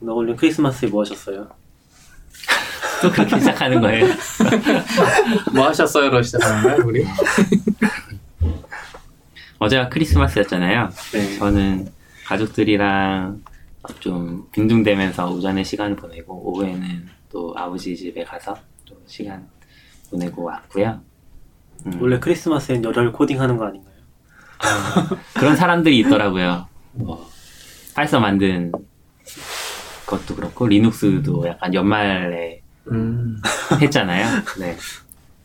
오늘 0.00 0.14
올린 0.14 0.36
크리스마스에 0.36 0.88
뭐 0.88 1.02
하셨어요? 1.02 1.48
또 3.02 3.10
그렇게 3.10 3.38
시작하는 3.38 3.80
거예요. 3.80 4.06
뭐 5.54 5.68
하셨어요로 5.68 6.22
시작하는 6.22 6.62
거예요, 6.62 6.78
우리? 6.86 7.04
어제가 9.58 9.88
크리스마스였잖아요. 9.90 10.90
네. 11.12 11.38
저는 11.38 11.88
가족들이랑 12.24 13.42
좀 14.00 14.48
빈둥대면서 14.52 15.30
오전에 15.30 15.64
시간을 15.64 15.96
보내고 15.96 16.34
오후에는 16.34 17.08
또 17.30 17.54
아버지 17.56 17.96
집에 17.96 18.24
가서 18.24 18.56
또 18.86 18.96
시간 19.06 19.48
보내고 20.10 20.44
왔고요. 20.44 21.00
음, 21.86 21.98
원래 22.00 22.18
크리스마스엔 22.18 22.84
열혈 22.84 23.12
코딩하는 23.12 23.56
거 23.56 23.66
아닌가요? 23.66 23.94
그런 25.34 25.56
사람들이 25.56 25.98
있더라고요. 26.00 26.66
뭐 26.92 27.30
파이썬 27.94 28.20
만든 28.20 28.72
것도 30.10 30.34
그렇고 30.34 30.66
리눅스도 30.66 31.46
약간 31.46 31.72
연말에 31.72 32.60
음, 32.90 33.40
했잖아요. 33.80 34.26
네. 34.58 34.76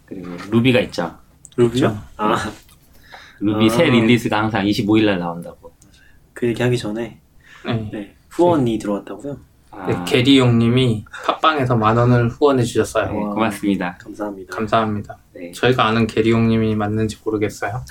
그리고 0.05 0.35
루비가 0.49 0.79
있죠. 0.81 1.15
루비요? 1.55 1.97
아, 2.17 2.35
루비 3.39 3.67
아. 3.67 3.69
새 3.69 3.85
release가 3.85 4.39
항상 4.39 4.65
25일 4.65 5.05
날 5.05 5.19
나온다고. 5.19 5.73
그 6.33 6.47
얘기 6.47 6.61
하기 6.61 6.77
전에 6.77 7.19
네. 7.65 7.89
네, 7.91 8.15
후원이 8.29 8.77
들어왔다고요? 8.79 9.37
아, 9.71 9.87
네, 9.87 9.95
게리용님이 10.05 11.05
팟빵에서 11.25 11.75
만 11.75 11.97
원을 11.97 12.29
후원해 12.29 12.63
주셨어요. 12.63 13.11
네, 13.11 13.13
고맙습니다. 13.13 13.97
감사합니다. 14.01 14.55
감사합니다. 14.55 15.17
네. 15.33 15.51
저희가 15.51 15.85
아는 15.85 16.07
게리용님이 16.07 16.75
맞는지 16.75 17.17
모르겠어요. 17.23 17.83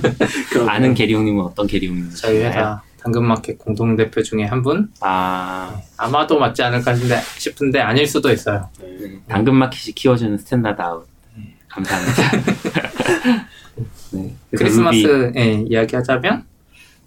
아는 0.68 0.94
게리용님은 0.94 1.44
어떤 1.44 1.66
게리용님이신가요? 1.66 2.20
저희 2.20 2.44
회사 2.44 2.82
당근마켓 3.02 3.58
공동대표 3.58 4.22
중에 4.22 4.44
한 4.44 4.62
분? 4.62 4.90
아, 5.00 5.80
아마도 5.96 6.38
맞지 6.38 6.62
않을까 6.62 6.94
싶은데, 6.94 7.20
싶은데 7.38 7.80
아닐 7.80 8.06
수도 8.06 8.30
있어요. 8.30 8.68
네. 8.80 8.96
네. 9.00 9.20
당근마켓이 9.28 9.94
키워주는 9.94 10.36
스탠다드 10.38 10.80
아웃. 10.82 11.06
네, 11.36 11.54
감사합니다. 11.68 12.22
네. 14.12 14.34
크리스마스 14.56 15.32
이야기하자면 15.68 16.44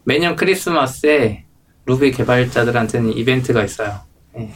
매년 0.04 0.36
크리스마스에 0.36 1.46
루비 1.86 2.12
개발자들한테는 2.12 3.14
이벤트가 3.14 3.64
있어요. 3.64 4.00
예. 4.38 4.52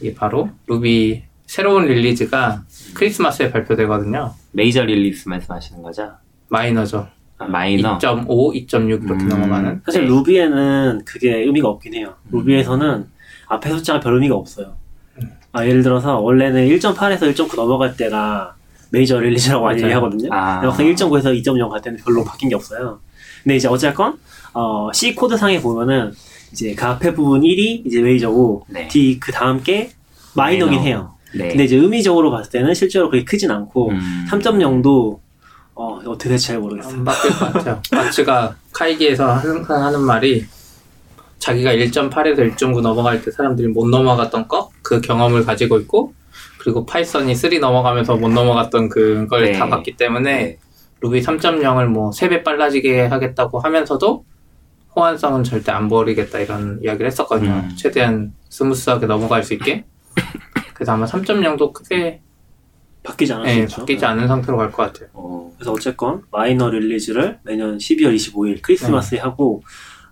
이게 0.00 0.14
바로 0.14 0.50
루비 0.66 1.22
새로운 1.46 1.86
release가 1.86 2.64
크리스마스에 2.94 3.50
발표되거든요. 3.50 4.34
메이저 4.52 4.82
release 4.82 5.28
말씀하시는 5.28 5.82
거죠? 5.82 6.12
마이너죠. 6.48 7.08
아, 7.44 7.48
마이너. 7.48 7.98
2.5, 7.98 8.26
2.6 8.66 9.04
이렇게 9.04 9.24
음. 9.24 9.28
넘어가는. 9.28 9.82
사실 9.84 10.02
네. 10.02 10.08
루비에는 10.08 11.02
그게 11.04 11.36
의미가 11.38 11.68
없긴 11.68 11.94
해요. 11.94 12.14
루비에서는 12.30 13.06
앞에 13.48 13.70
숫자가 13.70 14.00
별 14.00 14.14
의미가 14.14 14.34
없어요. 14.34 14.74
아, 15.52 15.66
예를 15.66 15.82
들어서 15.82 16.18
원래는 16.18 16.66
1.8에서 16.68 17.20
1.9 17.34 17.56
넘어갈 17.56 17.96
때가 17.96 18.54
메이저 18.90 19.18
release라고 19.18 19.64
많이. 19.64 19.82
얘기하거든요. 19.82 20.28
아. 20.32 20.60
막상 20.62 20.86
1.9에서 20.86 21.24
2.0 21.42 21.68
갈 21.68 21.80
때는 21.82 21.98
별로 22.04 22.24
바뀐 22.24 22.48
게 22.48 22.54
없어요. 22.54 23.00
근데 23.42 23.56
이제 23.56 23.68
어쨌건 23.68 24.18
어, 24.54 24.90
C 24.92 25.14
코드 25.14 25.36
상에 25.36 25.60
보면은 25.60 26.12
이제 26.52 26.74
그 26.74 26.84
앞에 26.84 27.14
부분 27.14 27.40
1이 27.42 27.86
이제 27.86 28.00
메이저고 28.02 28.66
네. 28.68 28.88
D 28.88 29.18
그 29.18 29.32
다음 29.32 29.62
게 29.62 29.90
마이너긴 30.34 30.76
마이너. 30.78 30.82
해요. 30.86 31.14
네. 31.34 31.48
근데 31.48 31.64
이제 31.64 31.76
의미적으로 31.76 32.30
봤을 32.30 32.50
때는 32.50 32.74
실제로 32.74 33.08
그렇게 33.08 33.24
크진 33.24 33.50
않고 33.50 33.90
음. 33.90 34.26
3.0도 34.30 35.18
어, 35.82 36.00
어떻게 36.06 36.28
될지 36.28 36.46
잘 36.46 36.60
모르겠어요. 36.60 36.94
안 36.94 37.04
바뀔 37.04 37.30
것 37.32 37.52
같아요. 37.52 37.82
마츠가 37.90 38.54
카이기에서 38.72 39.32
항상 39.32 39.84
하는 39.84 40.00
말이 40.00 40.46
자기가 41.40 41.72
1.8에서 41.72 42.54
1.9 42.54 42.80
넘어갈 42.80 43.20
때 43.20 43.32
사람들이 43.32 43.66
못 43.66 43.88
넘어갔던 43.88 44.46
거, 44.46 44.70
그 44.82 45.00
경험을 45.00 45.44
가지고 45.44 45.80
있고, 45.80 46.14
그리고 46.60 46.86
파이썬이 46.86 47.34
3 47.34 47.58
넘어가면서 47.58 48.14
못 48.14 48.28
넘어갔던 48.28 48.90
그걸 48.90 49.46
네. 49.46 49.58
다 49.58 49.66
봤기 49.66 49.96
때문에 49.96 50.36
네. 50.36 50.58
루비 51.00 51.20
3.0을 51.20 51.86
뭐 51.86 52.10
3배 52.10 52.44
빨라지게 52.44 53.06
하겠다고 53.06 53.58
하면서도 53.58 54.24
호환성은 54.94 55.42
절대 55.42 55.72
안 55.72 55.88
버리겠다 55.88 56.38
이런 56.38 56.78
이야기를 56.84 57.08
했었거든요. 57.08 57.50
음. 57.50 57.74
최대한 57.76 58.32
smooth하게 58.50 59.06
넘어갈 59.06 59.42
수 59.42 59.54
있게. 59.54 59.84
그래서 60.74 60.92
아마 60.92 61.06
3.0도 61.06 61.72
크게 61.72 62.20
바뀌지 63.02 63.32
수 63.50 63.58
예, 63.58 63.62
있죠. 63.64 63.76
바뀌지 63.80 64.04
않은 64.04 64.28
상태로 64.28 64.56
갈 64.56 64.70
것 64.70 64.76
같아요. 64.92 65.08
어, 65.12 65.52
그래서 65.56 65.72
어쨌건 65.72 66.22
마이너 66.30 66.68
릴리즈를 66.70 67.38
매년 67.42 67.78
12월 67.78 68.14
25일 68.14 68.62
크리스마스에 68.62 69.18
하고 69.18 69.62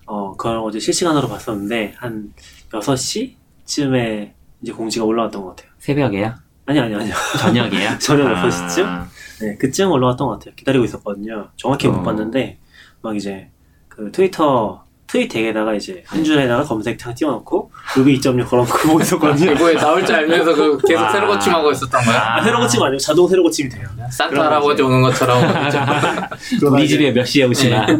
어 0.06 0.36
그걸 0.36 0.58
어제 0.58 0.78
실시간으로 0.80 1.28
봤었는데 1.28 1.94
한 1.96 2.32
6시쯤에 2.72 4.32
이제 4.62 4.72
공지가 4.72 5.04
올라왔던 5.04 5.42
것 5.42 5.56
같아요. 5.56 5.70
새벽에요? 5.78 6.34
아니 6.66 6.78
아니 6.80 6.94
아니요. 6.94 7.14
저녁이에요? 7.38 7.98
저녁 7.98 8.26
아. 8.28 8.48
6시쯤? 8.48 9.06
네, 9.40 9.56
그쯤 9.56 9.90
올라왔던 9.90 10.26
것 10.26 10.38
같아요. 10.38 10.54
기다리고 10.54 10.84
있었거든요. 10.84 11.48
정확히 11.56 11.88
어. 11.88 11.92
못 11.92 12.02
봤는데 12.02 12.58
막 13.02 13.16
이제 13.16 13.48
그 13.88 14.10
트위터 14.12 14.84
트윗덱에다가 15.10 15.75
이제 15.75 16.04
한 16.06 16.22
줄에다가 16.22 16.62
검색창 16.62 17.15
띄워놓고 17.15 17.71
루비 17.97 18.21
2.6 18.21 18.48
걸어놓고 18.48 18.78
보고 18.78 19.00
있었거든요. 19.00 19.53
이거에 19.53 19.75
나올 19.75 20.06
줄 20.06 20.15
알면서 20.15 20.54
그 20.54 20.78
계속 20.87 21.03
와. 21.03 21.10
새로 21.12 21.26
고침하고 21.26 21.72
있었던 21.72 22.04
거야. 22.04 22.37
아, 22.37 22.43
새로 22.43 22.60
고침 22.60 22.82
아니고 22.82 22.98
자동 22.98 23.26
새로 23.28 23.43
고침이 23.43 23.69
돼요. 23.69 23.88
산타 24.10 24.31
그런 24.31 24.47
할아버지 24.47 24.82
오는 24.82 25.03
것처럼 25.03 25.43
우리 26.72 26.88
집에 26.88 27.10
몇 27.12 27.25
시에 27.25 27.44
오시나? 27.44 27.87
네. 27.87 27.98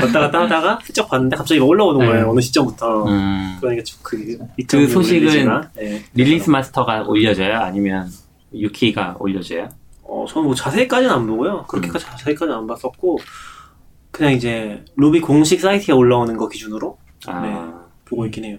왔다 0.00 0.20
갔다 0.20 0.40
하다가 0.42 0.78
슬쩍 0.84 1.08
봤는데 1.08 1.36
갑자기 1.36 1.60
올라오는 1.60 2.00
네. 2.00 2.06
거예요. 2.06 2.30
어느 2.30 2.40
시점부터. 2.40 3.04
음, 3.06 3.56
그러니까 3.60 3.82
좀 3.82 3.98
그, 4.02 4.38
그 4.68 4.88
소식은 4.88 5.20
release가, 5.28 5.70
네. 5.74 6.04
release 6.14 6.50
master가 6.50 7.04
올려줘요? 7.06 7.56
아니면 7.58 8.08
유키가 8.54 9.16
올려줘요? 9.18 9.68
어, 10.04 10.24
저는 10.28 10.46
뭐 10.46 10.54
자세히까지는 10.54 11.12
안 11.12 11.26
보고요. 11.26 11.64
그렇게까지 11.66 12.06
자세히까지는 12.06 12.56
안 12.58 12.66
봤었고, 12.66 13.18
그냥 14.18 14.32
이제 14.32 14.84
루비 14.96 15.20
공식 15.20 15.60
사이트에 15.60 15.94
올라오는 15.94 16.36
거 16.36 16.48
기준으로 16.48 16.98
아, 17.26 17.40
네. 17.40 17.56
보고 18.04 18.26
있긴 18.26 18.44
해요. 18.44 18.58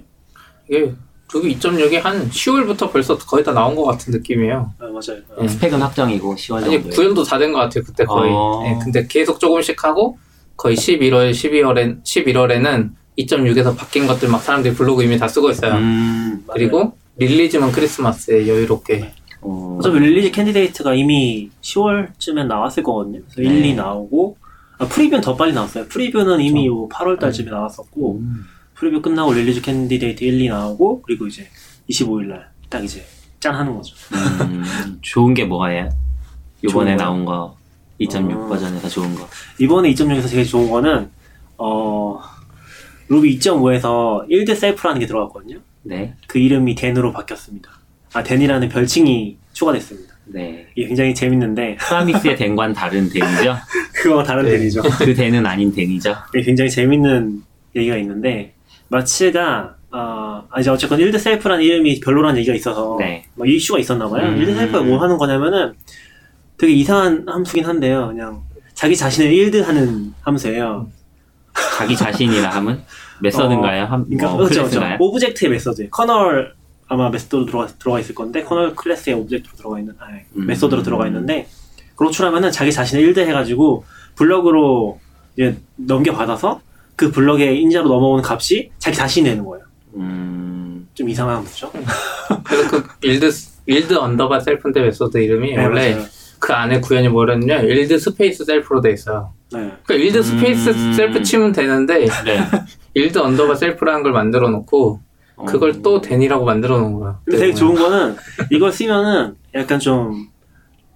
이게 0.69 0.93
루비 1.33 1.59
2.6이 1.59 2.01
한 2.01 2.29
10월부터 2.29 2.91
벌써 2.91 3.17
거의 3.17 3.43
다 3.43 3.51
나온 3.51 3.75
것 3.75 3.83
같은 3.83 4.13
느낌이에요. 4.13 4.71
아, 4.79 4.83
맞아요. 4.85 5.21
네. 5.41 5.47
스펙은 5.49 5.81
확정이고 5.81 6.35
10월 6.35 6.55
아니 6.63 6.71
정도에. 6.75 6.91
구현도 6.91 7.23
다 7.23 7.37
된 7.37 7.51
것 7.51 7.59
같아요 7.59 7.83
그때 7.83 8.05
거의. 8.05 8.31
어. 8.33 8.63
예, 8.65 8.79
근데 8.81 9.05
계속 9.07 9.39
조금씩 9.39 9.83
하고 9.83 10.17
거의 10.55 10.77
11월, 10.77 11.31
12월에 11.31 12.03
11월에는 12.03 12.89
2.6에서 13.17 13.75
바뀐 13.77 14.07
것들 14.07 14.29
막 14.29 14.41
사람들이 14.41 14.73
블로그 14.73 15.03
이미 15.03 15.17
다 15.17 15.27
쓰고 15.27 15.49
있어요. 15.51 15.73
음, 15.73 16.45
그리고 16.53 16.93
release만 17.17 17.73
크리스마스에 17.73 18.47
여유롭게. 18.47 19.11
어, 19.41 19.77
어차피 19.79 19.99
release 19.99 20.31
candidate가 20.31 20.93
이미 20.95 21.49
10월쯤에 21.61 22.45
나왔을 22.47 22.81
거거든요. 22.83 23.19
그래서 23.33 23.41
1, 23.41 23.61
네. 23.61 23.69
2 23.69 23.73
나오고, 23.75 24.37
아, 24.79 24.87
preview는 24.87 25.21
더 25.21 25.35
빨리 25.35 25.53
나왔어요. 25.53 25.87
preview는 25.87 26.41
이미 26.41 26.67
8월 26.67 27.19
달쯤에 27.19 27.51
나왔었고, 27.51 28.19
음. 28.19 28.45
preview 28.73 29.01
끝나고 29.01 29.33
release 29.33 29.61
candidate 29.61 30.23
1, 30.23 30.41
2 30.41 30.49
나오고, 30.49 31.03
그리고 31.03 31.27
이제 31.27 31.47
25일 31.89 32.27
날 32.27 32.49
딱 32.69 32.83
이제 32.83 33.03
짠 33.39 33.55
하는 33.55 33.75
거죠. 33.75 33.95
음, 34.41 34.63
좋은 35.01 35.33
게? 35.33 35.43
요번에 35.43 36.91
좋은 36.91 36.97
거요? 36.97 36.97
나온 36.97 37.25
거 37.25 37.57
2.6 37.99 38.45
어. 38.45 38.47
버전에서 38.47 38.87
좋은 38.87 39.15
거. 39.15 39.27
이번에 39.59 39.91
2.6에서 39.91 40.29
제일 40.29 40.45
좋은 40.45 40.69
거는 40.69 41.09
어 41.57 42.21
루비 43.09 43.39
2.5에서 43.39 44.29
yield 44.29 44.55
self라는 44.55 44.99
게 44.99 45.07
들어갔거든요. 45.07 45.59
네, 45.83 46.15
그 46.27 46.37
이름이 46.37 46.75
then으로 46.75 47.11
바뀌었습니다. 47.11 47.69
아 48.13 48.23
then이라는 48.23 48.69
별칭이 48.69 49.37
추가됐습니다. 49.53 50.08
네. 50.33 50.67
이게 50.75 50.87
굉장히 50.87 51.13
재밌는데 51.13 51.77
Promise의 51.79 52.35
then과는 52.35 52.73
다른 52.75 53.09
then이죠? 53.09 53.57
그거와 53.93 54.23
다른 54.23 54.43
네. 54.43 54.51
then이죠. 54.57 54.81
그 54.99 55.13
then은 55.13 55.45
아닌 55.45 55.73
then이죠? 55.73 56.15
이게 56.33 56.43
굉장히 56.43 56.69
재밌는 56.69 57.41
얘기가 57.75 57.97
있는데 57.97 58.53
마츠가 58.89 59.75
어, 59.91 60.43
아, 60.51 60.59
이제 60.59 60.69
어쨌건 60.69 60.99
yield 60.99 61.17
self라는 61.17 61.63
이름이 61.63 61.99
별로라는 61.99 62.37
얘기가 62.39 62.55
있어서 62.55 62.95
네. 62.99 63.25
막 63.35 63.47
이슈가 63.49 63.79
있었나 63.79 64.07
봐요. 64.07 64.27
음. 64.27 64.39
yield 64.39 64.55
self가 64.55 64.81
뭐 64.83 65.01
하는 65.01 65.17
거냐면은 65.17 65.73
되게 66.57 66.73
이상한 66.73 67.25
함수긴 67.27 67.65
한데요. 67.65 68.07
그냥 68.07 68.41
자기 68.73 68.95
자신을 68.95 69.31
yield 69.31 69.63
하는 69.63 70.13
함수예요. 70.21 70.89
자기 71.77 71.95
자신이라 71.95 72.49
함은 72.49 72.81
method인가요? 73.21 73.85
함, 73.89 74.05
그러니까 74.05 74.27
뭐 74.29 74.37
그렇죠, 74.37 74.69
그렇죠. 74.69 74.97
object의 74.99 75.51
method. 75.51 75.89
Kernel 75.89 76.53
아마 76.89 77.09
method로 77.09 77.45
들어가, 77.45 77.67
들어가 77.67 77.99
있을 77.99 78.15
건데 78.15 78.43
Kernel 78.43 78.75
클래스의 78.75 79.15
object로 79.15 79.55
들어가 79.55 79.79
있는 79.79 79.93
아니, 79.99 80.19
음. 80.35 80.47
method로 80.47 80.81
들어가 80.83 81.05
있는데 81.07 81.47
호출하면은 81.95 82.51
자기 82.51 82.71
자신을 82.73 83.13
yield 83.13 83.19
해가지고 83.19 83.85
블럭으로 84.15 84.99
이제 85.35 85.55
넘겨받아서 85.75 86.61
그 86.95 87.11
블럭의 87.11 87.61
인자로 87.61 87.87
넘어오는 87.87 88.23
값이 88.25 88.71
자기 88.79 88.97
자신이 88.97 89.29
되는 89.29 89.45
거예요. 89.45 89.65
음, 89.95 90.87
좀 90.93 91.07
이상한 91.07 91.37
함수죠. 91.37 91.71
그래서 92.43 92.69
그 92.69 92.87
yield 93.01 93.29
yield 93.67 93.93
underbar 93.93 94.39
self인데 94.39 94.81
method 94.81 95.17
이름이 95.19 95.55
네, 95.55 95.63
원래 95.63 95.93
맞아요. 95.93 96.07
그 96.39 96.53
안에 96.53 96.79
구현이 96.81 97.09
뭐랬냐 97.09 97.59
yield 97.61 97.99
space 97.99 98.45
self로 98.45 98.81
돼 98.81 98.91
있어요. 98.91 99.33
네. 99.51 99.71
그러니까 99.83 99.93
yield 99.93 100.17
음. 100.17 100.23
space 100.23 100.93
self 100.93 101.21
치면 101.21 101.51
되는데 101.51 101.99
네. 101.99 102.39
yield 102.95 103.19
underbar 103.19 103.55
self라는 103.55 104.03
걸 104.03 104.11
만들어 104.11 104.49
놓고 104.49 104.99
그걸 105.45 105.81
또 105.81 106.01
then이라고 106.01 106.45
만들어 106.45 106.79
놓은 106.79 106.99
거야. 106.99 107.19
근데 107.25 107.39
되게 107.39 107.53
좋은 107.53 107.75
거는 107.75 108.15
이걸 108.51 108.71
쓰면은 108.71 109.35
약간 109.55 109.79
좀 109.79 110.27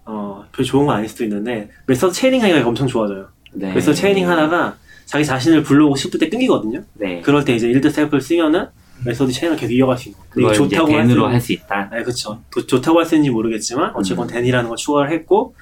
어, 0.06 0.44
별 0.52 0.66
좋은 0.66 0.86
건 0.86 0.98
아닐 0.98 1.08
수도 1.10 1.24
있는데 1.24 1.70
method 1.88 2.14
chaining 2.14 2.42
하기가 2.44 2.68
엄청 2.68 2.88
좋아져요. 2.88 3.28
네. 3.54 3.74
method 3.74 3.96
chaining 3.96 4.30
하다가 4.30 4.76
자기 5.06 5.24
자신을 5.26 5.64
불러오고 5.64 5.96
싶을 5.96 6.20
때 6.20 6.30
끊기거든요. 6.30 6.82
네. 6.96 7.22
그럴 7.22 7.46
때 7.46 7.56
이제 7.56 7.68
yield 7.70 7.90
self를 7.90 8.22
쓰면은 8.22 8.68
method 9.06 9.32
체인을 9.32 9.58
계속 9.58 9.74
이어갈 9.74 9.98
수 9.98 10.10
있는 10.10 10.20
거예요. 10.34 10.48
이게 10.50 10.56
좋다고 10.58 10.94
할 10.94 11.02
then으로 11.08 11.28
수 11.28 11.35
할 11.35 11.46
수 11.46 11.54
있다. 11.54 11.90
네, 11.92 12.04
그쵸. 12.04 12.40
도- 12.50 12.66
좋다고 12.66 13.00
할 13.00 13.06
수 13.06 13.16
있는지 13.16 13.32
모르겠지만, 13.32 13.92
어쨌건 13.96 14.28
음. 14.28 14.34
then이라는 14.34 14.70
걸 14.70 14.78
추가를 14.78 15.12
했고, 15.12 15.56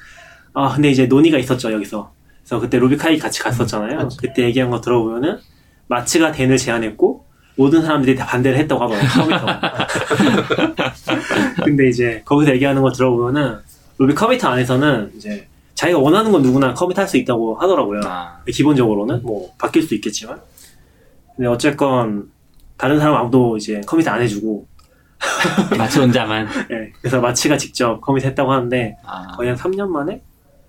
아, 0.53 0.73
근데 0.73 0.91
이제 0.91 1.07
논의가 1.07 1.39
있었죠, 1.39 1.71
여기서. 1.71 2.11
그래서 2.43 2.59
그때 2.59 2.77
루비카이 2.77 3.17
같이 3.17 3.41
갔었잖아요. 3.41 3.97
맞지. 3.97 4.17
그때 4.17 4.43
얘기한 4.43 4.69
거 4.69 4.79
들어보면은, 4.79 5.37
마츠가 5.87 6.31
댄을 6.33 6.57
제안했고, 6.57 7.10
모든 7.61 7.83
사람들이 7.83 8.15
다 8.15 8.25
반대를 8.25 8.57
했다고 8.57 8.83
하더라고요, 8.83 9.09
컴퓨터가. 9.11 9.87
근데 11.63 11.89
이제, 11.89 12.23
거기서 12.25 12.53
얘기하는 12.53 12.81
거 12.81 12.91
들어보면은, 12.91 13.59
루비 13.99 14.15
컴퓨터 14.15 14.47
안에서는 14.49 15.11
이제, 15.15 15.47
자기가 15.75 15.99
원하는 15.99 16.31
건 16.31 16.41
누구나 16.41 16.73
컴퓨터 16.73 17.01
할수 17.01 17.17
있다고 17.17 17.55
하더라고요. 17.55 18.01
아, 18.05 18.39
기본적으로는 18.47 19.21
뭐 19.23 19.51
바뀔 19.57 19.81
수도 19.81 19.95
있겠지만 19.95 20.39
근데 21.35 21.47
어쨌건 21.49 22.29
다른 22.77 22.99
사람 22.99 23.15
아무도 23.15 23.57
이제 23.57 23.81
커밋 23.87 24.07
안 24.07 24.21
해주고 24.21 24.67
마치 25.79 25.99
혼자만. 25.99 26.47
예, 26.71 26.91
그래서 27.01 27.19
마치가 27.19 27.57
직접 27.57 27.99
커밋 27.99 28.23
했다고 28.25 28.51
하는데 28.51 28.95
아, 29.03 29.27
거의 29.35 29.49
한 29.49 29.57
3년 29.57 29.87
만에 29.87 30.21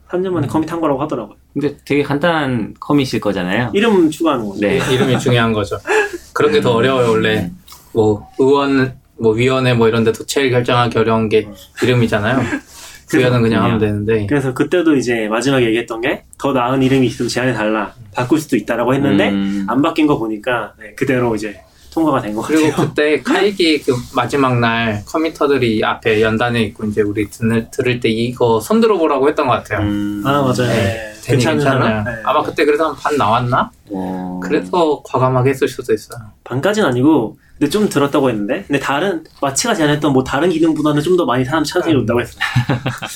3년 0.09 0.31
만에 0.31 0.47
커밋 0.47 0.73
한 0.73 0.81
거라고 0.81 1.03
하더라고요 1.03 1.37
근데 1.53 1.77
되게 1.85 2.03
간단한 2.03 2.75
커밋일 2.81 3.21
거잖아요. 3.21 3.71
이름 3.75 4.11
추가하는 4.11 4.47
거죠 4.47 4.61
네. 4.61 4.79
이름이 4.95 5.19
중요한 5.19 5.53
거죠. 5.53 5.77
그런 6.35 6.53
게 6.53 6.61
더 6.61 6.73
어려워요 6.73 7.11
원래. 7.11 7.51
뭐 7.93 8.29
의원, 8.39 8.95
뭐 9.19 9.33
위원회 9.35 9.75
뭐 9.75 9.89
이런 9.89 10.05
데도 10.05 10.25
제일 10.27 10.51
결정하기 10.51 10.99
어려운 10.99 11.29
게 11.29 11.49
이름이잖아요. 11.83 12.41
구현은 13.11 13.43
그냥 13.43 13.65
하면 13.65 13.79
되는데. 13.79 14.27
그래서 14.27 14.55
그때도 14.55 14.97
이제 14.97 15.29
마지막에 15.29 15.67
얘기했던 15.67 16.01
게 16.01 16.25
더 16.39 16.53
나은 16.53 16.83
이름이 16.83 17.07
있으면 17.07 17.29
제안해 17.29 17.53
달라 17.53 17.95
바꿀 18.15 18.41
수도 18.41 18.57
있다라고 18.57 18.95
했는데 18.95 19.29
음, 19.31 19.65
안 19.69 19.81
바뀐 19.83 20.07
거 20.09 20.19
보니까 20.19 20.73
네, 20.81 20.93
그대로 20.97 21.37
이제 21.37 21.61
통과가 21.93 22.21
된것 22.23 22.47
그리고 22.49 22.71
같아요. 22.71 22.89
그때 22.89 23.21
카이기 23.23 23.83
그 23.83 23.93
마지막 24.15 24.59
날 24.59 25.05
컴퓨터들이 25.07 25.85
앞에 25.85 26.21
연단에 26.23 26.63
있고 26.63 26.87
이제 26.87 27.03
우리 27.03 27.29
들을, 27.31 27.69
들을 27.71 28.01
때 28.01 28.09
이거 28.09 28.59
손 28.61 28.81
들어 28.81 28.97
보라고 28.99 29.29
했던 29.29 29.47
것 29.47 29.53
같아요. 29.53 29.87
음, 29.87 30.23
아 30.27 30.41
맞아요. 30.41 30.55
네, 30.69 30.75
네, 30.83 31.12
괜찮, 31.23 31.55
괜찮은 31.57 31.59
괜찮아요. 31.59 32.03
사람 32.03 32.05
네. 32.05 32.23
아마 32.25 32.43
그때 32.43 32.65
그래서 32.65 32.89
한 32.89 32.95
반 32.97 33.17
나왔나? 33.17 33.71
어, 33.91 34.41
그래서 34.43 35.03
과감하게 35.05 35.51
했을 35.51 35.69
수도 35.69 35.93
있어요. 35.95 36.19
반까지는 36.45 36.89
아니고 36.89 37.37
근데 37.59 37.71
좀 37.71 37.89
들었다고 37.89 38.29
했는데 38.31 38.65
근데 38.67 38.81
다른 38.81 39.23
마치가 39.41 39.75
제안했던 39.75 40.13
뭐 40.13 40.25
다른 40.25 40.51
기능보다는 40.51 41.01
좀 41.03 41.17
더 41.17 41.25
많이 41.27 41.45
사람 41.45 41.63
찬성이 41.63 41.95
높다고 41.95 42.21
했어요 42.21 42.41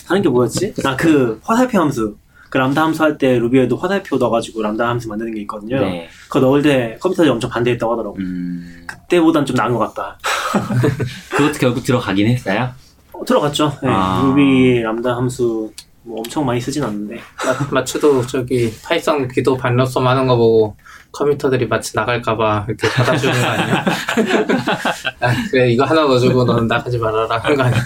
다른 0.07 0.23
게 0.23 0.29
뭐였지? 0.29 0.75
아 0.85 0.97
그 0.97 1.41
화살표 1.43 1.81
함수 1.81 2.17
그 2.51 2.59
람다 2.59 2.81
함수 2.85 3.03
할 3.03 3.19
때 3.19 3.39
루비에도 3.41 3.77
화살표 3.77 4.17
넣어가지고 4.19 4.63
람다 4.63 4.87
함수 4.89 5.09
만드는 5.09 5.35
게 5.35 5.41
있거든요 5.41 5.81
네. 5.81 6.09
그거 6.29 6.41
넣을 6.41 6.63
때 6.63 6.97
컴퓨터들이 7.01 7.31
엄청 7.31 7.51
반대했다고 7.51 7.93
하더라고요 7.93 8.21
음, 8.23 8.85
그때보단 8.87 9.45
좀 9.47 9.57
나은 9.57 9.73
것 9.73 9.79
같다 9.81 10.19
그것도 11.35 11.59
결국 11.59 11.83
들어가긴 11.83 12.29
했어요. 12.29 12.71
어, 13.13 13.25
들어갔죠 13.25 13.73
네, 13.83 13.89
아. 13.91 14.23
루비 14.25 14.81
람다 14.83 15.17
함수 15.17 15.73
뭐 16.07 16.19
엄청 16.21 16.47
많이 16.47 16.61
쓰진 16.61 16.85
않는데 16.85 17.17
마- 17.17 17.69
마츠도 17.81 18.25
저기 18.27 18.73
파이썬 18.85 19.29
귀도 19.29 19.57
반 19.57 19.73
로섬 19.73 20.07
하는 20.07 20.27
거 20.29 20.37
보고 20.37 20.77
committer들이 21.13 21.67
마치 21.67 21.97
나갈까봐 21.97 22.67
이렇게 22.69 22.89
받아주는 22.89 23.35
거 23.41 23.47
아니야? 23.47 23.85
아, 25.21 25.35
그래 25.51 25.71
이거 25.73 25.85
하나 25.85 26.03
넣어주고 26.03 26.45
너는 26.45 26.69
나가지 26.69 26.99
말아라 26.99 27.39
하는 27.39 27.57
거 27.57 27.63
아니야? 27.65 27.83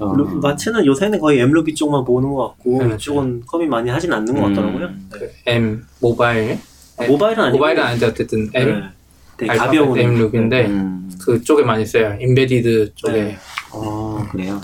어, 0.00 0.12
루- 0.14 0.40
마츠는 0.40 0.84
요새는 0.86 1.20
거의 1.20 1.38
mruby 1.40 1.74
쪽만 1.74 2.04
보는 2.04 2.32
것 2.32 2.48
같고 2.48 2.82
네, 2.82 2.94
이쪽은 2.94 3.42
commit 3.46 3.68
많이 3.68 3.90
하진 3.90 4.12
않는 4.12 4.34
것 4.34 4.46
음. 4.46 4.54
같더라고요 4.54 4.88
네. 5.20 5.30
M 5.54 5.86
모바일 6.00 6.58
아, 6.98 7.04
모바일은 7.06 7.44
아니고 7.44 7.58
모바일은 7.58 7.82
아닌데 7.82 8.06
어쨌든 8.06 8.50
M 8.54 8.80
네. 8.80 8.88
되게 9.36 9.56
가벼운 9.56 9.96
루빈데 10.18 10.66
음, 10.66 11.10
그쪽에 11.24 11.62
많이 11.62 11.86
써요. 11.86 12.16
embedded 12.20 12.94
쪽에 12.96 13.12
네. 13.22 13.38
어, 13.72 14.26
그래요. 14.32 14.60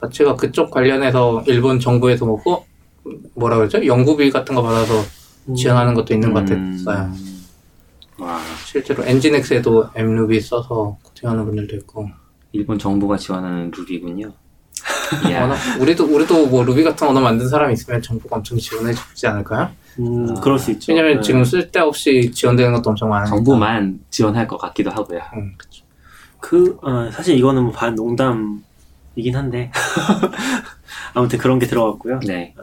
마치가 0.00 0.34
그쪽 0.36 0.70
관련해서 0.70 1.44
일본 1.46 1.78
정부에서 1.80 2.24
뭐 2.26 2.36
후- 2.36 2.64
뭐라 3.34 3.56
그러죠? 3.56 3.84
연구비 3.84 4.30
같은 4.30 4.54
거 4.54 4.62
받아서 4.62 4.94
음. 5.48 5.54
지원하는 5.54 5.94
것도 5.94 6.14
있는 6.14 6.32
것 6.32 6.48
음, 6.50 6.76
같았어요. 6.84 7.12
와, 8.18 8.38
실제로 8.66 9.04
엔진엑스에도 9.04 9.88
M루비 9.94 10.40
써서 10.40 10.98
코팅하는 11.02 11.44
분들도 11.46 11.76
있고 11.76 12.08
일본 12.52 12.78
정부가 12.78 13.16
지원하는. 13.16 13.70
이야, 15.28 15.42
워낙 15.42 15.56
우리도 15.80 16.04
우리도 16.04 16.46
뭐 16.46 16.62
루비 16.64 16.84
같은 16.84 17.06
언어 17.08 17.20
만든 17.20 17.48
사람이 17.48 17.72
있으면 17.74 18.00
정부가 18.00 18.36
엄청 18.36 18.56
지원해 18.58 18.92
주지 18.92 19.26
않을까요? 19.26 19.70
음, 19.98 20.28
아, 20.36 20.40
그럴 20.40 20.58
수 20.58 20.70
있죠. 20.72 20.92
왜냐면 20.92 21.16
네. 21.16 21.20
지금 21.22 21.44
쓸데없이 21.44 22.30
지원되는 22.32 22.72
것도 22.74 22.90
엄청 22.90 23.08
많으니까 23.10 23.34
정부만 23.36 24.00
지원할 24.10 24.46
것 24.46 24.56
같기도 24.58 24.90
하고요. 24.90 25.20
음, 25.34 25.54
그쵸. 25.58 25.84
그 26.38 26.78
어, 26.82 27.10
사실 27.12 27.36
이거는 27.36 27.64
뭐 27.64 27.72
반 27.72 27.94
농담 27.94 28.62
이긴 29.16 29.36
한데 29.36 29.70
아무튼 31.14 31.38
그런 31.38 31.58
게 31.58 31.66
들어갔고요. 31.66 32.20
네. 32.26 32.54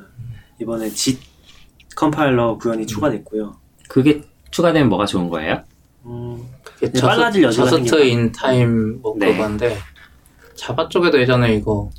이번에 0.62 0.90
JIT 0.90 1.20
컴파일러 1.96 2.58
구현이 2.58 2.86
추가됐고요. 2.88 3.58
그게 3.88 4.22
추가되면 4.52 4.90
뭐가 4.90 5.06
좋은 5.06 5.30
거예요? 5.30 5.64
음, 6.06 6.46
네, 6.82 6.92
빨라질 7.02 7.44
여지가 7.44 7.66
just. 7.66 8.04
in 8.06 8.32
time 8.32 9.02
뭐 9.02 9.16
네. 9.18 9.34
그건데 9.36 9.78
자바 10.56 10.90
쪽에도 10.90 11.20
예전에 11.20 11.54
이거 11.56 11.90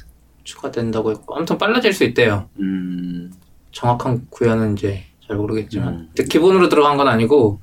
추가된다고 0.45 1.11
했고 1.11 1.37
아무튼 1.37 1.59
빨라질 1.59 1.93
수 1.93 2.05
있대요. 2.05 2.49
음, 2.59 3.33
정확한 3.73 4.27
구현은 4.31 4.75
이제 4.75 5.05
잘 5.27 5.37
모르겠지만 5.37 5.89
음. 5.89 6.09
근데 6.15 6.25
기본으로 6.25 6.69
들어간 6.69 6.97
건 6.97 7.07
아니고 7.09 7.61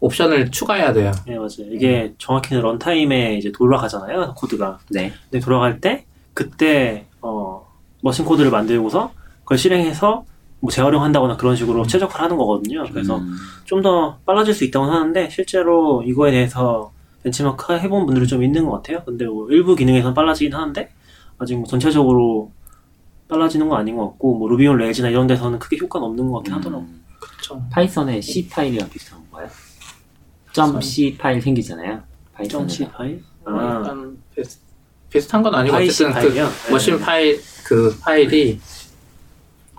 옵션을 0.00 0.50
추가해야 0.50 0.92
돼요. 0.92 1.12
네 1.26 1.36
맞아요. 1.36 1.72
이게 1.72 2.14
정확히는 2.18 2.62
runtime에 2.62 3.36
이제 3.36 3.50
돌아가잖아요 3.52 4.34
코드가. 4.36 4.78
네. 4.90 5.12
근데 5.30 5.44
돌아갈 5.44 5.80
때 5.80 6.06
그때 6.34 7.06
어, 7.20 7.66
machine 8.02 8.24
code를 8.24 8.50
만들고서 8.50 9.12
그걸 9.40 9.58
실행해서 9.58 10.24
뭐 10.60 10.70
재활용한다거나 10.70 11.36
그런 11.36 11.56
식으로 11.56 11.86
최적화를 11.86 12.24
하는 12.24 12.36
거거든요. 12.36 12.84
그래서 12.90 13.16
음, 13.16 13.34
좀더 13.64 14.18
빨라질 14.26 14.52
수 14.54 14.64
있다고 14.64 14.86
하는데 14.86 15.28
실제로 15.30 16.02
이거에 16.02 16.30
대해서 16.30 16.92
벤치마크 17.22 17.78
해본 17.78 18.06
분들이 18.06 18.26
좀 18.26 18.42
있는 18.42 18.64
것 18.66 18.72
같아요. 18.72 19.02
근데 19.04 19.26
뭐 19.26 19.50
일부 19.50 19.74
기능에선 19.74 20.14
빨라지긴 20.14 20.54
하는데 20.54 20.90
아직 21.38 21.56
뭐 21.56 21.66
전체적으로 21.66 22.52
빨라지는 23.28 23.68
건 23.68 23.78
아닌 23.78 23.96
것 23.96 24.08
같고 24.10 24.36
뭐 24.36 24.48
Ruby 24.48 24.66
on 24.66 24.76
Rails나 24.76 25.08
이런 25.08 25.26
데서는 25.26 25.58
크게 25.58 25.78
효과는 25.78 26.06
없는 26.08 26.28
것 26.30 26.38
같긴 26.38 26.54
하더라고. 26.54 26.82
요 26.82 26.86
음, 26.86 27.04
그렇죠. 27.18 27.62
Python의 27.70 28.22
C 28.22 28.48
파일이랑 28.48 28.88
비슷한 28.90 29.18
건가요? 29.30 29.48
점 30.52 30.80
C 30.80 31.16
파일 31.16 31.40
생기잖아요. 31.40 32.02
Python에. 32.34 32.66
점C 32.66 32.90
파일? 32.90 33.22
아, 33.44 33.50
아, 33.50 33.74
약간 33.76 34.18
비슷, 34.34 34.60
비슷한 35.10 35.42
건 35.42 35.54
아니고 35.54 35.76
어쨌든 35.76 36.12
파일이요? 36.12 36.48
그 36.66 36.72
machine 36.72 36.98
파일 36.98 37.40
그 37.64 37.96
파일이 38.00 38.60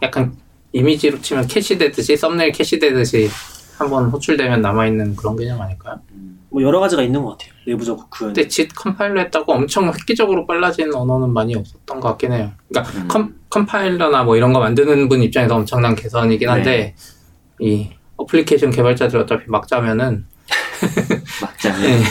약간 0.01 0.35
이미지로 0.73 1.21
치면 1.21 1.47
캐시되듯이 1.47 2.17
썸네일 2.17 2.51
캐시되듯이 2.51 3.29
한번 3.77 4.09
호출되면 4.09 4.61
남아있는 4.61 5.15
그런 5.15 5.35
개념 5.35 5.59
아닐까요? 5.61 5.99
음, 6.11 6.39
뭐 6.49 6.61
여러 6.61 6.79
가지가 6.79 7.01
있는 7.01 7.23
것 7.23 7.31
같아요. 7.31 7.51
내부적 7.65 8.09
구현. 8.09 8.33
근데 8.33 8.47
JIT 8.47 8.73
컴파일러 8.75 9.21
했다고 9.21 9.51
엄청 9.53 9.87
획기적으로 9.87 10.45
빨라진 10.45 10.93
언어는 10.93 11.33
많이 11.33 11.55
없었던 11.55 11.99
것 11.99 12.09
같긴 12.09 12.33
해요. 12.33 12.51
그러니까 12.69 12.99
음. 12.99 13.07
컴, 13.07 13.35
컴파일러나 13.49 14.23
뭐 14.23 14.37
이런 14.37 14.53
거 14.53 14.59
만드는 14.59 15.09
분 15.09 15.23
입장에서 15.23 15.55
엄청난 15.55 15.95
개선이긴 15.95 16.47
한데 16.49 16.95
이 17.59 17.89
어플리케이션 18.17 18.69
개발자들 18.71 19.19
어차피 19.19 19.45
막 19.47 19.67
짜면은 19.67 20.25
맞잖아요. 21.41 21.81
네. 21.81 22.03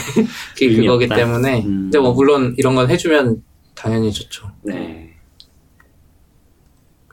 그게 0.53 0.65
의미 0.67 0.85
그거기 0.85 1.05
없다. 1.05 1.15
때문에 1.15 1.61
음. 1.63 1.83
근데 1.83 1.99
뭐 1.99 2.13
물론 2.13 2.55
이런 2.57 2.75
건 2.75 2.89
해주면 2.89 3.43
당연히 3.75 4.11
좋죠. 4.11 4.49
네. 4.63 5.13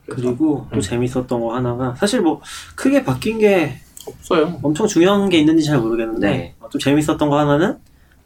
그리고 0.07 0.67
또 0.71 0.77
음. 0.77 0.81
재밌었던 0.81 1.29
거 1.29 1.55
하나가 1.55 1.95
사실 1.97 2.21
뭐 2.21 2.41
크게 2.75 3.05
바뀐 3.05 3.39
게 3.39 3.81
없어요. 4.07 4.59
엄청 4.63 4.87
중요한 4.87 5.29
게 5.29 5.39
있는지 5.39 5.65
잘 5.65 5.79
모르겠는데 5.79 6.31
네. 6.31 6.55
어, 6.61 6.69
좀 6.69 6.81
재밌었던 6.81 7.29
거 7.29 7.39
하나는 7.39 7.77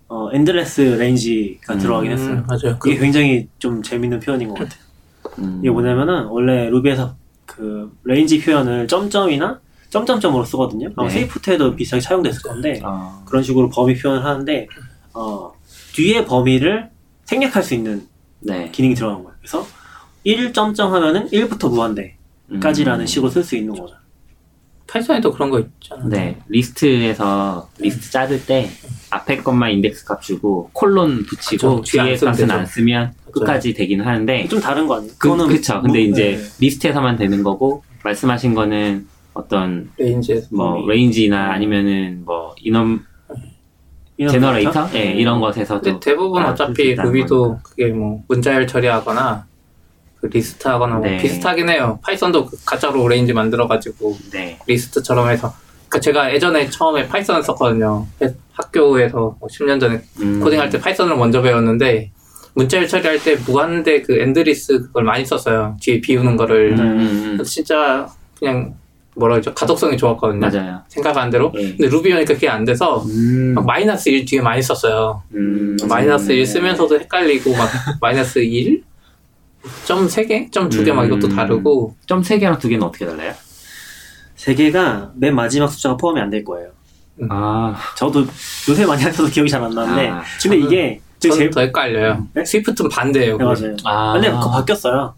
어, 0.08 0.28
endless 0.32 0.80
range가 0.80 1.74
음, 1.74 1.78
들어가긴 1.78 2.12
했어요. 2.12 2.34
음, 2.34 2.44
맞아요. 2.46 2.78
그, 2.78 2.90
이게 2.90 3.00
굉장히 3.00 3.48
좀 3.58 3.82
재밌는 3.82 4.20
표현인 4.20 4.48
것 4.48 4.54
같아요. 4.58 4.82
음, 5.38 5.58
이게 5.60 5.70
뭐냐면은 5.70 6.26
원래 6.26 6.68
Ruby에서 6.68 7.16
그 7.46 7.90
range 8.04 8.40
표현을 8.40 8.86
점점이나 8.88 9.60
점점점으로 10.02 10.44
쓰거든요. 10.46 10.88
아마 10.96 11.06
네. 11.08 11.14
Swift에도 11.14 11.76
비슷하게 11.76 12.00
사용됐을 12.00 12.40
건데 12.42 12.80
어, 12.82 13.22
그런 13.26 13.42
식으로 13.42 13.68
범위 13.68 13.94
표현을 13.94 14.24
하는데 14.24 14.66
어, 15.12 15.52
뒤에 15.94 16.24
범위를 16.24 16.88
생략할 17.26 17.62
수 17.62 17.74
있는 17.74 18.06
네. 18.40 18.70
기능이 18.72 18.94
들어간 18.94 19.22
거예요. 19.22 19.36
그래서 19.38 19.66
1 20.24 20.52
점점 20.54 20.92
하면은 20.94 21.28
1부터 21.28 21.68
무한대까지라는 21.70 23.04
음, 23.04 23.06
식으로 23.06 23.30
쓸 23.30 23.44
수 23.44 23.54
있는 23.54 23.74
거죠. 23.74 23.94
Python에도 24.88 25.32
그런 25.32 25.50
거 25.50 25.58
있잖아. 25.60 26.04
네, 26.06 26.38
리스트에서 26.48 27.68
리스트 27.78 28.10
자를 28.10 28.44
때 28.44 28.68
앞에 29.10 29.38
것만 29.38 29.70
인덱스 29.72 30.04
값 30.04 30.20
주고 30.22 30.68
콜론 30.72 31.24
붙이고 31.26 31.80
그쵸, 31.80 31.98
뒤에 32.02 32.16
값은. 32.16 32.50
안 32.50 32.66
쓰면 32.66 33.14
끝까지 33.32 33.72
되긴 33.74 34.00
하는데 34.02 34.48
좀 34.48 34.60
다른 34.60 34.86
거 34.86 34.96
아니에요? 34.96 35.12
그, 35.12 35.18
그거는 35.30 35.48
그쵸. 35.48 35.80
근데 35.82 36.00
뭐- 36.00 36.08
이제 36.10 36.36
네. 36.36 36.44
리스트에서만 36.60 37.16
되는 37.16 37.42
거고 37.42 37.84
말씀하신 38.04 38.54
거는 38.54 39.06
어떤 39.34 39.90
range에서. 39.96 40.48
뭐 40.52 40.76
음. 40.82 40.86
range나 40.88 41.52
아니면은 41.52 42.22
뭐 42.24 42.54
인원 42.62 43.04
제너레이터? 44.18 44.88
예, 44.94 45.12
이런 45.14 45.40
것에서도 45.40 45.80
근데 45.80 46.00
대부분 46.00 46.42
아, 46.42 46.50
어차피 46.50 46.94
Ruby도 46.94 47.42
거니까. 47.42 47.62
그게 47.62 47.86
뭐 47.88 48.22
문자열 48.28 48.66
처리하거나 48.66 49.46
그 50.20 50.26
리스트 50.26 50.68
하거나 50.68 50.96
뭐 50.96 51.06
네. 51.06 51.16
비슷하긴 51.18 51.68
해요. 51.68 51.98
Python도 52.04 52.46
그 52.46 52.56
가짜로 52.64 53.08
range 53.08 53.32
만들어가지고 53.32 54.16
네, 54.32 54.58
리스트처럼 54.66 55.28
해서. 55.30 55.52
그 55.88 56.00
제가 56.00 56.32
예전에 56.32 56.70
처음에 56.70 57.08
Python을 57.08 57.42
썼거든요. 57.42 58.06
해- 58.22 58.34
학교에서 58.52 59.36
뭐 59.40 59.48
10년 59.50 59.80
전에 59.80 60.00
음, 60.20 60.40
코딩할 60.40 60.70
때 60.70 60.78
Python을 60.78 61.16
먼저 61.16 61.42
배웠는데 61.42 62.10
문자열 62.54 62.86
처리할 62.86 63.18
때 63.22 63.36
무한대 63.46 64.02
그 64.02 64.20
endless 64.20 64.82
그걸 64.82 65.04
많이 65.04 65.24
썼어요. 65.24 65.76
뒤에 65.80 66.00
비우는 66.00 66.36
거를. 66.36 66.72
음, 66.72 66.80
음, 66.80 67.36
음. 67.40 67.44
진짜 67.44 68.06
그냥 68.38 68.74
뭐라 69.14 69.34
그러죠? 69.34 69.52
가독성이 69.54 69.96
좋았거든요. 69.96 70.40
맞아요. 70.40 70.80
생각한 70.88 71.28
대로. 71.30 71.52
예. 71.56 71.68
근데 71.76 71.88
루비 71.88 72.10
하니까 72.10 72.32
그게 72.34 72.48
안 72.48 72.64
돼서 72.64 73.02
음, 73.04 73.52
막 73.54 73.66
마이너스 73.66 74.08
1 74.08 74.24
뒤에 74.24 74.40
많이 74.40 74.62
썼어요. 74.62 75.22
음, 75.34 75.76
마이너스 75.88 76.32
1 76.32 76.38
네. 76.38 76.44
쓰면서도 76.46 76.98
헷갈리고 77.00 77.52
막 77.54 77.68
마이너스 78.00 78.38
1? 78.38 78.82
점 79.84 80.06
3개? 80.06 80.50
점 80.50 80.68
2개 80.68 80.92
막 80.92 81.04
이것도 81.04 81.26
음. 81.28 81.36
다르고 81.36 81.94
점 82.06 82.22
3 82.22 82.38
개랑 82.38 82.58
두 82.58 82.68
개는 82.68 82.82
어떻게 82.84 83.04
달라요? 83.06 83.32
세 84.34 84.54
개가 84.54 85.12
맨 85.14 85.34
마지막 85.34 85.68
숫자가 85.68 85.96
포함이 85.96 86.20
안 86.20 86.30
될 86.30 86.42
거예요. 86.44 86.70
아, 87.28 87.76
저도 87.96 88.24
요새 88.68 88.86
많이 88.86 89.04
안 89.04 89.12
써서 89.12 89.30
기억이 89.30 89.48
잘 89.50 89.62
안 89.62 89.70
나는데 89.74 90.08
아, 90.08 90.22
근데 90.42 90.56
이게 90.58 91.00
제 91.20 91.28
저는 91.28 91.38
제일 91.38 91.50
더 91.50 91.60
헷갈려요. 91.60 92.26
네? 92.32 92.44
스위프트는 92.44 92.88
반대예요. 92.90 93.36
네. 93.36 93.44
맞아요. 93.44 93.76
아, 93.84 94.14
근데 94.14 94.30
그거 94.30 94.50
바뀌었어요. 94.50 95.14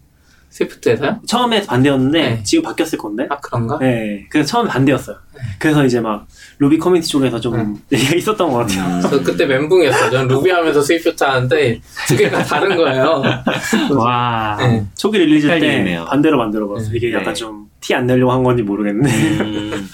Swift에서요? 0.55 1.19
처음에 1.27 1.65
반대였는데 1.65 2.21
네. 2.21 2.43
지금 2.43 2.63
바뀌었을 2.63 2.97
건데. 2.97 3.27
아 3.29 3.37
그런가? 3.41 3.77
네, 3.77 4.25
그래서 4.29 4.47
처음에 4.47 4.69
반대였어요. 4.69 5.17
그래서 5.59 5.83
이제 5.83 5.99
막 5.99 6.27
루비 6.59 6.77
커뮤니티 6.77 7.09
쪽에서 7.09 7.41
좀 7.41 7.77
얘기가 7.91 8.15
있었던 8.15 8.49
것 8.49 8.59
같아요. 8.59 8.95
음. 8.95 9.01
저 9.01 9.21
그때 9.21 9.45
멘붕이었어요. 9.45 10.11
저는 10.11 10.27
루비 10.29 10.49
하면서 10.49 10.81
Swift 10.81 11.21
하는데 11.25 11.81
두 12.07 12.15
개가 12.15 12.41
다른 12.43 12.77
거예요. 12.77 13.21
와, 13.97 14.55
네. 14.61 14.85
초기 14.95 15.17
release 15.17 15.45
때 15.47 15.55
헷갈리네요. 15.55 16.05
반대로 16.05 16.37
만들어봤어요. 16.37 16.95
이게 16.95 17.09
네. 17.09 17.15
약간 17.15 17.33
좀 17.33 17.65
티 17.81 17.93
안 17.93 18.07
내려고 18.07 18.31
한 18.31 18.41
건지 18.41 18.63
모르겠는데. 18.63 19.09
음, 19.43 19.89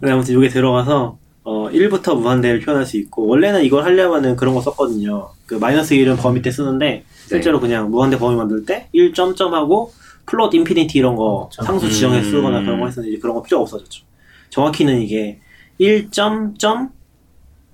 근데 0.00 0.10
아무튼 0.12 0.38
이게 0.38 0.48
들어가서 0.48 1.18
어, 1.44 1.68
1부터 1.70 2.16
무한대를 2.20 2.60
표현할 2.60 2.86
수 2.86 2.96
있고 2.98 3.26
원래는 3.26 3.64
이걸 3.64 3.84
하려면은 3.84 4.36
그런 4.36 4.54
거 4.54 4.60
썼거든요. 4.60 5.30
그 5.46 5.54
마이너스 5.56 5.94
1은 5.94 6.16
범위 6.18 6.40
때 6.40 6.50
쓰는데 6.50 7.04
실제로 7.26 7.58
그냥 7.60 7.90
무한대 7.90 8.18
범위 8.18 8.36
만들 8.36 8.64
때 8.64 8.88
1 8.92 9.12
점점 9.14 9.54
하고 9.54 9.92
Float 10.26 10.54
Infinity 10.54 10.98
이런 10.98 11.16
거 11.16 11.48
그렇죠. 11.52 11.62
상수 11.64 11.90
지정해 11.90 12.18
음. 12.18 12.24
쓰거나 12.24 12.60
그런 12.62 12.78
거 12.78 12.86
했었는데 12.86 13.12
이제 13.14 13.20
그런 13.20 13.34
거 13.34 13.42
필요 13.42 13.60
없어졌죠. 13.60 14.04
정확히는 14.50 15.00
이게 15.02 15.40
1 15.78 16.10
점, 16.10 16.54
점, 16.58 16.90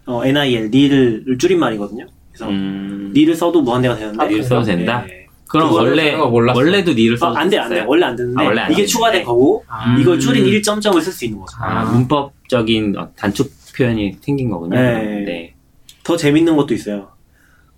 어, 0.06 0.24
nil, 0.24 0.70
nil을 0.72 1.36
줄임말이거든요. 1.38 2.06
그래서 2.32 2.48
음. 2.50 3.12
nil을 3.14 3.34
써도 3.34 3.60
무한대가 3.60 3.96
되는데 3.96 4.22
아, 4.22 4.26
nil 4.26 4.42
써도 4.44 4.62
된다? 4.62 5.04
네. 5.06 5.26
그럼 5.48 5.72
원래. 5.72 6.14
원래도 6.14 6.92
nil을 6.92 7.14
어, 7.14 7.18
써도 7.18 7.36
안 7.36 7.48
돼, 7.48 7.58
안 7.58 7.70
돼. 7.70 7.80
원래 7.86 8.04
안 8.06 8.14
되는데 8.16 8.42
아, 8.42 8.46
원래 8.46 8.60
안 8.62 8.72
이게. 8.72 8.84
추가된 8.86 9.24
거고 9.24 9.64
아, 9.66 9.96
이걸 9.98 10.20
줄인 10.20 10.44
음. 10.44 10.50
1점점을 10.50 11.00
쓸 11.02 11.12
수 11.12 11.24
있는 11.24 11.40
거죠. 11.40 11.56
아, 11.60 11.80
아. 11.80 11.84
문법적인 11.84 12.96
어, 12.98 13.08
단축 13.16 13.50
표현이 13.78 14.16
생긴 14.20 14.50
거군요. 14.50 14.76
네. 14.76 15.24
네. 15.24 15.54
더 16.02 16.16
재밌는 16.16 16.56
것도 16.56 16.74
있어요. 16.74 17.08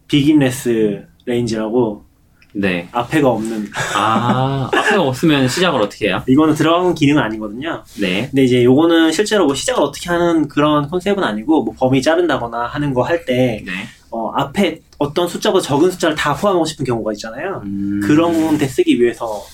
beginless 0.09 1.07
range라고 1.27 2.05
네. 2.53 2.89
앞에가 2.91 3.29
없는 3.29 3.69
아, 3.95 4.69
앞에가 4.75 5.03
없으면 5.03 5.47
시작을 5.47 5.81
어떻게 5.81 6.09
해요? 6.09 6.23
이거는 6.27 6.55
들어간 6.55 6.95
기능은 6.95 7.23
아니거든요. 7.23 7.85
네. 8.01 8.27
근데 8.29 8.43
이제 8.45 8.65
요거는 8.65 9.13
실제로 9.13 9.47
뭐 9.47 9.55
시작을 9.55 9.83
어떻게 9.83 10.11
하는 10.11 10.49
그런 10.49 10.89
컨셉은 10.89 11.23
아니고 11.23 11.63
뭐 11.63 11.75
범위 11.79 12.03
자른다거나 12.03 12.67
하는 12.67 12.93
거 12.95 13.03
할 13.03 13.25
때 13.25 13.63
네. 13.65 13.73
어, 14.11 14.31
앞에 14.35 14.81
어떤 14.99 15.29
숫자보다 15.29 15.63
적은 15.65 15.91
숫자를 15.93 16.17
다 16.17 16.35
포함하고 16.35 16.65
싶은 16.65 16.85
경우가 16.85 17.13
있잖아요. 17.13 17.63
음. 17.65 18.01
그런 18.03 18.59
때 18.59 18.67
쓰기 18.67 19.01
위해서 19.01 19.45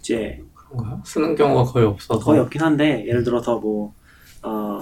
이제 0.00 0.40
그런가요? 0.54 1.00
쓰는 1.04 1.34
경우가 1.34 1.64
거의 1.72 1.86
없어서 1.86 2.20
거의 2.20 2.38
없긴 2.40 2.60
한데 2.62 3.04
예를 3.08 3.24
들어서 3.24 3.58
뭐 3.58 3.92
어, 4.42 4.80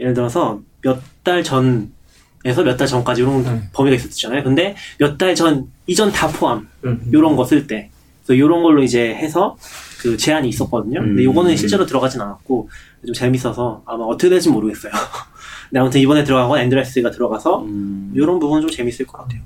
예를 0.00 0.14
들어서 0.14 0.60
몇 0.82 0.98
달 1.22 1.42
전에서 1.44 2.62
몇 2.64 2.76
달 2.78 2.86
전까지 2.86 3.20
이런 3.22 3.44
음. 3.46 3.68
범위가 3.72 3.94
있었잖아요. 3.96 4.42
근데 4.42 4.74
몇 4.98 5.18
달 5.18 5.34
전 5.34 5.66
이전 5.86 6.10
다 6.10 6.28
포함 6.28 6.66
음. 6.84 7.00
요런 7.12 7.36
거 7.36 7.44
쓸 7.44 7.66
때. 7.66 7.90
그래서 8.24 8.38
요런 8.38 8.62
걸로 8.62 8.82
이제 8.82 9.14
해서 9.14 9.56
그 10.00 10.16
제한이 10.16 10.48
있었거든요. 10.48 11.00
근데 11.00 11.22
음. 11.22 11.24
요거는 11.24 11.56
실제로 11.56 11.84
들어가진 11.84 12.20
않았고 12.22 12.70
좀 13.06 13.12
재밌어서 13.14 13.82
아마 13.86 14.04
어떻게 14.04 14.30
될지 14.30 14.48
모르겠어요. 14.48 14.92
근데 15.68 15.80
아무튼 15.80 16.00
이번에 16.00 16.24
들어간 16.24 16.48
건 16.48 16.58
endless가 16.60 17.10
들어가서 17.10 17.62
음. 17.64 18.12
요런 18.16 18.38
부분 18.40 18.60
좀 18.62 18.70
재밌을 18.70 19.06
것 19.06 19.18
같아요. 19.18 19.40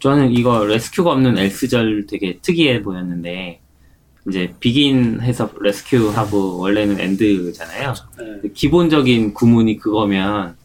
저는 0.00 0.30
이거 0.32 0.64
rescue가 0.64 1.10
없는 1.12 1.38
else절 1.38 2.06
되게 2.06 2.38
특이해 2.42 2.82
보였는데 2.82 3.60
이제 4.28 4.54
begin 4.60 5.20
해서 5.20 5.50
rescue 5.60 6.10
하고 6.10 6.58
원래는 6.58 7.00
end잖아요. 7.00 7.94
네. 8.18 8.48
기본적인 8.54 9.34
구문이 9.34 9.78
그거면 9.78 10.56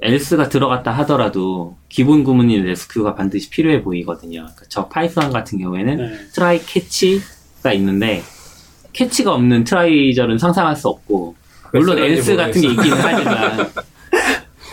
else가 0.00 0.48
들어갔다 0.48 0.90
하더라도 0.90 1.76
기본 1.88 2.24
구문인 2.24 2.64
rescue가 2.64 3.14
반드시 3.14 3.48
필요해 3.50 3.82
보이거든요. 3.82 4.40
그러니까 4.40 4.64
저 4.68 4.88
Python 4.88 5.32
같은 5.32 5.58
경우에는 5.58 5.96
네. 5.96 6.18
try 6.34 6.60
catch가 6.64 7.72
있는데 7.74 8.22
catch가 8.92 9.32
없는 9.32 9.64
try절은 9.64 10.38
상상할 10.38 10.76
수 10.76 10.88
없고 10.88 11.36
물론 11.72 11.98
else 11.98 12.36
같은 12.36 12.60
게 12.60 12.68
있기는 12.68 12.96
하지만 12.98 13.70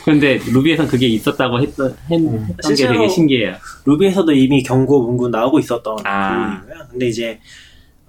근데 0.05 0.39
Ruby에선 0.51 0.87
그게 0.87 1.07
있었다고 1.07 1.61
했던, 1.61 1.95
했, 2.09 2.17
음. 2.17 2.45
했던 2.49 2.57
게 2.57 2.63
실제로 2.63 2.93
되게 2.93 3.07
신기해요. 3.07 3.55
Ruby에서도 3.85 4.31
이미 4.33 4.63
경고 4.63 5.03
문구 5.03 5.29
나오고 5.29 5.59
있었던 5.59 5.97
아. 6.05 6.61
부분이고요. 6.61 6.87
근데 6.89 7.07
이제 7.07 7.39
어, 7.39 7.39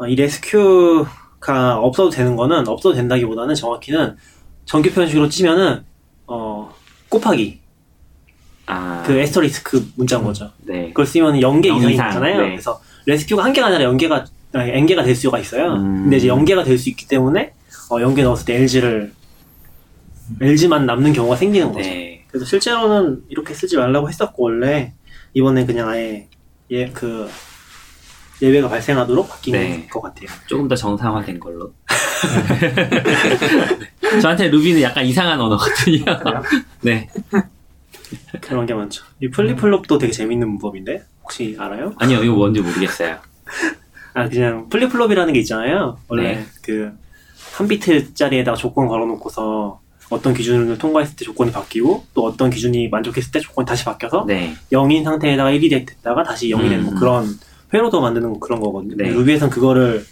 이 0.09 0.14
rescue가 0.14 1.76
없어도 1.78 2.11
되는 2.11 2.37
거는 2.37 2.68
없어도 2.68 2.94
된다기보다는 2.94 3.54
정확히는 3.54 4.16
정규 4.64 4.90
표현식으로 4.90 5.28
치면은 5.28 5.85
어 6.26 6.73
곱하기 7.09 7.61
아, 8.66 9.02
그 9.06 9.12
에스터리스크 9.18 9.92
문자인 9.97 10.23
거죠. 10.25 10.50
네. 10.62 10.88
그걸 10.88 11.04
쓰면 11.06 11.35
0개 11.40 11.66
영 11.66 11.78
이상이 11.78 11.94
이상, 11.94 12.09
있잖아요. 12.09 12.40
네. 12.40 12.49
그래서 12.50 12.80
레스큐가 13.06 13.44
한 13.44 13.52
개가 13.52 13.66
아니라 13.66 13.90
0개가 13.90 14.25
아니, 14.54 14.71
n개가 14.71 15.02
될 15.02 15.14
수가 15.16 15.38
있어요. 15.38 15.75
음. 15.75 16.02
근데 16.04 16.18
이제 16.18 16.28
0개가 16.28 16.64
될 16.64 16.78
수 16.78 16.88
있기 16.90 17.09
때문에 17.09 17.52
어, 17.90 17.97
0개 17.97 18.23
넣었을 18.23 18.47
때 18.47 18.54
LG를 18.56 19.12
LG만 20.40 20.87
남는 20.87 21.12
경우가 21.12 21.37
생기는 21.37 21.73
거죠. 21.73 21.88
네. 21.88 22.25
그래서 22.28 22.47
실제로는 22.47 23.25
이렇게 23.28 23.52
쓰지 23.52 23.76
말라고 23.76 24.09
했었고 24.09 24.42
원래 24.44 24.94
이번엔 25.35 25.66
그냥 25.66 25.88
아예 25.88 26.28
예그 26.71 27.28
예외가 28.42 28.68
발생하도록 28.68 29.28
바뀐 29.28 29.52
네. 29.52 29.87
것 29.88 30.02
같아요. 30.02 30.26
조금 30.46 30.66
더 30.66 30.75
정상화된 30.75 31.38
걸로. 31.38 31.72
저한테 34.20 34.49
Ruby는 34.49 34.83
약간 34.82 35.06
이상한 35.06 35.40
언어거든요. 35.40 36.04
네. 36.82 37.08
그런 38.40 38.66
게 38.66 38.75
많죠. 38.75 39.04
이 39.20 39.30
flip-flop도 39.31 39.97
되게 39.99 40.12
재밌는 40.12 40.49
문법인데 40.49 41.04
혹시 41.22 41.56
알아요? 41.58 41.94
아니요, 41.99 42.25
이거 42.25 42.34
뭔지 42.34 42.61
모르겠어요. 42.61 43.18
아 44.14 44.28
그냥 44.28 44.68
flip-flop이라는 44.69 45.33
게 45.32 45.40
있잖아요. 45.40 45.99
원래 46.08 46.34
네. 46.34 46.46
그 46.62 47.15
한 47.15 47.69
비트짜리에다가 47.68 48.56
조건 48.56 48.88
걸어놓고서 48.88 49.80
어떤 50.11 50.34
기준을 50.34 50.76
통과했을 50.76 51.16
때 51.16 51.25
조건이 51.25 51.52
바뀌고 51.52 52.06
또 52.12 52.25
어떤 52.25 52.50
기준이 52.50 52.88
만족했을 52.88 53.32
때 53.32 53.40
조건이 53.40 53.64
다시 53.64 53.84
바뀌어서 53.84 54.25
네. 54.26 54.54
0인 54.70 55.04
상태에다가 55.04 55.50
1이 55.52 55.70
됐다가 55.70 56.22
다시 56.22 56.50
0이 56.50 56.68
되는 56.68 56.84
뭐 56.84 56.92
음. 56.92 56.99
그런 56.99 57.38
회로도 57.73 58.00
만드는 58.00 58.41
그런 58.41 58.61
거거든요. 58.61 58.97
네. 58.97 59.11
루비에선 59.11 59.50
그거를 59.50 60.05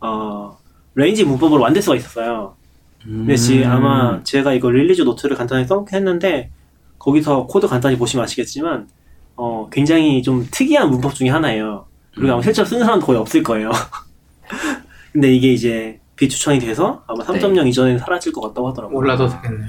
어, 0.00 0.56
range 0.94 1.24
문법으로 1.24 1.60
만들 1.60 1.82
수가 1.82 1.96
있었어요. 1.96 2.54
근데 3.02 3.36
지금 3.36 3.64
음. 3.64 3.70
아마 3.70 4.22
제가 4.22 4.54
이거 4.54 4.70
release 4.70 5.02
note를 5.02 5.36
간단히 5.36 5.66
써했는데 5.66 6.50
거기서 6.98 7.46
코드 7.46 7.66
간단히 7.66 7.98
보시면 7.98 8.24
아시겠지만 8.24 8.88
어, 9.36 9.68
굉장히 9.70 10.22
좀 10.22 10.46
특이한 10.50 10.90
문법 10.90 11.14
중에 11.14 11.28
하나예요. 11.28 11.86
그리고 12.14 12.28
아마 12.32 12.38
음. 12.38 12.42
실제로 12.42 12.64
쓰는 12.66 12.84
사람도 12.84 13.04
거의 13.04 13.18
없을 13.18 13.42
거예요. 13.42 13.70
근데 15.12 15.34
이게 15.34 15.52
이제 15.52 16.00
비추천이 16.16 16.60
돼서 16.60 17.02
아마 17.08 17.24
3.0 17.24 17.66
이전에는 17.66 17.98
사라질 17.98 18.32
것 18.32 18.40
같다고 18.40 18.68
하더라고요. 18.70 18.94
몰라도 18.94 19.28
되겠네요. 19.28 19.68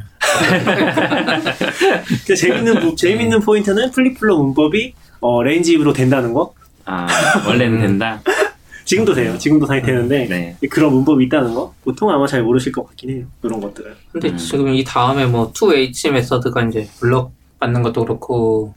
재밌는 2.37 2.79
부- 2.79 2.95
재밌는 2.95 3.39
포인트는 3.41 3.91
flip-flop 3.91 4.37
문법이 4.37 4.93
어, 5.21 5.43
range로 5.43 5.91
된다는 5.93 6.33
거. 6.33 6.53
아, 6.85 7.07
원래는 7.47 7.77
음. 7.77 7.81
된다. 7.81 8.21
지금도 8.85 9.15
돼요. 9.15 9.35
지금도 9.37 9.65
당연히 9.65 9.87
되는데 9.87 10.27
네. 10.27 10.57
그런 10.69 10.93
문법이 10.93 11.25
있다는 11.25 11.55
거 11.55 11.73
보통 11.83 12.11
아마 12.11 12.27
잘 12.27 12.43
모르실 12.43 12.71
것 12.71 12.85
같긴 12.85 13.09
해요. 13.09 13.25
그런 13.41 13.59
것들은. 13.59 13.91
근데 14.11 14.29
음. 14.29 14.37
지금 14.37 14.69
이 14.69 14.83
다음에 14.83 15.25
뭐 15.25 15.51
2H 15.51 16.11
메서드가 16.11 16.63
이제 16.65 16.87
블럭 16.99 17.31
받는 17.59 17.81
것도 17.81 18.03
그렇고 18.05 18.75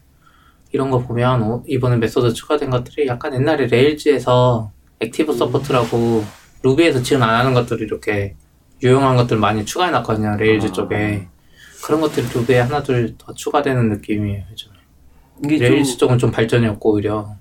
이런 0.73 0.91
거 0.91 0.99
보면 1.01 1.43
어, 1.43 1.63
이번에 1.67 1.97
method 1.97 2.33
추가된 2.33 2.71
것들이 2.71 3.07
약간 3.07 3.35
옛날에 3.35 3.67
레일즈에서 3.67 4.73
액티브 5.01 5.35
서포트라고 5.35 6.25
루비에서 6.63 7.03
지금 7.03 7.23
안 7.23 7.35
하는 7.35 7.55
것들이 7.55 7.85
이렇게 7.85 8.35
유용한 8.83 9.17
것들 9.17 9.37
많이 9.37 9.65
추가해 9.65 9.91
놨거든요. 9.91 10.37
레일즈 10.37 10.69
아. 10.69 10.73
쪽에 10.73 11.27
그런 11.85 12.01
것들이 12.01 12.27
루비에 12.35 12.61
하나둘 12.61 13.15
더 13.19 13.33
추가되는 13.35 13.89
느낌이에요. 13.91 14.45
요즘에. 14.51 14.73
이게 15.45 15.69
레일즈 15.69 15.93
좀 15.93 15.99
쪽은 15.99 16.19
좀 16.19 16.31
발전이 16.31 16.67
없고 16.67 16.95
오히려 16.95 17.37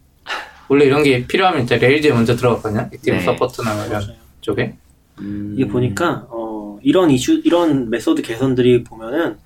원래 0.69 0.85
이런 0.85 1.03
게 1.03 1.25
필요하면 1.25 1.63
이제 1.63 1.77
레일즈에 1.77 2.11
먼저 2.11 2.35
들어갔거든요. 2.35 2.89
액티브 2.93 3.11
네. 3.17 3.19
서포트나 3.21 3.73
뭐 3.75 3.85
이런 3.85 4.01
맞아요. 4.01 4.15
쪽에. 4.41 4.75
음. 5.19 5.53
이게 5.57 5.67
보니까 5.67 6.27
어, 6.29 6.77
이런 6.83 7.09
이슈 7.09 7.41
이런 7.43 7.89
method 7.89 8.21
개선들이 8.21 8.83
보면은 8.83 9.37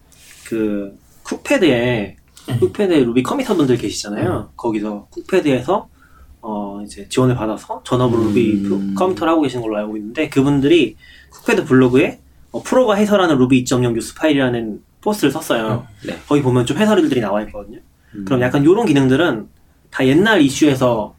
그 0.48 0.98
쿡패드에 1.24 2.16
음. 2.50 2.60
쿡패드에 2.60 3.00
루비 3.04 3.24
committer 3.24 3.56
분들 3.56 3.78
계시잖아요. 3.78 4.50
거기서 4.56 5.08
쿡패드에서 5.12 5.88
어 6.44 6.82
이제 6.84 7.08
지원을 7.08 7.36
받아서 7.36 7.82
전업으로 7.86 8.22
음. 8.24 8.28
루비 8.30 8.64
프- 8.64 8.94
committer를 8.96 9.32
하고 9.32 9.44
계시는 9.44 9.62
걸로 9.62 9.78
알고 9.78 9.96
있는데 9.98 10.28
그분들이 10.30 10.96
쿡패드 11.30 11.66
블로그에 11.66 12.20
어, 12.52 12.62
프로가 12.64 12.96
해설하는 12.96 13.38
루비 13.38 13.64
2.0 13.64 13.94
뉴스 13.94 14.16
파일이라는 14.16 14.82
post를 15.02 15.32
썼어요. 15.32 15.86
네. 16.06 16.18
거기 16.28 16.42
보면 16.42 16.66
좀 16.66 16.78
해설들이 16.78 17.22
나와 17.22 17.42
있거든요. 17.44 17.80
음. 18.16 18.26
그럼 18.26 18.42
약간 18.42 18.64
이런 18.64 18.86
기능들은 18.86 19.48
다 19.92 20.06
옛날 20.06 20.42
이슈에서 20.42 21.14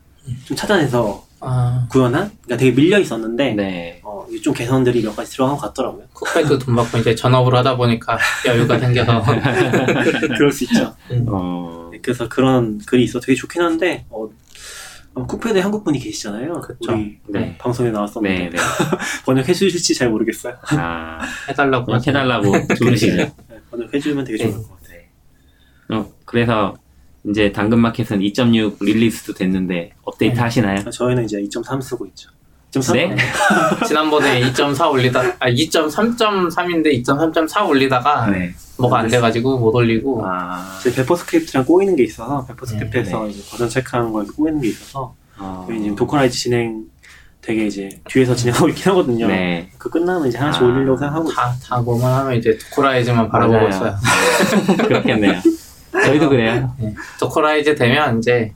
좀 0.45 0.57
찾아내서 0.57 1.25
아, 1.41 1.87
구현한 1.91 2.31
그러니까 2.43 2.57
되게 2.57 2.71
밀려 2.71 2.99
있었는데 2.99 3.55
네. 3.55 4.01
어, 4.05 4.25
이게 4.31 4.41
좀 4.41 4.55
개선들이 4.55 5.03
몇 5.03 5.15
가지 5.15 5.33
들어간 5.33 5.57
것 5.57 5.63
같더라고요. 5.63 6.05
쿡패드 6.13 6.59
돈 6.61 6.77
받고 6.77 6.99
이제 6.99 7.15
전업으로 7.15 7.59
하다 7.59 7.77
보니까 7.77 8.17
여유가 8.47 8.79
생겨서 8.79 9.25
그럴 10.37 10.53
수 10.53 10.65
있죠. 10.65 10.95
어. 11.27 11.91
네, 11.93 11.99
그래서 12.01 12.29
그런 12.29 12.79
글이 12.79 13.05
있어 13.05 13.19
되게 13.19 13.35
좋긴 13.35 13.61
한데 13.61 14.07
어, 14.09 14.29
어, 15.15 15.27
쿡패드에 15.27 15.61
한국 15.61 15.83
분이 15.83 15.99
계시잖아요. 15.99 16.61
그쵸. 16.61 16.93
우리 16.93 17.19
네. 17.27 17.59
방송에 17.59 17.91
나왔었는데 17.91 18.39
네, 18.39 18.51
네. 18.51 18.59
번역해 19.27 19.53
주실지 19.53 19.97
잘 19.97 20.11
모르겠어요. 20.11 20.55
아, 20.71 21.19
해달라고 21.51 21.97
해달라고 21.97 22.53
좋으시죠. 22.77 23.17
네, 23.17 23.33
번역해 23.71 23.99
주면 23.99 24.25
되게 24.25 24.39
좋을 24.39 24.51
네. 24.51 24.57
것 24.57 24.81
같아요. 24.81 25.01
어, 25.91 26.13
그래서 26.25 26.75
이제 27.29 27.53
당근마켓은 27.53 28.19
2.6 28.21 28.77
release도 28.81 29.35
됐는데 29.35 29.93
업데이트 30.03 30.37
네. 30.37 30.41
하시나요? 30.41 30.83
아, 30.87 30.91
저희는 30.91 31.25
이제 31.25 31.41
2.3 31.41 31.81
쓰고 31.81 32.07
있죠. 32.07 32.31
2.3? 32.73 32.93
네? 32.95 33.17
지난번에 33.87 34.41
2.4 34.41 34.91
올리다 34.91 35.21
아 35.39 35.51
2.3.3인데 35.51 37.05
2.3.4 37.05 37.69
올리다가 37.69 38.31
네. 38.31 38.55
뭐가 38.79 39.01
안 39.01 39.09
돼가지고 39.09 39.59
못 39.59 39.75
올리고 39.75 40.25
아, 40.27 40.79
제 40.83 40.93
배포 40.93 41.15
스크립트랑 41.15 41.67
꼬이는 41.67 41.95
게 41.95 42.05
있어서 42.05 42.45
배포 42.47 42.67
네, 42.67 42.73
스크립트에서 42.73 43.27
이제 43.29 43.43
버전 43.51 43.69
체크하는 43.69 44.11
거에 44.13 44.25
꼬이는 44.35 44.61
게 44.61 44.69
있어서 44.69 45.15
어, 45.39 45.65
저희 45.69 45.83
지금 45.83 45.97
dockerize 45.97 46.39
진행 46.39 46.85
되게 47.43 47.67
이제 47.67 47.89
뒤에서 48.09 48.35
진행하고 48.35 48.69
있긴 48.69 48.93
하거든요. 48.93 49.27
네. 49.27 49.69
그 49.77 49.91
끝나면 49.91 50.29
이제 50.29 50.39
하나씩 50.39 50.63
아, 50.63 50.67
올리려고 50.67 50.97
생각하고 50.97 51.31
있어요. 51.31 51.45
다, 51.45 51.57
다 51.61 51.81
뭐만 51.81 52.13
하면 52.21 52.37
이제 52.37 52.57
dockerize만 52.57 53.29
바라보고. 53.29 53.69
있어요. 53.69 53.97
그렇겠네요. 54.87 55.41
저희도 55.93 56.29
그래요. 56.29 56.75
네. 56.79 56.95
dockerize 57.21 57.75
되면 57.75 58.19
이제 58.19 58.53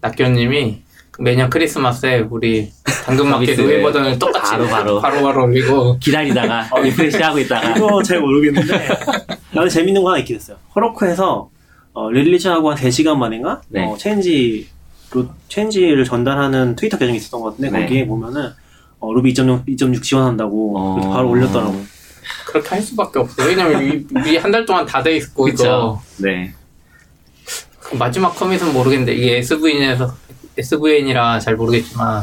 낙교님이 0.00 0.82
매년 1.20 1.50
크리스마스에 1.50 2.20
우리 2.30 2.70
당근마켓 3.04 3.58
루비 3.58 3.82
버전을 3.82 4.18
똑같이 4.18 4.52
바로 4.52 4.66
바로. 4.68 5.00
바로 5.00 5.22
바로 5.22 5.44
올리고 5.44 5.98
기다리다가 5.98 6.68
refresh 6.80 7.20
하고 7.22 7.38
있다가 7.40 7.76
이거 7.76 8.02
잘 8.02 8.20
모르겠는데 8.20 8.88
나는 9.52 9.68
재밌는 9.68 10.02
거 10.02 10.10
하나 10.10 10.18
있긴 10.20 10.36
했어요. 10.36 10.56
헤로쿠에서 10.76 11.50
어, 11.94 12.10
release하고 12.10 12.70
한 12.70 12.76
3시간 12.76 13.16
만인가 13.16 13.60
네. 13.68 13.84
어, 13.84 13.96
change 13.96 14.68
log, 15.12 15.26
change를 15.48 16.04
전달하는 16.04 16.76
트위터 16.76 16.96
계정이 16.98 17.16
있었던 17.16 17.40
것 17.40 17.50
같은데 17.50 17.70
네. 17.76 17.82
거기에 17.84 18.06
보면은 18.06 18.50
어, 19.00 19.12
루비 19.12 19.32
2.0, 19.34 19.66
2.6 19.66 20.02
지원한다고 20.02 20.78
어. 20.78 21.10
바로 21.12 21.30
올렸더라고요. 21.30 21.82
그렇게 22.46 22.68
할 22.68 22.80
수밖에 22.82 23.18
없어요. 23.18 23.48
왜냐면 23.48 24.06
우리 24.14 24.36
한달 24.36 24.64
동안 24.64 24.86
다 24.86 25.02
돼 25.02 25.16
있고 25.16 25.48
이거 25.48 26.00
네. 26.18 26.52
그 27.88 27.96
마지막 27.96 28.34
commit은 28.34 28.72
모르겠는데 28.72 29.14
이게 29.14 29.38
SVN에서 29.38 30.14
SVN이라 30.58 31.40
잘 31.40 31.56
모르겠지만 31.56 32.22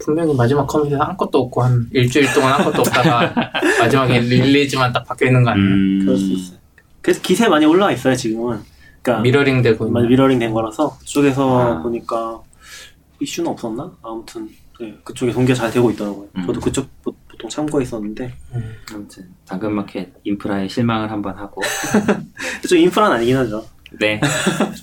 분명히 0.00 0.34
마지막 0.34 0.66
commit에서 0.66 1.02
아무것도 1.02 1.38
없고 1.38 1.62
한 1.62 1.88
일주일 1.92 2.32
동안 2.34 2.54
아무것도 2.54 2.80
없다가 2.82 3.32
마지막에 3.78 4.18
release만 4.20 4.92
딱 4.92 5.04
박혀 5.04 5.26
있는 5.26 5.44
거 5.44 5.50
아니에요? 5.50 5.68
음, 5.68 5.98
그럴 6.00 6.16
수 6.16 6.24
있어요. 6.32 6.58
그래서 7.00 7.20
git에 7.22 7.48
많이 7.48 7.64
올라와 7.64 7.92
있어요 7.92 8.14
지금은. 8.16 8.60
그러니까 9.02 9.22
미러링 9.22 9.62
되고 9.62 9.86
있는. 9.86 10.08
미러링 10.08 10.38
된 10.38 10.52
거라서 10.52 10.98
그쪽에서 10.98 11.78
아. 11.78 11.82
보니까 11.82 12.40
이슈는 13.20 13.50
없었나? 13.50 13.92
아무튼 14.02 14.48
네, 14.80 14.98
그쪽에 15.04 15.30
동기가 15.32 15.56
잘 15.56 15.70
되고 15.70 15.90
있더라고요. 15.90 16.28
음. 16.36 16.46
저도 16.46 16.60
그쪽 16.60 16.88
보, 17.02 17.14
통 17.38 17.48
참고했었는데 17.48 18.34
음. 18.54 18.74
아무튼 18.92 19.28
당근마켓 19.46 20.12
인프라에 20.24 20.66
실망을 20.66 21.10
한번 21.10 21.36
하고 21.36 21.62
그쪽 22.62 22.76
인프라는 22.76 23.16
아니긴 23.16 23.36
하죠. 23.36 23.64
네 24.00 24.20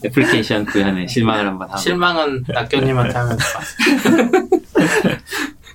애플리케이션 0.05 0.65
구현에 0.65 1.07
실망을 1.07 1.45
한번 1.47 1.69
하고 1.69 1.77
실망은 1.79 2.43
낙견님한테 2.47 3.17
하면 3.17 3.37
돼. 3.37 3.43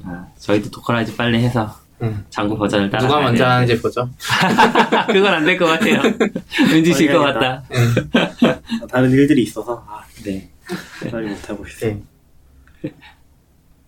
아, 0.04 0.26
저희도 0.38 0.70
dockerize 0.70 1.16
빨리 1.16 1.38
해서 1.38 1.74
음. 2.02 2.24
장구 2.30 2.56
버전을 2.58 2.90
따라 2.90 3.02
누가 3.06 3.20
먼저 3.20 3.46
하는지 3.46 3.80
보죠. 3.80 4.08
그건 5.08 5.32
안 5.34 5.44
될 5.44 5.58
것 5.58 5.66
같아요 5.66 6.02
왠지 6.70 6.94
질 6.94 7.10
것 7.12 7.20
같다 7.20 7.62
아, 7.72 8.86
다른 8.90 9.10
일들이 9.10 9.42
있어서 9.42 9.84
아, 9.88 10.00
네 10.24 10.50
빨리 11.10 11.28
못 11.28 11.50
하고 11.50 11.66
있어요. 11.66 11.98
네. 12.82 12.92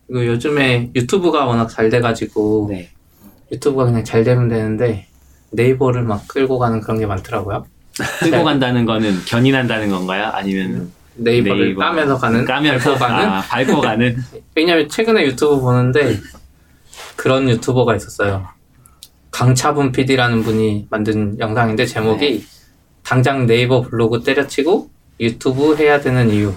그리고 0.06 0.26
요즘에 0.26 0.90
유튜브가 0.94 1.44
워낙 1.44 1.68
잘 1.68 1.90
돼가지고 1.90 2.68
네. 2.70 2.90
유튜브가 3.52 3.84
그냥 3.84 4.04
잘 4.04 4.24
되면 4.24 4.48
되는데 4.48 5.06
네이버를 5.50 6.02
막 6.02 6.26
끌고 6.28 6.58
가는 6.58 6.80
그런 6.80 6.98
게 6.98 7.06
많더라고요. 7.06 7.66
끌고 8.20 8.44
간다는 8.44 8.84
거는 8.84 9.24
견인한다는 9.24 9.90
건가요? 9.90 10.30
아니면 10.32 10.90
네이버를 11.16 11.66
네이버 11.66 11.80
까면서 11.80 12.16
가는, 12.16 12.44
까면서 12.44 12.94
밟고 12.94 12.98
가는. 13.14 13.28
아, 13.28 13.40
밟고 13.42 13.80
가는 13.80 14.16
왜냐면 14.54 14.88
최근에 14.88 15.24
유튜브 15.24 15.60
보는데 15.60 16.18
그런 17.16 17.48
유튜버가 17.48 17.96
있었어요. 17.96 18.46
강차분 19.30 19.92
PD라는 19.92 20.42
분이 20.42 20.86
만든 20.90 21.38
영상인데 21.38 21.86
제목이 21.86 22.44
당장 23.02 23.46
네이버 23.46 23.82
블로그 23.82 24.22
때려치고 24.22 24.90
유튜브 25.20 25.76
해야 25.76 26.00
되는 26.00 26.30
이유. 26.30 26.54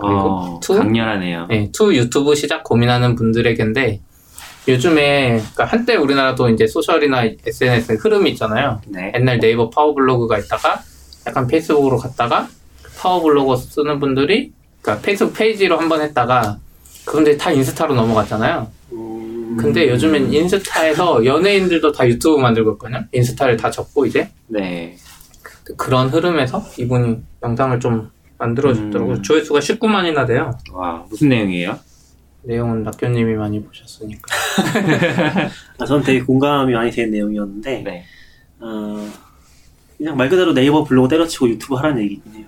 그리고 0.00 0.18
어, 0.18 0.60
to? 0.62 0.78
강렬하네요 0.78 1.46
네, 1.50 1.70
to 1.72 1.94
유튜브 1.94 2.34
시작 2.34 2.64
고민하는 2.64 3.14
분들에게인데 3.16 4.00
요즘에 4.70 5.38
그러니까 5.38 5.64
한때 5.64 5.96
우리나라도 5.96 6.48
이제 6.48 6.66
social이나 6.66 7.24
SNS 7.46 7.94
흐름이 7.94 8.30
있잖아요. 8.30 8.80
네. 8.86 9.12
옛날 9.14 9.38
네이버 9.38 9.70
파워블로그가 9.70 10.38
있다가 10.38 10.82
약간 11.26 11.46
페이스북으로 11.46 11.96
갔다가 11.98 12.48
파워블로그 12.98 13.56
쓰는 13.56 14.00
분들이 14.00 14.52
그러니까 14.80 15.04
페이스북 15.04 15.34
페이지로 15.34 15.78
한번 15.78 16.00
했다가 16.02 16.58
그런데 17.04 17.36
다 17.36 17.50
인스타로 17.50 17.94
넘어갔잖아요. 17.94 18.70
음, 18.92 19.56
근데 19.58 19.88
요즘엔 19.88 20.32
인스타에서 20.32 21.24
연예인들도 21.24 21.92
다 21.92 22.06
유튜브 22.06 22.38
만들고 22.38 22.72
있거든요. 22.72 23.04
인스타를 23.12 23.56
다 23.56 23.70
접고 23.70 24.06
이제 24.06 24.30
네. 24.46 24.96
그런 25.76 26.08
흐름에서 26.08 26.64
이분이 26.78 27.18
영상을 27.42 27.80
좀 27.80 28.10
만들어줬더라고요. 28.38 29.16
음. 29.16 29.22
조회수가 29.22 29.60
19만이나 29.60 30.26
돼요. 30.26 30.52
와 30.72 31.04
무슨 31.08 31.28
내용이에요? 31.28 31.78
내용은 32.42 32.82
낙교님이 32.82 33.34
많이 33.34 33.62
보셨으니까. 33.62 34.22
아, 35.78 35.84
저는 35.86 36.02
되게 36.04 36.20
공감이 36.22 36.72
많이 36.72 36.90
되는 36.90 37.10
내용이었는데 37.10 37.82
네. 37.82 38.04
어, 38.60 39.08
그냥 39.98 40.16
말 40.16 40.28
그대로 40.28 40.52
네이버 40.52 40.84
블로그 40.84 41.08
때려치고 41.08 41.48
유튜브 41.48 41.74
하라는 41.76 42.02
얘기긴 42.02 42.34
해요. 42.34 42.46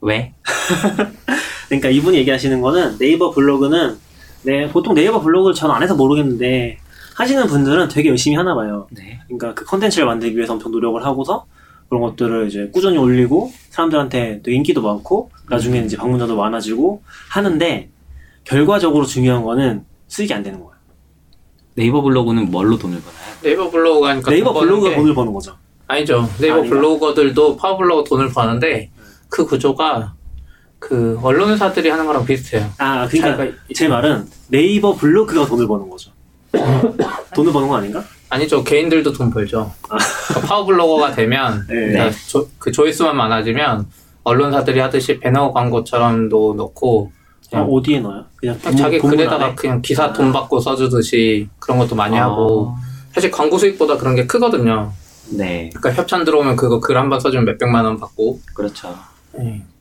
왜? 0.00 0.32
그러니까 1.68 1.88
이분이 1.88 2.16
얘기하시는 2.18 2.60
거는 2.60 2.98
네이버 2.98 3.30
블로그는 3.30 3.96
네, 4.42 4.68
보통 4.70 4.94
네이버 4.94 5.20
블로그를 5.20 5.54
전 5.54 5.70
안 5.70 5.82
해서 5.82 5.94
모르겠는데 5.94 6.78
하시는 7.16 7.46
분들은 7.46 7.88
되게 7.88 8.08
열심히 8.08 8.36
하나 8.36 8.54
봐요. 8.54 8.86
네. 8.90 9.20
그러니까 9.26 9.54
그 9.54 9.64
컨텐츠를 9.66 10.06
만들기 10.06 10.36
위해서 10.36 10.54
엄청 10.54 10.72
노력을 10.72 11.04
하고서 11.04 11.46
그런 11.88 12.00
것들을 12.02 12.46
이제 12.48 12.70
꾸준히 12.72 12.96
올리고 12.96 13.52
사람들한테 13.70 14.40
또 14.42 14.50
인기도 14.50 14.80
많고 14.80 15.30
나중에는 15.50 15.86
이제 15.86 15.96
방문자도 15.96 16.36
많아지고 16.36 17.02
하는데 17.28 17.90
결과적으로 18.44 19.04
중요한 19.04 19.42
거는 19.44 19.84
수익이 20.08 20.32
안 20.34 20.42
되는 20.42 20.58
거예요. 20.58 20.72
네이버 21.76 22.00
블로그는 22.02 22.50
뭘로 22.50 22.78
돈을 22.78 23.00
버나요? 23.00 23.20
네이버 23.42 23.70
블로그가 23.70 24.08
하니까 24.10 24.30
네이버 24.30 24.46
돈 24.52 24.54
버는 24.54 24.68
블로그가 24.68 24.90
게- 24.90 24.96
돈을 24.96 25.14
버는 25.14 25.32
거죠. 25.32 25.56
아니죠. 25.86 26.28
네이버 26.40 26.58
아닌가? 26.58 26.76
블로거들도 26.76 27.56
파워블로거 27.56 28.04
돈을 28.04 28.28
버는데 28.32 28.90
그 29.28 29.46
구조가 29.46 30.14
그 30.78 31.18
언론사들이 31.22 31.88
하는 31.90 32.06
거랑 32.06 32.24
비슷해요. 32.24 32.70
아, 32.78 33.06
그러니까 33.08 33.56
제 33.74 33.86
말은 33.88 34.26
네이버 34.48 34.94
블로그가 34.94 35.46
돈을 35.46 35.66
버는 35.66 35.88
거죠. 35.90 36.10
돈을 37.34 37.52
버는 37.52 37.68
거 37.68 37.76
아닌가? 37.76 38.02
아니죠. 38.28 38.62
개인들도 38.64 39.12
돈 39.12 39.30
벌죠. 39.30 39.72
그러니까 39.82 40.46
파워블로거가 40.46 41.12
되면 41.12 41.66
네. 41.68 41.74
그러니까 41.92 42.10
조, 42.28 42.48
그 42.58 42.70
조회수만 42.72 43.16
많아지면 43.16 43.86
언론사들이 44.22 44.78
하듯이 44.80 45.18
배너 45.18 45.52
광고처럼도 45.52 46.54
넣고 46.54 47.12
아, 47.52 47.62
어디에 47.62 48.00
넣어요? 48.00 48.24
그냥 48.36 48.58
자기 48.76 48.98
글에다가 48.98 49.44
안에? 49.46 49.54
그냥 49.54 49.82
기사 49.82 50.04
아. 50.04 50.12
돈 50.12 50.32
받고 50.32 50.60
써주듯이 50.60 51.48
그런 51.58 51.78
것도 51.78 51.94
많이 51.96 52.16
하고 52.16 52.74
사실 53.12 53.30
광고 53.30 53.58
수익보다 53.58 53.96
그런 53.96 54.14
게 54.14 54.26
크거든요. 54.26 54.92
네, 55.32 55.70
그러니까 55.74 56.00
협찬 56.02 56.24
들어오면 56.24 56.56
그거 56.56 56.80
글 56.80 56.96
한 56.96 57.08
번 57.08 57.20
써주면 57.20 57.44
몇 57.44 57.58
백만 57.58 57.84
원 57.84 57.98
받고 57.98 58.40
그렇죠. 58.54 58.94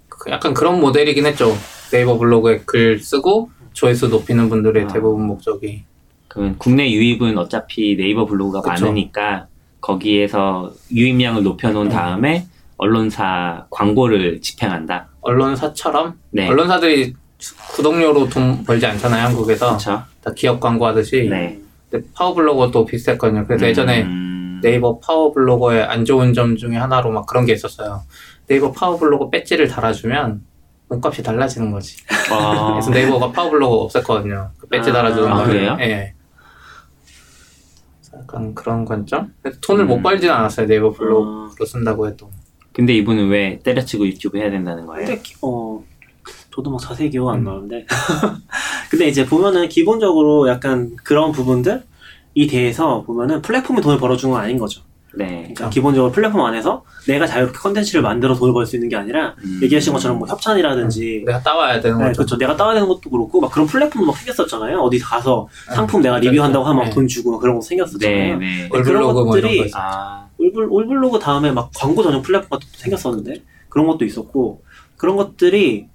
그 0.09 0.31
약간 0.31 0.53
그런 0.53 0.79
모델이긴 0.79 1.25
했죠. 1.25 1.51
네이버 1.91 2.17
블로그에 2.17 2.61
글 2.65 2.99
쓰고 2.99 3.49
조회수 3.73 4.09
높이는 4.09 4.49
분들의 4.49 4.85
아. 4.85 4.87
대부분 4.87 5.25
목적이 5.27 5.83
그러면 6.27 6.55
국내 6.57 6.91
유입은 6.91 7.37
어차피 7.37 7.95
네이버 7.97 8.25
블로그가 8.25 8.61
그쵸. 8.73 8.85
많으니까 8.85 9.47
거기에서 9.81 10.71
유입량을 10.91 11.43
높여놓은 11.43 11.89
네. 11.89 11.95
다음에 11.95 12.47
언론사 12.77 13.65
광고를 13.69 14.41
집행한다. 14.41 15.07
언론사처럼 15.21 16.15
네, 16.31 16.47
언론사들이 16.47 17.13
구독료로 17.73 18.29
돈 18.29 18.63
벌지 18.63 18.85
않잖아요 18.85 19.27
한국에서 19.27 19.67
그렇죠. 19.67 20.03
다 20.21 20.31
기업 20.35 20.59
광고 20.59 20.85
하듯이 20.85 21.27
네. 21.29 21.59
근데 21.89 22.05
파워블로거도 22.13 22.85
비슷했거든요. 22.85 23.45
그래서 23.47 23.65
예전에 23.67 24.03
음, 24.03 24.59
네이버 24.61 24.99
파워블로거의 24.99 25.83
안 25.83 26.05
좋은 26.05 26.33
점 26.33 26.55
중에 26.55 26.75
하나로 26.75 27.11
막 27.11 27.25
그런 27.25 27.45
게 27.45 27.53
있었어요. 27.53 28.03
네이버 28.47 28.71
파워블로거 28.71 29.29
배지를 29.29 29.67
달아주면 29.67 30.43
몸값이 30.89 31.23
달라지는 31.23 31.71
거지. 31.71 31.97
어, 32.31 32.73
그래서 32.73 32.89
네이버가 32.91 33.31
파워블로거 33.31 33.87
없앴거든요. 33.87 34.49
그 34.59 34.67
배지 34.67 34.89
아, 34.89 34.93
달아주는 34.93 35.31
아, 35.31 35.35
거. 35.37 35.43
그래요? 35.45 35.77
예. 35.79 36.13
그래서 38.01 38.17
약간 38.23 38.53
그런 38.53 38.85
관점? 38.85 39.33
그래서 39.41 39.59
돈을 39.61 39.85
음. 39.85 39.87
못 39.87 40.01
벌진 40.01 40.29
않았어요. 40.29 40.67
네이버 40.67 40.91
블로그로 40.91 41.53
어, 41.59 41.65
쓴다고 41.65 42.07
해도. 42.07 42.29
근데 42.71 42.93
이분은 42.93 43.29
왜 43.29 43.59
때려치고 43.63 44.05
유튜브 44.07 44.37
해야 44.37 44.49
된다는 44.49 44.85
거예요? 44.85 45.05
근데 45.07 45.21
기- 45.21 45.35
어 45.41 45.58
저도 46.53 46.71
막 46.71 46.79
자세히 46.81 47.09
기억 47.09 47.29
안 47.29 47.39
음. 47.39 47.43
나는데 47.45 47.85
근데 48.89 49.07
이제 49.07 49.25
보면은 49.25 49.69
기본적으로 49.69 50.47
약간 50.49 50.95
그런 51.03 51.31
부분들 51.31 51.83
이 52.33 52.47
대해서 52.47 53.03
보면은 53.03 53.41
플랫폼이 53.41 53.81
돈을 53.81 53.97
벌어주는 53.99 54.31
건 54.33 54.41
아닌 54.41 54.57
거죠. 54.57 54.81
네. 55.15 55.25
그러니까 55.25 55.53
그렇죠. 55.55 55.69
기본적으로 55.71 56.11
플랫폼 56.11 56.41
안에서 56.41 56.83
내가 57.07 57.25
자유롭게 57.25 57.57
컨텐츠를 57.57 58.03
만들어 58.03 58.35
돈을 58.35 58.53
벌 58.53 58.65
수 58.67 58.75
있는 58.75 58.89
게 58.89 58.95
아니라 58.95 59.33
음. 59.43 59.59
얘기하신 59.63 59.91
것처럼 59.93 60.19
뭐 60.19 60.27
협찬이라든지 60.27 61.23
내가 61.25 61.41
따와야 61.41 61.81
되는 61.81 61.97
네, 61.97 62.05
거죠. 62.05 62.17
그렇죠. 62.17 62.37
내가 62.37 62.55
따야 62.55 62.73
되는 62.73 62.87
것도 62.87 63.09
그렇고 63.09 63.41
막 63.41 63.51
그런 63.51 63.65
플랫폼도 63.67 64.05
막 64.05 64.15
생겼었잖아요. 64.15 64.79
어디 64.79 64.99
가서 64.99 65.47
상품 65.73 66.01
내가 66.01 66.15
그렇죠. 66.19 66.29
리뷰한다고 66.31 66.63
하면 66.65 66.77
막 66.77 66.85
네. 66.85 66.89
돈 66.91 67.07
주고 67.07 67.31
막 67.31 67.39
그런 67.39 67.55
거 67.55 67.61
생겼었잖아요. 67.61 68.37
네, 68.37 68.67
네. 68.67 68.69
그런 68.69 69.01
뭐 69.03 69.13
것들이- 69.25 69.41
거 69.41 69.65
있어요. 69.65 69.81
아, 69.83 70.27
올블, 70.37 70.67
올블로그 70.69 71.17
다음에 71.19 71.51
막 71.51 71.71
광고 71.75 72.03
전용 72.03 72.21
플랫폼 72.21 72.49
같은 72.49 72.67
것도 72.67 72.77
생겼었는데 72.77 73.41
그런 73.67 73.87
것도 73.87 74.05
있었고 74.05 74.61
그런 74.95 75.15
것들이 75.15 75.87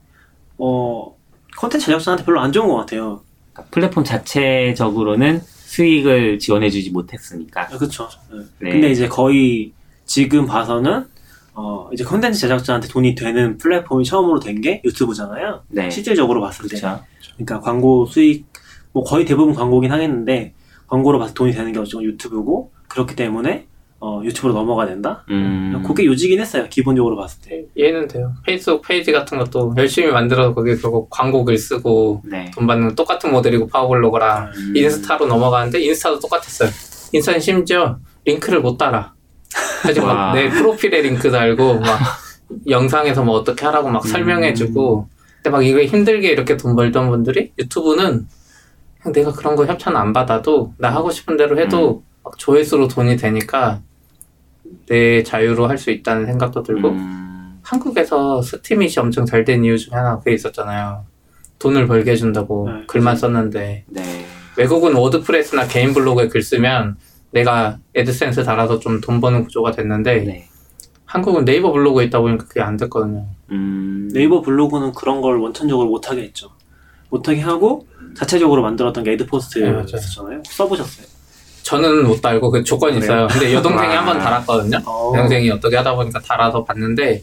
어 0.58 1.14
컨텐츠 1.56 1.86
제작자한테 1.86 2.24
별로 2.24 2.40
안 2.40 2.52
좋은 2.52 2.68
것 2.68 2.76
같아요. 2.76 3.22
그러니까 3.52 3.70
플랫폼 3.70 4.04
자체적으로는 4.04 5.40
수익을 5.40 6.38
지원해주지 6.38 6.90
못했으니까. 6.90 7.66
그렇죠. 7.68 8.08
네. 8.60 8.70
근데 8.70 8.90
이제 8.90 9.08
거의 9.08 9.72
지금 10.04 10.46
봐서는 10.46 11.06
어 11.54 11.88
이제 11.92 12.04
컨텐츠 12.04 12.38
제작자한테 12.40 12.88
돈이 12.88 13.14
되는 13.14 13.58
플랫폼이 13.58 14.04
처음으로 14.04 14.40
된 14.40 14.60
게 14.60 14.82
유튜브잖아요. 14.84 15.62
네. 15.68 15.90
실질적으로 15.90 16.40
봤을 16.40 16.68
때. 16.68 16.76
그렇죠. 16.78 17.04
그러니까 17.36 17.60
광고 17.60 18.06
수익 18.06 18.46
뭐 18.92 19.02
거의 19.04 19.24
대부분 19.24 19.54
광고긴 19.54 19.90
하겠는데 19.92 20.54
광고로 20.86 21.18
봐서 21.18 21.34
돈이 21.34 21.52
되는 21.52 21.72
게 21.72 21.78
어쨌든 21.78 22.02
유튜브고 22.02 22.70
그렇기 22.88 23.16
때문에 23.16 23.66
어 24.06 24.20
유튜브로 24.22 24.52
넘어가야 24.52 24.86
된다. 24.86 25.24
음. 25.30 25.82
그게 25.86 26.04
요지긴 26.04 26.38
했어요. 26.38 26.66
기본적으로 26.68 27.16
봤을 27.16 27.40
때. 27.40 27.64
이해는 27.74 28.06
돼요. 28.06 28.34
페이스북 28.44 28.82
페이지 28.82 29.10
같은 29.12 29.38
것도 29.38 29.72
열심히 29.78 30.12
만들어서 30.12 30.52
거기에 30.52 30.76
결국 30.76 31.08
광고 31.08 31.42
글 31.42 31.56
쓰고 31.56 32.20
네. 32.26 32.50
돈 32.54 32.66
받는 32.66 32.88
건 32.88 32.96
똑같은 32.96 33.32
모델이고 33.32 33.66
파워블로거랑 33.68 34.50
음. 34.54 34.76
인스타로 34.76 35.24
넘어가는데 35.26 35.80
인스타도 35.80 36.20
똑같았어요. 36.20 36.68
인스타는 37.14 37.40
심지어 37.40 37.96
링크를 38.26 38.60
못 38.60 38.76
달아. 38.76 39.14
그래서 39.80 40.04
와. 40.04 40.12
막 40.12 40.31
내 40.31 40.50
프로필에 40.50 41.00
링크 41.00 41.30
달고 41.30 41.80
막 41.80 41.98
영상에서 42.68 43.24
뭐 43.24 43.36
어떻게 43.36 43.64
하라고 43.64 43.88
막 43.88 44.04
음. 44.04 44.10
설명해주고 44.10 45.08
근데 45.36 45.48
막 45.48 45.64
이거 45.64 45.82
힘들게 45.82 46.28
이렇게 46.28 46.58
돈 46.58 46.76
벌던 46.76 47.08
분들이 47.08 47.52
유튜브는 47.58 48.26
내가 49.14 49.32
그런 49.32 49.56
거 49.56 49.64
협찬 49.64 49.96
안 49.96 50.12
받아도 50.12 50.74
나 50.76 50.90
하고 50.90 51.10
싶은 51.10 51.38
대로 51.38 51.58
해도 51.58 52.02
막 52.22 52.36
조회수로 52.36 52.88
돈이 52.88 53.16
되니까 53.16 53.80
내 54.86 55.22
자유로 55.22 55.66
할 55.68 55.78
수 55.78 55.90
있다는 55.90 56.26
생각도 56.26 56.62
들고 56.62 56.90
음. 56.90 57.58
한국에서 57.62 58.42
스팀잇이 58.42 58.94
엄청 58.98 59.24
잘 59.26 59.44
된 59.44 59.64
이유 59.64 59.78
중에 59.78 59.94
하나 59.94 60.18
그게 60.18 60.32
있었잖아요. 60.34 61.06
돈을 61.58 61.86
벌게 61.86 62.12
해준다고 62.12 62.68
네, 62.68 62.84
글만 62.86 63.16
썼는데 63.16 63.84
네. 63.86 64.24
외국은 64.56 64.94
워드프레스나 64.94 65.66
개인 65.68 65.94
블로그에 65.94 66.28
글 66.28 66.42
쓰면 66.42 66.96
내가 67.30 67.78
애드센스 67.96 68.44
달아서 68.44 68.78
좀 68.80 69.00
돈 69.00 69.20
버는 69.20 69.44
구조가 69.44 69.72
됐는데 69.72 70.24
네. 70.24 70.48
한국은 71.06 71.44
네이버 71.44 71.72
블로그에 71.72 72.04
있다 72.06 72.20
보니까 72.20 72.44
그게 72.46 72.60
안 72.60 72.76
됐거든요. 72.76 73.26
음. 73.50 74.10
네이버 74.12 74.40
블로그는 74.42 74.92
그런 74.92 75.20
걸 75.20 75.38
원천적으로 75.38 75.88
못하게 75.88 76.22
했죠. 76.22 76.50
못하게 77.08 77.40
하고 77.40 77.86
자체적으로 78.16 78.62
만들었던 78.62 79.04
게 79.04 79.10
네, 79.10 79.14
애드포스트였잖아요. 79.14 80.42
써보셨어요? 80.46 81.06
저는 81.64 82.06
못 82.06 82.20
달고 82.20 82.50
그 82.50 82.62
조건이? 82.62 82.98
있어요. 82.98 83.26
근데 83.26 83.52
여동생이 83.54 83.94
아. 83.94 83.98
한번 83.98 84.18
달았거든요. 84.18 84.78
어. 84.86 85.12
여동생이 85.16 85.50
어떻게 85.50 85.76
하다 85.76 85.94
보니까 85.96 86.20
달아서 86.20 86.62
봤는데 86.62 87.22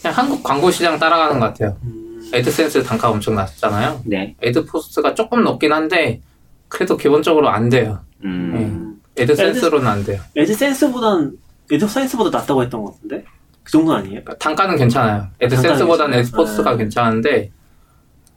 그냥 0.00 0.16
한국 0.16 0.42
광고 0.42 0.70
시장 0.70 0.98
따라가는 0.98 1.38
것 1.38 1.46
같아요. 1.46 1.76
음, 1.84 2.30
애드센스 2.32 2.82
단가 2.82 3.10
엄청 3.10 3.34
낮잖아요. 3.34 4.00
네. 4.06 4.34
애드포스트가 4.42 5.14
조금 5.14 5.44
높긴 5.44 5.72
한데 5.72 6.20
그래도 6.68 6.96
기본적으로 6.96 7.50
안 7.50 7.68
돼요. 7.68 8.00
음. 8.24 8.52
음, 8.54 9.00
애드센스로는 9.18 9.86
안 9.86 10.04
돼요. 10.04 10.20
애드센스보단 10.36 11.32
애드센스보다 11.70 12.36
낫다고 12.38 12.62
했던 12.62 12.82
것 12.82 12.94
같은데 12.94 13.24
그 13.62 13.70
정도 13.70 13.92
아니에요? 13.92 14.22
단가는 14.38 14.76
괜찮아요. 14.76 15.26
애드센스보다는 15.40 16.16
괜찮아요. 16.16 16.20
애드포스트가 16.20 16.70
네. 16.72 16.76
괜찮은데 16.78 17.50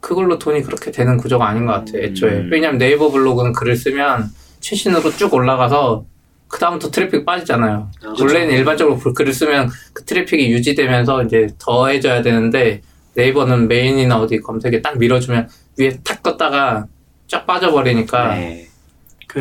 그걸로 0.01 0.37
돈이 0.37 0.63
그렇게 0.63 0.91
되는 0.91 1.15
구조가 1.15 1.47
아닌 1.47 1.65
것 1.65 1.71
같아요. 1.71 2.03
애초에. 2.03 2.31
음. 2.31 2.49
왜냐면 2.51 2.77
네이버 2.77 3.09
블로그는 3.09 3.53
글을 3.53 3.77
쓰면 3.77 4.29
최신으로 4.67 5.11
쭉 5.17 5.31
올라가서 5.33 6.05
그 6.47 6.57
다음부터 6.59 6.89
트래픽 6.89 7.25
빠지잖아요. 7.25 7.89
아, 7.95 7.99
그렇죠. 7.99 8.23
원래는 8.23 8.53
일반적으로 8.55 8.97
글- 8.97 9.13
글을 9.13 9.33
쓰면 9.33 9.69
그 9.91 10.05
트래픽이 10.05 10.51
유지되면서 10.51 11.23
이제 11.23 11.47
더해져야 11.59 12.21
되는데 12.21 12.81
네이버는 13.15 13.67
메인이나 13.67 14.19
어디 14.19 14.39
검색에 14.39 14.81
딱 14.81 14.97
밀어주면 14.97 15.49
위에 15.77 15.99
탁 16.03 16.23
떴다가 16.23 16.87
쫙 17.27 17.45
빠져버리니까 17.45 18.35
네. 18.35 18.67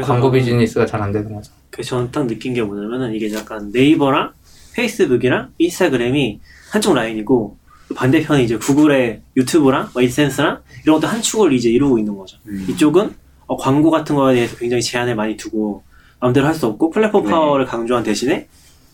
광고 0.03 0.31
비즈니스가 0.31 0.87
잘 0.87 1.03
안 1.03 1.13
되는 1.13 1.33
거죠. 1.35 1.53
그래서 1.71 1.91
저는 1.97 2.11
딱 2.11 2.27
느낀 2.27 2.55
게 2.55 2.63
뭐냐면은 2.63 3.15
이게 3.15 3.33
약간 3.33 3.71
네이버랑 3.73 4.33
페이스북이랑 4.75 5.51
인스타그램이 5.59 6.41
한쪽 6.71 6.95
라인이고 6.95 7.57
반대편이 7.95 8.45
이제 8.45 8.57
구글의 8.57 9.21
유튜브랑 9.37 9.91
애드센스랑 9.99 10.61
이런 10.85 10.97
것도 10.97 11.07
한 11.09 11.21
축을 11.21 11.53
이제 11.53 11.69
이루고 11.71 11.99
있는 11.99 12.17
거죠. 12.17 12.39
음. 12.47 12.67
이쪽은 12.71 13.15
어, 13.47 13.57
광고 13.57 13.91
같은 13.91 14.15
거에 14.17 14.35
대해서 14.35 14.57
굉장히 14.57 14.83
제한을 14.83 15.15
많이 15.15 15.37
두고 15.37 15.83
마음대로 16.21 16.47
할 16.47 16.55
수 16.55 16.67
없고 16.67 16.91
플랫폼 16.91 17.25
네. 17.25 17.31
파워를 17.31 17.67
강조한 17.67 18.03
대신에 18.05 18.49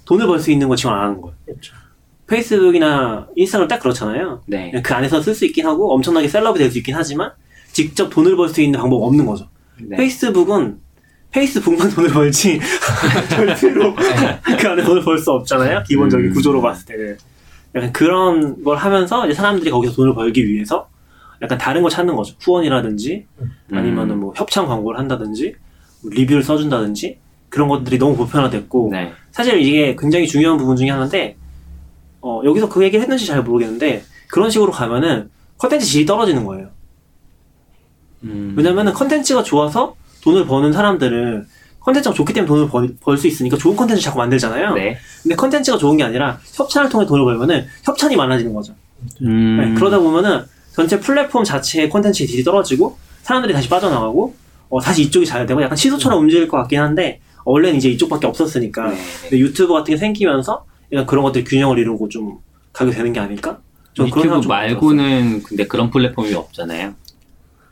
돈을 0.06 0.26
벌 0.26 0.40
수 0.40 0.50
있는 0.50 0.68
거 0.68 0.76
지원 0.76 0.96
안 0.96 1.04
하는 1.04 1.20
거예요. 1.20 1.37
그렇죠. 1.44 1.74
페이스북이나 2.26 3.26
인스타그램 3.37 3.68
딱 3.68 3.78
그렇잖아요. 3.80 4.42
네. 4.46 4.70
그 4.82 4.94
안에서 4.94 5.20
쓸 5.22 5.34
수 5.34 5.44
있긴 5.46 5.66
하고 5.66 5.92
엄청나게 5.94 6.28
셀럽이 6.28 6.58
될 6.58 6.70
수 6.70 6.78
있긴 6.78 6.94
하지만 6.94 7.30
직접 7.72 8.08
돈을 8.11 8.37
벌 8.37 8.48
수 8.48 8.61
있는 8.61 8.78
방법 8.80 9.02
없는 9.02 9.24
거죠. 9.26 9.48
네. 9.80 9.96
페이스북은 9.96 10.78
페이스북만 11.30 11.88
돈을 11.94 12.11
벌지 12.11 12.58
절대로 13.30 13.94
그 13.94 14.68
안에 14.68 14.82
돈을 14.82 15.02
벌 15.04 15.18
수 15.18 15.30
없잖아요. 15.32 15.82
기본적인 15.87 16.26
음. 16.26 16.32
구조로 16.34 16.61
봤을 16.62 16.87
때는 16.87 17.16
약간 17.74 17.92
그런 17.92 18.62
걸 18.64 18.76
하면서 18.78 19.26
이제 19.26 19.34
사람들이 19.34 19.70
거기서 19.70 19.94
돈을 19.94 20.14
벌기 20.14 20.46
위해서 20.46 20.88
약간 21.42 21.57
다른 21.59 21.83
걸 21.83 21.90
찾는 21.90 22.16
거죠. 22.16 22.35
후원이라든지 22.40 23.27
아니면은 23.72 24.18
뭐 24.18 24.33
협찬 24.37 24.66
광고를 24.66 24.98
한다든지 24.98 25.55
뭐 26.03 26.11
리뷰를 26.12 26.42
써준다든지 26.42 27.18
그런 27.48 27.68
것들이 27.68 27.98
너무 27.98 28.16
보편화됐고 28.16 28.90
네. 28.92 29.12
사실 29.31 29.61
이게 29.61 29.96
굉장히 29.98 30.27
중요한 30.27 30.59
부분 30.59 30.77
중에 30.77 30.90
하나인데 30.90 31.37
어, 32.20 32.42
여기서 32.44 32.68
그 32.68 32.83
얘기를 32.83 33.03
했는지 33.03 33.27
잘 33.27 33.42
모르겠는데 33.42 34.03
그런 34.29 34.51
식으로 34.51 34.72
가면은 34.72 35.31
컨텐츠 35.59 35.87
질이 35.87 36.07
떨어지는 36.07 36.44
거예요. 36.44 36.68
음. 38.24 38.55
왜냐면은 38.57 38.92
컨텐츠가 38.92 39.42
좋아서 39.42 39.94
돈을 40.22 40.46
버는 40.46 40.72
사람들은 40.72 41.46
컨텐츠가 41.81 42.14
좋기 42.14 42.33
때문에 42.33 42.68
돈을 42.68 42.96
벌 43.01 43.16
수 43.16 43.27
있으니까 43.29 43.57
좋은 43.57 43.77
컨텐츠 43.77 44.03
자꾸 44.03 44.18
만들잖아요. 44.18 44.74
네. 44.74 44.98
근데 45.22 45.37
컨텐츠가 45.37 45.79
좋은 45.79 45.96
게 45.96 46.03
아니라 46.03 46.38
협찬을 46.55 46.90
통해 46.90 47.07
돈을 47.07 47.24
벌면은 47.24 47.64
협찬이 47.85 48.16
많아지는 48.16 48.53
거죠. 48.53 48.74
음. 49.22 49.57
네, 49.57 49.74
그러다 49.79 49.98
보면은 50.01 50.44
전체 50.78 51.00
플랫폼 51.00 51.42
자체의 51.42 51.88
콘텐츠의 51.90 52.28
딜이 52.28 52.44
떨어지고 52.44 52.96
사람들이 53.22 53.52
다시 53.52 53.68
빠져나가고 53.68 54.36
어, 54.68 54.80
다시 54.80 55.02
이쪽이 55.02 55.26
잘 55.26 55.44
되고 55.44 55.60
약간 55.60 55.74
시소처럼 55.74 56.20
움직일 56.20 56.46
것 56.46 56.56
같긴 56.58 56.78
한데 56.78 57.18
어, 57.38 57.50
원래는 57.50 57.78
이제 57.78 57.88
이쪽밖에 57.88 58.28
없었으니까 58.28 58.90
네, 58.90 58.96
네. 59.32 59.38
유튜브 59.40 59.72
같은 59.72 59.92
게 59.92 59.98
생기면서 59.98 60.64
약간 60.92 61.04
그런 61.06 61.24
것들 61.24 61.42
균형을 61.42 61.78
이루고 61.80 62.08
좀 62.08 62.38
가게 62.72 62.92
되는 62.92 63.12
게 63.12 63.18
아닐까? 63.18 63.58
유튜브. 64.06 64.46
말고는 64.46 65.42
근데 65.42 65.66
그런 65.66 65.90
플랫폼이 65.90 66.32
없잖아요. 66.32 66.94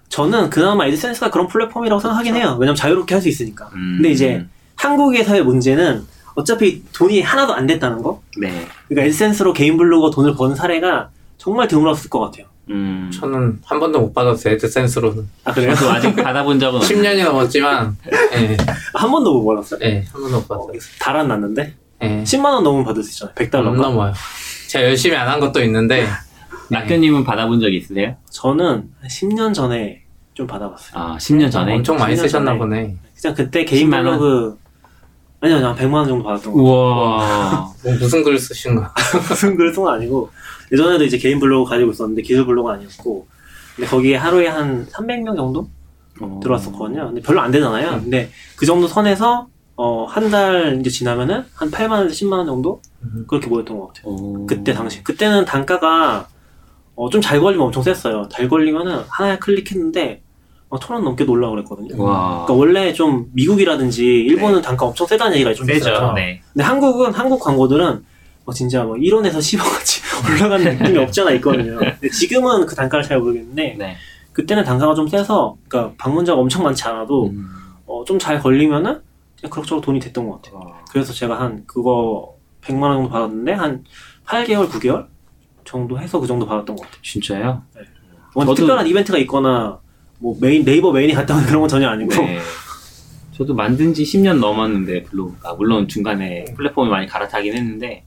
저는 0.09 0.51
그나마 0.51 0.87
에드센스가 0.87 1.31
그런 1.31 1.47
플랫폼이라고 1.47 2.01
생각하긴 2.01 2.35
해요. 2.35 2.57
왜냐면 2.59 2.75
자유롭게 2.75 3.15
할 3.15 3.23
수 3.23 3.29
있으니까. 3.29 3.67
음. 3.75 3.99
근데 3.99 4.11
이제 4.11 4.45
한국에서의 4.75 5.45
문제는 5.45 6.05
어차피 6.35 6.83
돈이 6.93 7.23
하나도 7.23 7.55
안 7.55 7.69
됐다는 7.69 8.03
거. 8.03 8.21
네. 8.41 8.67
그러니까 8.89 9.07
에드센스로 9.07 9.53
개인 9.53 9.77
블로거 9.77 10.11
돈을 10.11 10.35
번 10.35 10.57
사례가 10.57 11.11
정말 11.39 11.69
드물었을 11.69 12.11
것 12.11 12.19
같아요. 12.19 12.47
음. 12.71 13.11
저는 13.15 13.61
한 13.65 13.79
번도 13.79 14.01
못 14.01 14.13
받았어요. 14.13 14.55
에드센스로는. 14.55 15.29
아 15.45 15.53
그래요? 15.53 15.73
아직 15.73 16.17
받아본 16.17 16.59
적은 16.59 16.79
없어요. 16.81 16.99
10년이 16.99 17.25
넘었지만, 17.25 17.97
예, 18.35 18.57
한 18.95 19.11
번도 19.11 19.35
못 19.43 19.47
받았어요? 19.55 19.81
예, 19.83 20.05
한 20.13 20.21
번도 20.23 20.39
못 20.41 20.51
어, 20.51 20.67
받았어요. 20.67 20.81
달안 21.01 21.29
났는데 21.29 21.75
예. 22.03 22.23
10만 22.25 22.45
원 22.47 22.65
넘으면 22.65 22.85
받을 22.85 23.03
수 23.03 23.11
있잖아요. 23.13 23.35
100달러. 23.37 23.69
안 23.69 23.77
넘어요. 23.77 24.13
제가 24.69 24.85
열심히 24.85 25.17
안 25.17 25.29
한 25.29 25.39
것도 25.41 25.63
있는데, 25.65 26.07
낙교님은 26.71 27.23
받아본 27.25 27.61
적 27.61 27.69
있으세요? 27.73 28.17
저는 28.31 28.67
한 29.01 29.09
10년 29.09 29.55
전에 29.55 30.03
좀 30.35 30.47
받아봤어요. 30.47 30.91
아, 31.01 31.17
10년 31.19 31.51
전에? 31.51 31.75
엄청 31.75 31.97
많이 31.97 32.15
10년 32.15 32.19
쓰셨나 32.23 32.51
전에. 32.51 32.59
보네. 32.59 32.97
그냥 33.21 33.35
그때 33.37 33.65
개인 33.65 33.89
10만 33.89 33.95
원? 34.07 34.19
블로그 34.19 34.59
아니요, 35.55 35.69
한 35.69 35.77
100만 35.77 35.95
원 35.95 36.09
정도 36.09 36.25
받았던 36.25 36.53
거. 36.53 36.59
우와. 36.63 37.75
뭐 37.83 37.93
무슨 38.01 38.23
글을 38.25 38.39
쓰신 38.39 38.77
거야? 38.77 38.93
무슨 39.29 39.57
글을 39.57 39.73
쓴 39.75 39.83
건 39.85 39.95
아니고 39.95 40.31
예전에도 40.73 41.05
이제 41.05 41.19
개인 41.19 41.39
블로그 41.39 41.71
가지고 41.71 41.91
있었는데 41.93 42.23
기술 42.23 42.45
블로그 42.47 42.71
아니었고 42.71 43.27
근데 43.77 43.89
거기에 43.91 44.17
하루에 44.17 44.49
한 44.49 44.87
300명 44.87 45.37
정도 45.37 45.69
어. 46.21 46.41
들어왔었거든요. 46.43 47.07
근데 47.09 47.21
별로 47.21 47.41
안 47.41 47.51
되잖아요. 47.51 48.01
근데 48.01 48.31
그 48.57 48.67
정도 48.67 48.89
선에서 48.89 49.49
어, 49.77 50.07
한 50.09 50.31
달 50.31 50.79
이제 50.81 50.89
지나면은 50.91 51.45
한 51.55 51.71
8만 51.71 51.91
원에서 51.91 52.15
10만 52.15 52.33
원 52.39 52.47
정도 52.47 52.81
그렇게 53.29 53.47
모였던 53.49 53.79
것 53.79 53.89
같아요. 53.89 54.05
오. 54.13 54.47
그때 54.47 54.73
당시 54.73 55.05
그때는 55.05 55.45
단가가 55.45 56.29
어, 56.95 57.11
좀 57.11 57.21
잘 57.21 57.41
걸리면 57.41 57.67
엄청 57.67 57.83
셌어요. 57.83 58.29
잘 58.31 58.49
걸리면은 58.49 59.03
하나에 59.09 59.39
클릭했는데 59.39 60.23
천 60.81 60.97
원 60.97 61.05
넘게 61.05 61.25
올라 61.25 61.49
그랬거든요. 61.51 62.03
와. 62.03 62.45
그러니까 62.47 62.53
원래 62.55 62.93
좀 62.93 63.27
미국이라든지 63.33 64.05
일본은 64.05 64.61
단가 64.63 64.87
엄청 64.87 65.07
세다는 65.07 65.35
얘기가 65.35 65.55
좀 65.55 65.71
있어요. 65.71 66.13
네. 66.13 66.41
근데 66.53 66.65
한국은 66.65 67.13
한국 67.15 67.41
광고들은 67.41 68.05
뭐 68.45 68.55
진짜 68.55 68.85
뭐 68.85 68.97
1원에서 68.97 69.37
10원까지 69.39 70.03
올라가는 70.43 70.79
느낌이 70.79 70.99
없지 70.99 71.21
않아 71.23 71.31
있거든요. 71.33 71.79
근데 71.79 72.09
지금은 72.11 72.67
그 72.67 72.75
단가를 72.75 73.05
잘 73.05 73.19
모르겠는데 73.21 73.77
네. 73.79 73.97
그때는 74.33 74.65
단가가 74.65 74.95
좀 74.95 75.09
세서 75.09 75.57
그러니까 75.69 75.95
방문자가 75.99 76.39
엄청 76.41 76.63
많지 76.63 76.83
않아도 76.85 77.27
음. 77.29 77.47
어, 77.87 78.05
좀 78.05 78.19
잘 78.19 78.41
걸리면은 78.41 79.01
그냥 79.41 79.51
그럭저럭 79.51 79.83
돈이 79.85 80.01
됐던 80.01 80.29
것 80.29 80.43
같아요. 80.43 80.75
그래서 80.91 81.13
제가 81.13 81.41
한 81.41 81.63
그거 81.67 82.35
100만 82.63 82.83
원 82.83 82.97
정도 82.97 83.11
받았는데 83.11 83.53
한 83.53 83.85
8개월, 84.27 84.69
9개월 84.69 85.07
정도 85.65 85.99
해서 85.99 86.19
그 86.21 86.27
정도 86.27 86.45
받았던 86.47 86.75
것 86.77 86.83
같아요. 86.83 87.01
진짜요? 87.03 87.63
뭐 88.35 88.45
저도- 88.45 88.57
특별한 88.57 88.87
이벤트가 88.89 89.19
있거나 89.19 89.79
뭐 90.19 90.37
메인 90.41 90.65
네이버 90.65 90.93
메인에 90.93 91.13
갔다 91.15 91.35
오는 91.35 91.47
그런 91.47 91.61
건 91.61 91.69
전혀 91.69 91.89
아니고 91.89 92.11
네. 92.23 92.39
저도 93.33 93.55
만든 93.55 93.93
지 93.93 94.03
10년 94.03 94.39
넘었는데 94.39 95.05
블로그가 95.05 95.55
물론 95.55 95.89
중간에 95.89 96.45
플랫폼을 96.57 96.91
많이 96.91 97.07
갈아타긴 97.07 97.55
했는데 97.55 98.05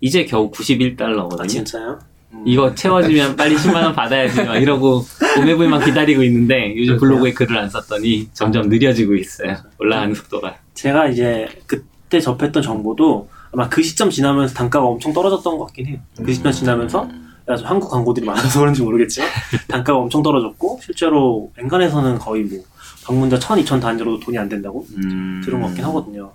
이제 0.00 0.24
겨우 0.24 0.50
91달러거든요. 0.50 1.40
아 1.40 1.46
진짜요? 1.46 1.98
음. 2.32 2.42
이거 2.46 2.74
채워지면 2.74 3.36
빨리 3.36 3.54
10만 3.56 3.82
원 3.82 3.94
받아야지 3.94 4.42
막 4.44 4.56
이러고 4.56 5.04
오매불만 5.38 5.84
기다리고 5.84 6.22
있는데 6.22 6.74
요즘 6.76 6.96
블로그에 6.96 7.32
글을 7.32 7.56
안 7.58 7.68
썼더니 7.68 8.30
점점 8.32 8.68
느려지고 8.68 9.14
있어요. 9.16 9.56
올라가는 9.78 10.14
속도가. 10.14 10.56
제가 10.74 11.08
이제 11.08 11.46
그때 11.66 12.18
접했던 12.18 12.62
정보도 12.62 13.28
아마 13.52 13.68
그 13.68 13.82
시점 13.82 14.10
지나면서 14.10 14.54
단가가 14.54 14.86
엄청 14.86 15.12
떨어졌던 15.12 15.58
것 15.58 15.66
같긴 15.66 15.86
해요. 15.86 15.98
그 16.24 16.32
시점 16.32 16.52
지나면서 16.52 17.08
아주 17.48 17.64
한국 17.64 17.90
광고들이 17.90 18.26
많아서 18.26 18.60
그런지 18.60 18.82
모르겠지만 18.82 19.28
단가가 19.68 19.98
엄청 19.98 20.22
떨어졌고 20.22 20.80
실제로 20.82 21.52
엔간에서는 21.58 22.18
거의 22.18 22.44
뭐 22.44 22.58
방문자 23.04 23.38
1000, 23.38 23.58
2000 23.58 23.80
단위로도 23.80 24.20
돈이 24.20 24.36
안 24.36 24.48
된다고 24.48 24.84
음. 24.96 25.40
들은 25.44 25.60
것 25.60 25.68
같긴 25.68 25.84
하거든요. 25.84 26.32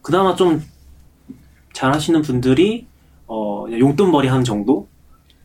그나마 0.00 0.34
좀 0.34 0.62
잘하시는 1.74 2.22
분들이 2.22 2.86
어 3.26 3.66
용돈벌이 3.70 4.28
하는 4.28 4.42
정도 4.44 4.88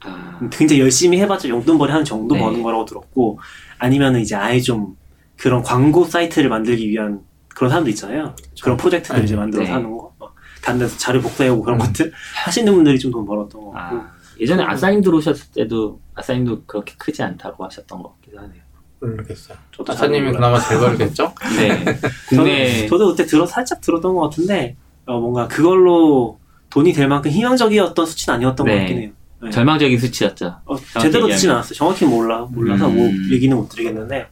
아, 0.03 0.39
굉장히 0.51 0.81
열심히 0.81 1.19
해봤자 1.19 1.49
용돈벌이 1.49 1.91
하는 1.91 2.05
정도 2.05 2.35
네. 2.35 2.41
버는 2.41 2.63
거라고 2.63 2.85
들었고 2.85 3.39
아니면은 3.77 4.21
이제 4.21 4.35
아예 4.35 4.59
좀 4.59 4.95
그런 5.37 5.61
광고 5.63 6.05
사이트를 6.05 6.49
만들기 6.49 6.89
위한 6.89 7.21
그런 7.49 7.69
사람들 7.69 7.91
있잖아요. 7.91 8.35
그런 8.61 8.77
프로젝트들 8.77 9.19
네. 9.19 9.25
이제 9.25 9.35
만들어서 9.35 9.67
네. 9.67 9.73
하는 9.73 9.91
거. 9.97 10.13
막 10.19 10.33
다른 10.61 10.79
데서 10.79 10.97
자료 10.97 11.21
복사해오고 11.21 11.63
그런 11.63 11.79
음. 11.79 11.85
것들 11.85 12.11
하시는 12.45 12.73
분들이 12.73 12.99
좀 12.99 13.11
돈 13.11 13.25
벌었던 13.25 13.61
것 13.61 13.71
같고. 13.71 13.95
아, 13.97 14.11
예전에 14.39 14.63
아사인 14.63 15.01
들어오셨을 15.01 15.51
때도 15.53 15.99
아사인도 16.15 16.63
그렇게 16.65 16.93
크지 16.97 17.23
않다고 17.23 17.65
하셨던 17.65 18.01
것 18.01 18.15
같기도 18.15 18.39
하네요. 18.39 18.61
모르겠어요. 18.99 19.57
나사님이 19.87 20.19
몰라요. 20.19 20.33
그나마 20.35 20.59
잘 20.59 20.79
벌겠죠? 20.79 21.33
네. 21.57 21.85
국내 22.29 22.87
저도, 22.87 22.97
저도 22.97 23.07
그때 23.11 23.25
들어 23.25 23.45
살짝 23.45 23.81
들었던 23.81 24.13
것 24.15 24.21
같은데 24.21 24.75
어, 25.05 25.19
뭔가 25.19 25.47
그걸로 25.47 26.39
돈이 26.69 26.93
될 26.93 27.07
만큼 27.07 27.31
희망적이었던 27.31 28.05
수치는 28.05 28.35
아니었던 28.37 28.65
네. 28.65 28.71
것 28.73 28.79
같긴 28.79 28.97
해요. 28.99 29.09
네. 29.43 29.49
절망적인 29.51 29.99
수치였죠. 29.99 30.61
어, 30.65 30.75
제대로 30.99 31.27
듣진. 31.27 31.51
않았어요. 31.51 31.75
정확히 31.75 32.05
몰라 32.05 32.47
몰라서 32.49 32.87
음. 32.87 32.95
뭐 32.95 33.11
얘기는 33.31 33.55
못 33.55 33.69
드리겠는데 33.69 34.27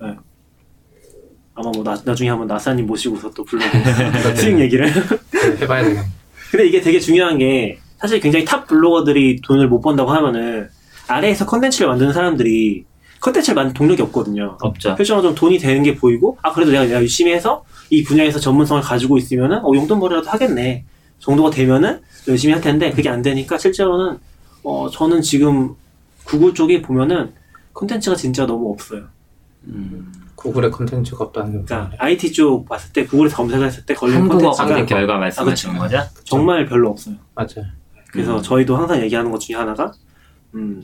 네. 0.00 0.16
아마 1.54 1.70
뭐 1.70 1.82
나, 1.84 1.96
나중에 2.04 2.28
한번 2.30 2.46
나사님 2.46 2.86
모시고서 2.86 3.30
또 3.30 3.44
불러보 3.44 3.68
수익 4.36 4.58
얘기를. 4.58 4.86
네, 4.92 5.56
해봐야 5.60 5.82
되겠네. 5.84 6.06
근데 6.50 6.68
이게 6.68 6.80
되게 6.80 7.00
중요한 7.00 7.38
게 7.38 7.78
사실 7.98 8.20
굉장히 8.20 8.44
탑 8.44 8.66
블로거들이 8.66 9.40
돈을 9.42 9.68
못 9.68 9.80
번다고 9.80 10.10
하면은 10.10 10.68
아래에서 11.08 11.46
컨텐츠를 11.46 11.88
만드는 11.88 12.12
사람들이 12.12 12.84
컨텐츠를 13.20 13.54
만들 13.54 13.74
동력이 13.74 14.02
없거든요. 14.02 14.58
없죠. 14.60 14.94
실제로 14.96 15.22
좀 15.22 15.34
돈이 15.34 15.58
되는 15.58 15.82
게 15.82 15.94
보이고 15.94 16.38
아 16.42 16.52
그래도 16.52 16.72
내가, 16.72 16.84
내가 16.84 16.96
열심히 16.96 17.32
해서 17.32 17.64
이 17.90 18.02
분야에서 18.02 18.38
전문성을 18.38 18.82
가지고 18.82 19.16
있으면은 19.18 19.58
어 19.64 19.72
용돈벌이라도 19.74 20.28
하겠네 20.28 20.84
정도가 21.18 21.50
되면은 21.50 22.02
열심히 22.28 22.52
할 22.52 22.60
텐데 22.60 22.90
그게 22.90 23.08
안 23.08 23.22
되니까 23.22 23.56
실제로는 23.56 24.18
어 24.64 24.90
저는 24.90 25.22
지금 25.22 25.74
구글 26.24 26.52
쪽에 26.52 26.82
보면은 26.82 27.32
컨텐츠가 27.72 28.16
진짜 28.16 28.46
너무 28.46 28.70
없어요. 28.72 29.04
음. 29.64 30.12
구글에 30.34 30.70
컨텐츠가 30.70 31.24
없다는 31.24 31.52
거. 31.60 31.64
그러니까 31.64 31.96
IT 31.98 32.32
쪽 32.32 32.68
봤을 32.68 32.92
때 32.92 33.04
구글에서 33.06 33.36
검색을 33.36 33.66
했을 33.66 33.84
때 33.84 33.94
걸리는 33.94 34.22
한국어 34.22 34.50
컨텐츠가 34.50 34.86
결과 34.86 35.18
말씀하시는 35.18 35.76
아, 35.76 35.78
거죠? 35.78 36.02
정말 36.24 36.66
별로 36.66 36.90
없어요. 36.90 37.16
맞아요. 37.34 37.66
그래서 38.16 38.38
음. 38.38 38.42
저희도 38.42 38.76
항상 38.76 39.00
얘기하는 39.02 39.30
것 39.30 39.38
중에 39.38 39.56
하나가 39.56 39.92
음, 40.54 40.82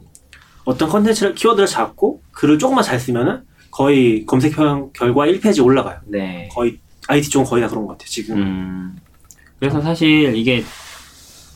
어떤 0.65 0.89
컨텐츠를 0.89 1.35
키워드를 1.35 1.67
잡고 1.67 2.23
글을 2.33 2.59
조금만 2.59 2.85
잘 2.85 3.01
쓰면은 3.01 3.41
거의 3.71 4.27
검색 4.27 4.57
형- 4.59 4.91
결과 4.93 5.27
1페이지 5.27 5.65
올라가요. 5.65 5.99
네. 6.07 6.49
거의 6.53 6.79
IT 7.09 7.31
쪽은 7.31 7.47
거의 7.47 7.63
다 7.63 7.69
그런 7.69 7.87
것 7.87 7.93
같아요. 7.93 8.07
지금. 8.09 8.37
음. 8.37 8.97
그래서 9.59 9.81
사실 9.81 10.37
이게 10.37 10.63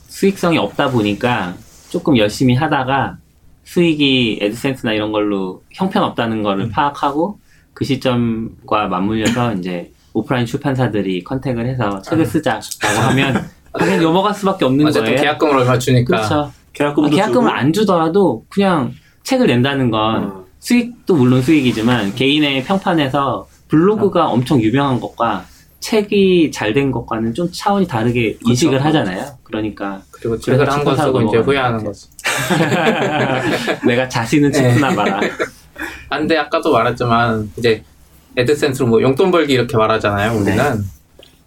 수익성이 0.07 0.57
없다 0.57 0.89
보니까 0.89 1.55
조금 1.89 2.17
열심히 2.17 2.55
하다가 2.55 3.17
수익이 3.65 4.39
애드센스나 4.41 4.93
이런 4.93 5.11
걸로 5.11 5.63
형편없다는 5.71 6.41
거를 6.41 6.65
음. 6.65 6.69
파악하고 6.71 7.39
그 7.73 7.85
시점과 7.85 8.87
맞물려서 8.87 9.53
이제 9.59 9.91
오프라인 10.13 10.45
출판사들이 10.47 11.23
contact을 11.23 11.67
해서 11.67 12.01
책을 12.01 12.23
아. 12.23 12.27
쓰자라고 12.27 12.99
하면 13.09 13.47
당연히 13.77 14.03
넘어갈 14.03 14.33
수밖에 14.33 14.65
없는 14.65 14.87
어쨌든 14.87 15.11
거예요. 15.13 15.21
계약금을 15.21 15.57
얼마 15.57 15.77
주니까. 15.79 16.17
그렇죠. 16.17 16.51
계약금도 16.73 17.07
아, 17.07 17.09
계약금을 17.09 17.49
주고, 17.49 17.49
안 17.49 17.73
주더라도 17.73 18.45
그냥 18.49 18.93
책을 19.23 19.47
낸다는 19.47 19.89
건 19.91 20.23
어, 20.25 20.45
수익도 20.59 21.15
물론 21.15 21.41
수익이지만 21.41 22.15
개인의 22.15 22.63
평판에서 22.65 23.47
블로그가 23.67 24.27
엄청 24.27 24.61
유명한 24.61 24.99
것과 24.99 25.45
책이 25.79 26.51
잘 26.51 26.73
된 26.73 26.91
것과는 26.91 27.33
좀 27.33 27.49
차원이 27.51 27.87
다르게 27.87 28.37
인식을 28.45 28.83
하잖아요. 28.85 29.25
그러니까 29.43 30.01
그리고 30.11 30.37
책을 30.39 30.69
한거 30.71 30.95
쓰고 30.95 31.21
이제 31.21 31.37
후회하는 31.37 31.83
거지. 31.83 32.07
내가 33.85 34.07
자신은 34.09 34.51
네. 34.51 34.57
책쓰나 34.57 34.95
봐라. 34.95 35.19
안데 36.09 36.37
아까도 36.37 36.71
말했지만 36.71 37.51
이제 37.57 37.83
애드센스로 38.37 38.87
뭐 38.87 39.01
용돈 39.01 39.31
벌기 39.31 39.53
이렇게 39.53 39.77
말하잖아요. 39.77 40.39
우리는 40.39 40.83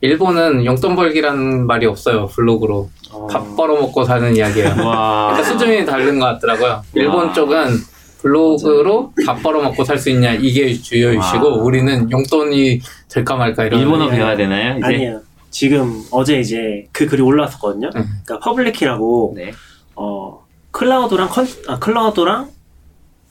일본은 0.03 0.65
용돈 0.65 0.97
벌기라는 0.97 1.67
말이 1.67 1.85
없어요. 1.87 2.27
블로그로 2.29 2.89
어, 3.13 3.27
밥 3.27 3.57
벌어먹고 3.57 4.05
사는 4.05 4.35
이야기예요. 4.35 4.69
와. 4.85 5.29
그러니까 5.33 5.43
수준이 5.45 5.85
다른 5.85 6.19
것 6.19 6.25
같더라고요. 6.27 6.83
일본 6.95 7.33
쪽은 7.35 7.77
블로그로 8.23 9.13
밥 9.27 9.43
벌어먹고 9.43 9.85
살 9.85 9.99
수 9.99 10.11
있냐 10.11 10.33
이게 10.33 10.73
주요 10.75 11.13
이슈고 11.13 11.51
와. 11.59 11.63
우리는 11.63 12.11
용돈이 12.11 12.81
될까 13.09 13.37
말까 13.37 13.65
이런 13.65 13.81
일본어. 13.81 14.09
배워야 14.09 14.37
되나요? 14.37 14.79
이제 14.79 14.87
아니에요. 14.87 15.21
지금 15.51 16.03
어제 16.11 16.39
이제 16.41 16.87
그 16.93 17.07
글이 17.07 17.21
올라왔었거든요. 17.23 17.91
응. 17.97 18.05
그러니까 18.25 18.39
Publickey라고 18.39 19.35
네. 19.37 19.53
어 19.97 20.47
클라우드랑 20.71 21.29
컨, 21.29 21.47
아, 21.67 21.79
클라우드랑 21.79 22.49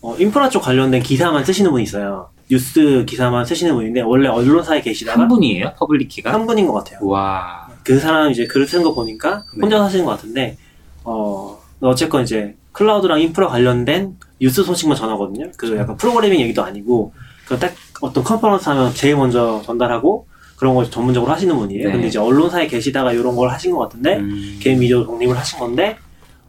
어, 0.01 0.15
인프라 0.19 0.49
쪽 0.49 0.61
관련된 0.63 1.01
기사만 1.01 1.43
쓰시는 1.45 1.71
분이 1.71 1.83
있어요. 1.83 2.29
뉴스 2.49 3.05
기사만 3.05 3.45
쓰시는 3.45 3.75
분인데 3.75 4.01
원래 4.01 4.27
언론사에 4.27 4.81
계시다가 4.81 5.21
한 5.21 5.27
분이에요? 5.27 5.73
Publickey가? 5.77 6.33
한 6.33 6.47
분인 6.47 6.65
것 6.65 6.73
같아요. 6.73 6.99
와. 7.07 7.67
그 7.83 7.99
사람 7.99 8.31
이제 8.31 8.47
글을 8.47 8.65
쓴거 8.67 8.93
보니까 8.93 9.43
네. 9.55 9.61
혼자 9.61 9.81
하시는 9.83 10.03
것 10.03 10.11
같은데 10.11 10.57
어 11.03 11.59
어쨌건 11.79 12.23
이제 12.23 12.55
클라우드랑 12.71 13.21
인프라 13.21 13.47
관련된 13.47 14.15
뉴스 14.41 14.63
소식만 14.63 14.97
전하거든요. 14.97 15.51
그 15.57 15.77
약간 15.77 15.95
프로그래밍 15.95 16.39
얘기도 16.41 16.63
아니고 16.63 17.13
그딱 17.47 17.73
어떤 18.01 18.23
컨퍼런스 18.23 18.67
하면 18.69 18.93
제일 18.93 19.15
먼저 19.15 19.61
전달하고 19.65 20.27
그런 20.57 20.75
걸 20.75 20.89
전문적으로 20.89 21.31
하시는 21.31 21.55
분이에요. 21.55 21.87
네. 21.87 21.91
근데 21.93 22.07
이제 22.07 22.17
언론사에 22.17 22.67
계시다가 22.67 23.13
이런 23.13 23.35
걸 23.35 23.49
하신 23.49 23.71
것 23.71 23.79
같은데 23.79 24.17
음. 24.17 24.59
개인 24.59 24.79
미디어 24.79 25.03
독립을 25.03 25.37
하신 25.37 25.59
건데 25.59 25.97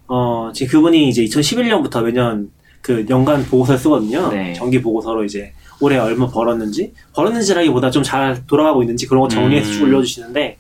어 0.07 0.51
지금 0.55 0.73
그분이 0.73 1.09
이제 1.11 1.25
2011년부터 1.25 2.03
매년 2.03 2.51
그 2.81 3.05
연간 3.11 3.45
보고서를 3.45 3.79
쓰거든요. 3.79 4.29
네. 4.31 4.55
정기 4.55 4.81
보고서로 4.81 5.25
이제 5.25 5.53
올해 5.81 5.97
얼마 5.99 6.27
벌었는지 6.29 6.93
벌었는지라기보다 7.14 7.90
좀 7.90 8.03
잘 8.03 8.45
돌아가고 8.47 8.83
있는지 8.83 9.07
그런 9.07 9.23
거 9.23 9.29
정리해서 9.29 9.69
음. 9.71 9.73
쭉 9.75 9.83
올려주시는데 9.85 10.57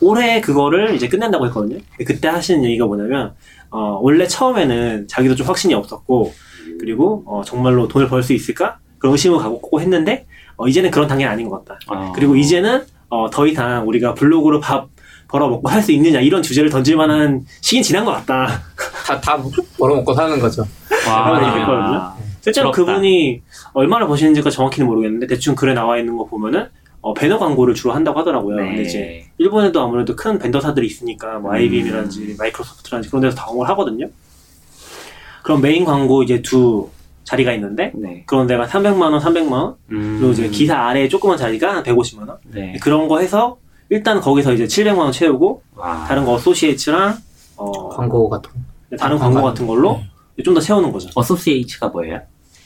올해 0.00 0.40
그거를 0.40 0.94
이제 0.94 1.08
끝낸다고 1.08 1.46
했거든요. 1.46 1.78
그때 2.06 2.28
하시는 2.28 2.62
얘기가 2.64 2.86
뭐냐면 2.86 3.32
어 3.70 3.98
원래 4.00 4.26
처음에는 4.26 5.06
자기도 5.08 5.34
좀 5.34 5.46
확신이 5.46 5.74
없었고 5.74 6.32
그리고 6.80 7.24
어 7.26 7.42
정말로 7.44 7.88
돈을 7.88 8.08
벌 8.08 8.22
수 8.22 8.32
있을까 8.32 8.78
그런 8.98 9.12
의심을 9.12 9.38
갖고 9.38 9.80
했는데 9.80 10.26
어 10.56 10.66
이제는 10.68 10.90
그런 10.90 11.08
단계는 11.08 11.32
아닌 11.32 11.48
것 11.48 11.64
같다. 11.64 11.78
어. 11.88 12.12
그리고 12.14 12.36
이제는 12.36 12.84
어, 13.10 13.30
더 13.30 13.46
이상 13.46 13.86
우리가 13.88 14.14
블로그로 14.14 14.60
밥 14.60 14.88
벌어 15.28 15.48
먹고 15.48 15.68
할 15.68 15.82
수 15.82 15.92
있느냐 15.92 16.20
이런 16.20 16.42
주제를 16.42 16.70
던질 16.70 16.96
만한 16.96 17.44
시기는 17.60 17.82
지난 17.82 18.04
것 18.04 18.12
같다. 18.12 18.62
다, 19.06 19.20
다 19.20 19.38
벌어먹고 19.78 20.14
사는 20.14 20.38
거죠. 20.40 20.66
와. 21.06 21.24
그런 21.24 21.48
얘기했거든요. 21.48 22.12
실제로 22.48 22.70
부럽다. 22.70 22.92
그분이 22.94 23.42
얼마나 23.72 24.06
버시는지가 24.06 24.50
정확히는 24.50 24.86
모르겠는데 24.88 25.26
대충 25.26 25.54
글에 25.54 25.74
나와 25.74 25.98
있는 25.98 26.16
거 26.16 26.24
보면은 26.26 26.68
어, 27.00 27.14
배너 27.14 27.38
광고를 27.38 27.74
주로 27.74 27.92
한다고 27.92 28.18
하더라고요. 28.20 28.56
네. 28.56 28.66
근데 28.68 28.82
이제 28.82 29.24
일본에도 29.38 29.80
아무래도 29.80 30.16
큰 30.16 30.38
vendor사들이 30.38 30.86
있으니까 30.86 31.38
뭐 31.38 31.50
음. 31.52 31.54
IBM이라든지 31.56 32.36
마이크로소프트라든지 32.38 33.08
그런 33.08 33.22
데서 33.22 33.36
다 33.36 33.46
광고를 33.46 33.70
하거든요. 33.70 34.06
그럼 35.42 35.60
메인 35.60 35.84
광고 35.84 36.22
이제 36.22 36.42
두 36.42 36.88
자리가 37.24 37.52
있는데 37.54 37.92
네. 37.94 38.24
그런 38.26 38.46
데가 38.46 38.66
300만 38.66 39.00
원, 39.00 39.20
300만 39.20 39.52
원 39.52 39.74
음. 39.92 40.16
그리고 40.18 40.32
이제 40.32 40.48
기사 40.48 40.76
아래에 40.88 41.08
조그만 41.08 41.36
자리가 41.36 41.76
한 41.76 41.82
150만 41.82 42.28
원 42.28 42.38
네. 42.46 42.76
그런 42.82 43.06
거 43.08 43.20
해서 43.20 43.58
일단 43.90 44.20
거기서 44.20 44.52
이제 44.54 44.64
700만 44.64 44.98
원 44.98 45.12
채우고 45.12 45.62
와. 45.76 46.04
다른 46.06 46.24
거 46.24 46.32
Associates랑 46.34 47.16
어, 47.56 47.88
광고 47.90 48.28
같은 48.28 48.50
거. 48.50 48.96
다른 48.96 49.16
아, 49.16 49.20
광고 49.20 49.34
광고. 49.36 49.48
같은 49.48 49.66
걸로 49.66 50.00
좀 50.44 50.54
더 50.54 50.60
채우는 50.60 50.92
거죠. 50.92 51.08
어소시에이츠가 51.14 51.88
뭐예요? 51.88 52.20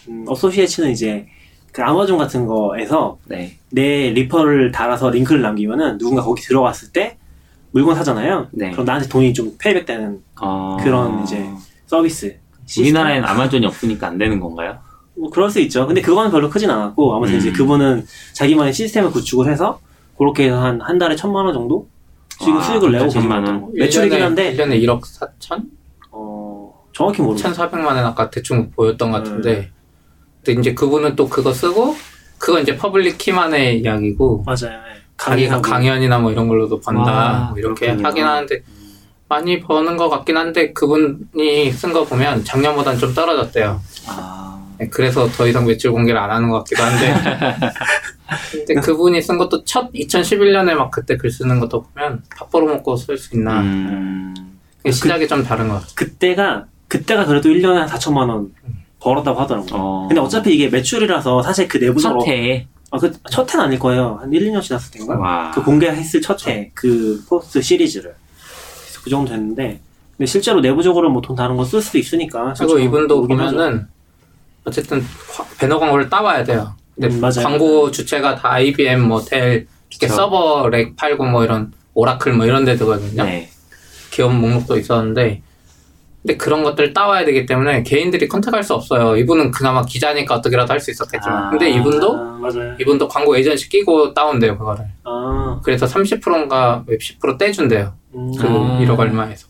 음, 0.09 0.25
어소시에이츠는 0.29 0.91
이제 0.91 1.27
그 1.73 1.83
아마존 1.83 2.19
같은 2.19 2.47
거에서 2.47 3.19
네. 3.27 3.57
내 3.71 4.11
refer를 4.11 4.73
달아서 4.73 5.11
링크를 5.11 5.41
남기면은 5.43 5.99
누군가 5.99 6.23
거기 6.23 6.43
들어갔을 6.43 6.93
때 6.93 7.17
물건 7.71 7.95
사잖아요. 7.95 8.49
네. 8.53 8.71
그럼 8.73 8.85
나한테 8.85 9.09
돈이 9.09 9.33
좀 9.33 9.57
payback되는 9.59 10.21
어... 10.41 10.77
그런 10.83 11.23
이제 11.23 11.49
서비스. 11.87 12.37
우리나라에는 12.79 13.27
아마존이 13.29 13.67
없으니까 13.67 14.07
안 14.09 14.19
되는 14.19 14.39
건가요? 14.41 14.79
뭐 15.15 15.31
그럴 15.31 15.51
수 15.51 15.61
있죠. 15.61 15.87
근데 15.87 16.01
그거는 16.01 16.31
별로 16.31 16.49
크진 16.51 16.71
않았고 16.71 17.15
아무튼 17.15 17.35
음. 17.35 17.39
이제 17.39 17.53
그분은 17.53 18.07
자기만의 18.35 18.73
시스템을 18.73 19.11
구축을 19.11 19.51
해서 19.51 19.81
그렇게 20.19 20.47
해서 20.47 20.63
한 20.63 20.81
한 20.81 20.99
달에 20.99 21.17
천만 21.17 21.45
원 21.47 21.55
정도 21.55 21.89
지금 22.39 22.57
와, 22.57 22.63
수익을 22.63 22.93
내고 22.93 23.09
천만 23.09 23.43
계신 23.43 23.55
원. 23.63 23.73
매출이긴 23.75 24.23
한데 24.23 24.55
1년에 24.55 24.83
1억 24.83 25.01
4천? 25.03 25.63
어, 26.11 26.73
정확히 26.93 27.23
모르겠어요. 27.23 27.53
1,400만 27.55 27.87
원 27.87 27.99
아까 27.99 28.31
대충 28.31 28.71
보였던 28.71 29.11
것 29.11 29.19
같은데. 29.19 29.71
근데 30.45 30.61
이제 30.61 30.75
그분은 30.75 31.17
또 31.17 31.29
그거 31.29 31.53
쓰고, 31.53 31.97
그거 32.39 32.59
이제 32.61 32.77
Publickey만의 32.77 33.81
이야기고, 33.81 34.45
맞아요. 34.45 34.73
예. 34.73 35.03
자기가 35.17 35.61
강의하고. 35.61 35.63
강연이나 35.63 36.19
뭐 36.19 36.33
이런 36.33 36.49
걸로도 36.49 36.81
번다. 36.81 37.13
와, 37.13 37.39
뭐 37.51 37.59
이렇게 37.59 37.87
그렇군요. 37.87 38.09
하긴 38.09 38.25
하는데, 38.25 38.63
많이 39.29 39.61
버는 39.61 39.97
것 39.97 40.09
같긴 40.09 40.37
한데, 40.37 40.73
그분이 40.73 41.71
쓴 41.73 41.93
거 41.93 42.05
보면 42.05 42.45
작년보단 42.45 42.99
좀 42.99 43.15
떨어졌대요. 43.15 43.81
아. 44.09 44.63
네, 44.79 44.89
그래서 44.89 45.29
더 45.29 45.47
이상 45.47 45.65
매출 45.65 45.93
공개를 45.93 46.19
안 46.21 46.31
하는 46.31 46.49
것 46.49 46.59
같기도 46.59 46.83
한데. 46.83 47.15
근데 48.51 48.75
그분이 48.75 49.23
쓴 49.23 49.39
것도 49.39 49.65
첫 49.65 49.93
2011년에 49.93 50.75
막 50.75 50.91
그때 50.91 51.17
글 51.17 51.31
쓰는 51.31 51.61
것도 51.61 51.83
보면 51.83 52.23
밥 52.37 52.51
벌어먹고 52.51 52.97
쓸 52.97 53.17
수 53.17 53.37
있나. 53.37 53.61
음. 53.61 54.35
시작이 54.91 55.29
좀 55.29 55.45
다른 55.45 55.69
것 55.69 55.75
같아요. 55.75 55.91
그때가 55.95 56.65
그때가 56.89 57.27
그래도 57.27 57.49
1년에 57.51 57.75
한 57.75 57.89
4천만 57.89 58.29
원 58.29 58.51
벌었다고 59.03 59.41
하더라고요. 59.41 59.71
어. 59.75 60.07
근데 60.09 60.21
어차피 60.21 60.55
이게 60.55 60.69
매출이라서 60.69 61.43
사실 61.43 61.67
그 61.69 61.79
내부적으로 61.79 62.21
첫 62.21 62.29
해에 62.29 62.67
아, 62.91 62.99
그, 62.99 63.11
첫 63.31 63.51
해는 63.53 63.65
아닐 63.67 63.79
거예요. 63.79 64.19
한 64.21 64.33
1, 64.33 64.51
2년 64.53 64.61
지났을 64.63 64.91
때인가? 64.93 65.19
와. 65.19 65.51
그 65.53 65.63
공개했을 65.63 66.21
첫 66.21 66.47
해, 66.47 66.71
그 66.75 67.23
post 67.29 67.61
시리즈를. 67.63 68.15
그 69.03 69.09
정도 69.11 69.31
됐는데, 69.33 69.81
근데 70.17 70.27
실제로 70.27 70.61
내부적으로 70.61 71.11
뭐 71.11 71.21
돈 71.23 71.35
다른 71.35 71.57
거 71.57 71.65
쓸 71.65 71.81
수도 71.81 71.99
있으니까. 71.99 72.53
그리고 72.59 72.79
이분도 72.79 73.17
모르긴 73.23 73.41
하죠. 73.41 73.57
보면은 73.57 73.89
어쨌든 74.65 75.01
화- 75.35 75.45
배너 75.59 75.79
광고를 75.79 76.09
따와야 76.11 76.45
돼요. 76.45 76.75
근데 76.95 77.09
음, 77.15 77.21
맞아요. 77.21 77.43
광고 77.43 77.91
주체가 77.91 78.37
다 78.37 78.51
IBM, 78.53 79.01
뭐 79.09 79.21
델, 79.23 79.67
이렇게. 79.91 80.07
서버 80.09 80.69
rack 80.69 80.95
팔고 80.97 81.25
뭐 81.25 81.43
이런 81.45 81.73
오라클 81.95 82.35
뭐 82.35 82.45
이런 82.47 82.65
데 82.67 82.77
들거든요. 82.77 83.25
네. 83.25 83.49
기업 84.11 84.35
목록도 84.35 84.77
있었는데 84.79 85.43
근데 86.23 86.37
그런 86.37 86.63
것들 86.63 86.93
따와야 86.93 87.25
되기 87.25 87.47
때문에 87.47 87.83
개인들이 87.83 88.29
컨택할 88.29 88.63
수 88.63 88.75
없어요. 88.75 89.17
이분은 89.17 89.51
그나마 89.51 89.85
기자니까 89.85 90.37
어떻게라도 90.37 90.73
할 90.73 90.79
수 90.81 90.91
있었겠지만 90.93 91.45
아. 91.47 91.51
근데 91.51 91.69
이분도 91.71 92.17
아, 92.17 92.39
맞아요. 92.41 92.75
이분도 92.81 93.09
광고 93.09 93.37
에이전시 93.37 93.69
끼고 93.69 94.15
따온대요 94.15 94.57
그거를. 94.57 94.85
아, 95.05 95.61
그래서 95.65 95.87
30%인가 95.87 96.85
웹10% 96.89 97.39
떼준대요. 97.39 97.93
음, 98.15 98.33
그 98.39 98.47
아. 98.47 98.79
1억 98.81 98.99
얼마에서. 98.99 99.49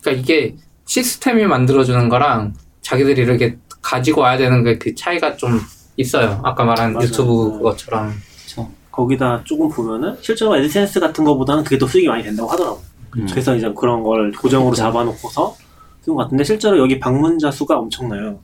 그러니까 0.00 0.20
이게 0.22 0.56
시스템이 0.86 1.46
만들어주는 1.46 2.08
거랑 2.08 2.54
자기들이 2.82 3.22
이렇게 3.22 3.56
가지고 3.80 4.22
와야 4.22 4.36
되는 4.36 4.64
게 4.64 4.78
그 4.78 4.94
차이가 4.94 5.36
좀 5.36 5.60
있어요. 5.96 6.40
아까 6.42 6.64
말한 6.64 6.92
맞아요. 6.94 7.06
유튜브 7.06 7.50
네. 7.52 7.58
그것처럼. 7.58 8.12
그쵸. 8.44 8.68
거기다 8.90 9.42
조금 9.44 9.68
보면은, 9.68 10.16
실제로 10.20 10.56
애드센스 10.56 10.98
같은 11.00 11.24
거보다는 11.24 11.62
그게 11.64 11.78
더 11.78 11.86
수익이 11.86 12.08
많이 12.08 12.22
된다고 12.22 12.48
하더라고요. 12.50 12.80
음. 13.16 13.26
그래서 13.30 13.54
이제 13.54 13.72
그런 13.76 14.02
걸 14.02 14.32
고정으로 14.32 14.74
잡아놓고서 14.74 15.56
쓰는 16.04 16.16
것 16.16 16.24
같은데, 16.24 16.44
실제로 16.44 16.78
여기 16.78 16.98
방문자 17.00 17.50
수가 17.50 17.78
엄청나요. 17.78 18.40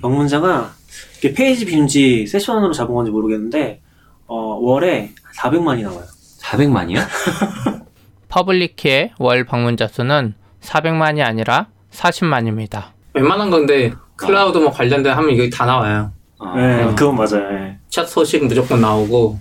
방문자가, 0.00 0.72
이게 1.18 1.32
page 1.34 1.66
view인지 1.66 2.26
session으로 2.26 2.72
잡은 2.72 2.94
건지 2.94 3.10
모르겠는데, 3.10 3.80
어, 4.26 4.58
월에 4.60 5.10
400만이 5.36 5.82
나와요. 5.82 6.04
400만이요? 6.40 7.00
Publickey의 8.28 9.14
월 9.18 9.44
방문자 9.44 9.88
수는 9.88 10.34
400만이 10.60 11.24
아니라 11.24 11.66
40만입니다. 11.90 12.90
웬만한 13.14 13.50
건데 13.50 13.92
클라우드 14.14 14.58
뭐 14.58 14.70
관련된 14.70 15.12
하면 15.12 15.30
이거 15.30 15.56
다 15.56 15.66
나와요. 15.66 16.12
어. 16.38 16.54
네, 16.54 16.84
그건 16.94 17.16
맞아요. 17.16 17.52
예. 17.52 17.78
챗 17.90 18.06
소식 18.06 18.44
무조건 18.44 18.80
나오고 18.80 19.38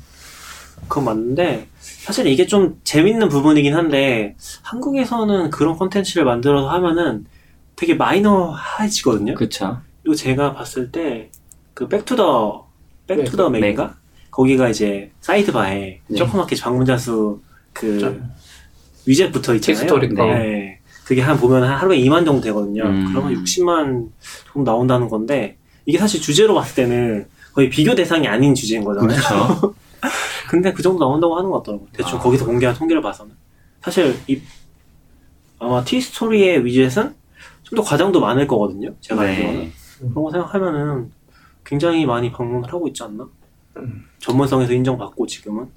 그건 0.87 1.05
맞는데 1.05 1.67
사실 1.79 2.25
이게 2.25 2.47
좀 2.47 2.79
재밌는 2.83 3.29
부분이긴 3.29 3.75
한데 3.75 4.35
한국에서는 4.63 5.51
그런 5.51 5.75
콘텐츠를 5.75 6.25
만들어서 6.25 6.69
하면은 6.69 7.25
되게 7.79 7.93
마이너해지거든요. 7.93 9.35
그쵸. 9.35 9.79
그리고 10.03 10.15
제가 10.15 10.53
봤을 10.53 10.91
때 10.91 11.31
그 11.79 11.87
백투더 11.87 12.67
백투더 13.07 13.49
네. 13.51 13.59
Mac인가 13.61 13.95
거기가 14.31 14.67
이제 14.67 15.11
side 15.21 15.53
bar에 15.53 16.01
네. 16.07 16.17
조그맣게 16.17 16.57
방문자 16.59 16.97
수그 16.97 17.31
그렇죠. 17.71 18.19
위젯 19.05 19.31
붙어 19.31 19.55
있잖아요. 19.55 19.87
거. 19.87 20.25
네. 20.25 20.79
그게 21.05 21.21
한 21.21 21.37
보면 21.37 21.63
한 21.63 21.77
하루에 21.77 21.97
2만 21.99 22.25
정도 22.25 22.41
되거든요. 22.41 22.83
음. 22.83 23.05
그러면 23.07 23.33
60만 23.33 24.09
정도 24.51 24.69
나온다는 24.69 25.07
건데 25.07 25.55
이게 25.85 25.97
사실 25.97 26.21
주제로 26.21 26.53
봤을 26.53 26.75
때는 26.75 27.27
거의 27.53 27.69
비교 27.69 27.95
대상이 27.95 28.27
아닌 28.27 28.53
주제인 28.53 28.83
거잖아요. 28.83 29.07
그렇죠. 29.07 29.73
근데 30.49 30.73
그 30.73 30.83
정도 30.83 30.99
나온다고 30.99 31.37
하는 31.37 31.49
것 31.49 31.59
같더라고. 31.59 31.87
대충 31.93 32.19
아. 32.19 32.21
거기서 32.21 32.45
공개한 32.45 32.75
통계를 32.75 33.01
봐서는. 33.01 33.33
사실 33.81 34.19
이 34.27 34.41
아마 35.59 35.81
티스토리의 35.81 36.65
위젯은 36.65 37.15
좀더 37.69 37.83
과장도 37.83 38.19
많을 38.19 38.47
거거든요. 38.47 38.93
제가 39.01 39.21
알기로는. 39.21 39.59
네. 39.59 39.71
그런 39.99 40.13
거 40.13 40.31
생각하면은 40.31 41.11
굉장히 41.65 42.05
많이 42.05 42.31
방문을 42.31 42.71
하고 42.71 42.87
있지 42.87 43.03
않나? 43.03 43.27
음. 43.77 44.05
전문성에서 44.19 44.73
인정받고 44.73 45.27
지금은 45.27 45.67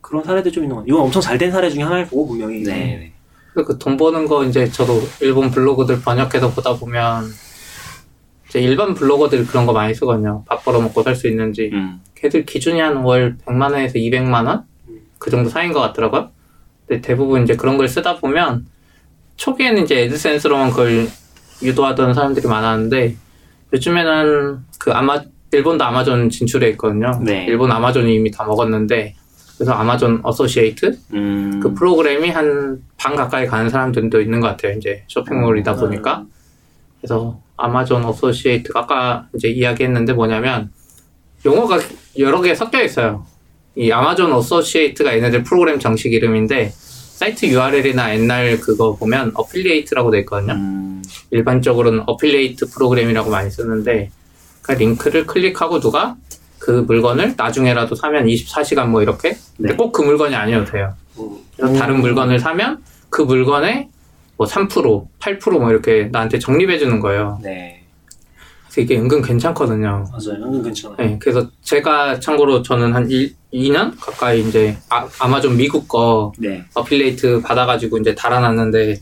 그런 0.00 0.22
사례도 0.24 0.50
좀 0.50 0.64
있는 0.64 0.74
것 0.76 0.80
같아요. 0.82 0.92
이건 0.94 1.04
엄청 1.06 1.22
잘 1.22 1.38
된 1.38 1.50
사례 1.50 1.70
중에 1.70 1.82
하나일 1.82 2.04
거고 2.04 2.26
분명히. 2.28 2.62
네. 2.62 3.12
그 3.54 3.78
돈 3.78 3.96
버는 3.96 4.26
거 4.26 4.44
이제 4.44 4.68
저도 4.68 5.00
일본 5.20 5.50
블로그들 5.50 6.00
번역해서 6.02 6.50
보다 6.52 6.74
보면 6.74 7.24
이제 8.48 8.60
일반 8.60 8.94
블로거들 8.94 9.46
그런 9.46 9.64
거 9.66 9.72
많이 9.72 9.94
쓰거든요. 9.94 10.42
밥 10.46 10.64
벌어 10.64 10.80
먹고 10.80 11.02
살 11.02 11.14
수 11.14 11.28
있는지. 11.28 11.70
음. 11.72 12.00
걔들 12.14 12.44
기준이 12.44 12.80
한 12.80 12.96
월 13.04 13.36
100만 13.46 13.62
원에서 13.72 13.94
200만 13.94 14.46
원? 14.46 14.64
그 15.18 15.30
정도 15.30 15.48
사이인 15.48 15.72
것 15.72 15.80
같더라고요. 15.80 16.30
근데 16.86 17.00
대부분 17.00 17.44
이제 17.44 17.54
그런 17.56 17.76
걸 17.78 17.88
쓰다 17.88 18.16
보면 18.16 18.66
초기에는 19.36 19.84
이제 19.84 20.02
AdSense로만 20.04 20.70
그걸 20.70 21.08
유도하던 21.62 22.14
사람들이 22.14 22.46
많았는데 22.46 23.16
요즘에는 23.72 24.58
그 24.78 24.92
아마 24.92 25.22
일본도 25.52 25.84
아마존 25.84 26.30
진출해 26.30 26.68
있거든요. 26.70 27.20
네. 27.22 27.46
일본 27.48 27.70
아마존이 27.72 28.14
이미 28.14 28.30
다 28.30 28.44
먹었는데 28.44 29.14
그래서 29.56 29.72
아마존 29.72 30.20
Associate 30.24 30.98
음, 31.12 31.60
그 31.62 31.74
프로그램이 31.74 32.30
한 32.30 32.82
반 33.04 33.14
가까이 33.16 33.46
가는 33.46 33.68
사람들도 33.68 34.18
있는 34.22 34.40
것 34.40 34.46
같아요. 34.48 34.72
이제 34.78 35.04
쇼핑몰이다 35.08 35.74
보니까 35.74 36.24
그래서 37.00 37.38
아마존 37.58 38.02
Associate가 38.04 38.80
아까 38.80 39.28
이제 39.34 39.48
이야기했는데 39.48 40.14
뭐냐면 40.14 40.70
용어가 41.44 41.78
여러 42.18 42.40
개 42.40 42.54
섞여 42.54 42.82
있어요. 42.82 43.26
이 43.76 43.92
아마존 43.92 44.32
Associate가 44.32 45.14
얘네들 45.16 45.42
프로그램 45.42 45.78
정식 45.78 46.14
이름인데 46.14 46.72
사이트 47.24 47.46
URL이나 47.46 48.14
옛날 48.14 48.60
그거 48.60 48.96
보면 48.96 49.32
affiliate라고 49.34 50.10
돼 50.10 50.18
있거든요. 50.20 50.52
음, 50.52 51.02
일반적으로는 51.30 52.02
affiliate 52.06 52.68
프로그램이라고 52.70 53.30
많이 53.30 53.50
쓰는데 53.50 54.10
그 54.60 54.72
링크를 54.72 55.26
클릭하고 55.26 55.80
누가 55.80 56.16
그 56.58 56.70
물건을 56.70 57.34
나중에라도 57.34 57.94
사면 57.94 58.26
24시간 58.26 58.88
뭐 58.88 59.00
이렇게 59.00 59.38
근데 59.56 59.70
네. 59.70 59.76
꼭그 59.76 60.02
물건이 60.02 60.34
아니어도 60.34 60.70
돼요. 60.70 60.92
음. 61.18 61.38
그래서 61.56 61.74
다른 61.78 62.02
물건을 62.02 62.38
사면 62.40 62.82
그 63.08 63.22
물건에 63.22 63.88
뭐 64.36 64.46
3%, 64.46 65.06
8%뭐 65.18 65.70
이렇게 65.70 66.10
나한테 66.12 66.38
적립해 66.38 66.78
주는 66.78 67.00
거예요. 67.00 67.40
네. 67.42 67.83
이게 68.80 68.98
은근 68.98 69.22
괜찮거든요. 69.22 70.04
맞아요. 70.10 70.44
은근 70.44 70.62
괜찮아요. 70.64 70.96
네, 70.98 71.16
그래서 71.20 71.48
제가 71.62 72.18
참고로 72.20 72.62
저는 72.62 72.92
한 72.94 73.08
1, 73.10 73.32
2년 73.52 73.92
가까이 74.00 74.40
이제 74.40 74.76
아, 74.88 75.06
아마존 75.20 75.56
미국 75.56 75.86
거 75.88 76.32
네. 76.38 76.64
어필레이트 76.74 77.40
받아가지고 77.40 77.98
이제 77.98 78.14
달아놨는데 78.14 79.00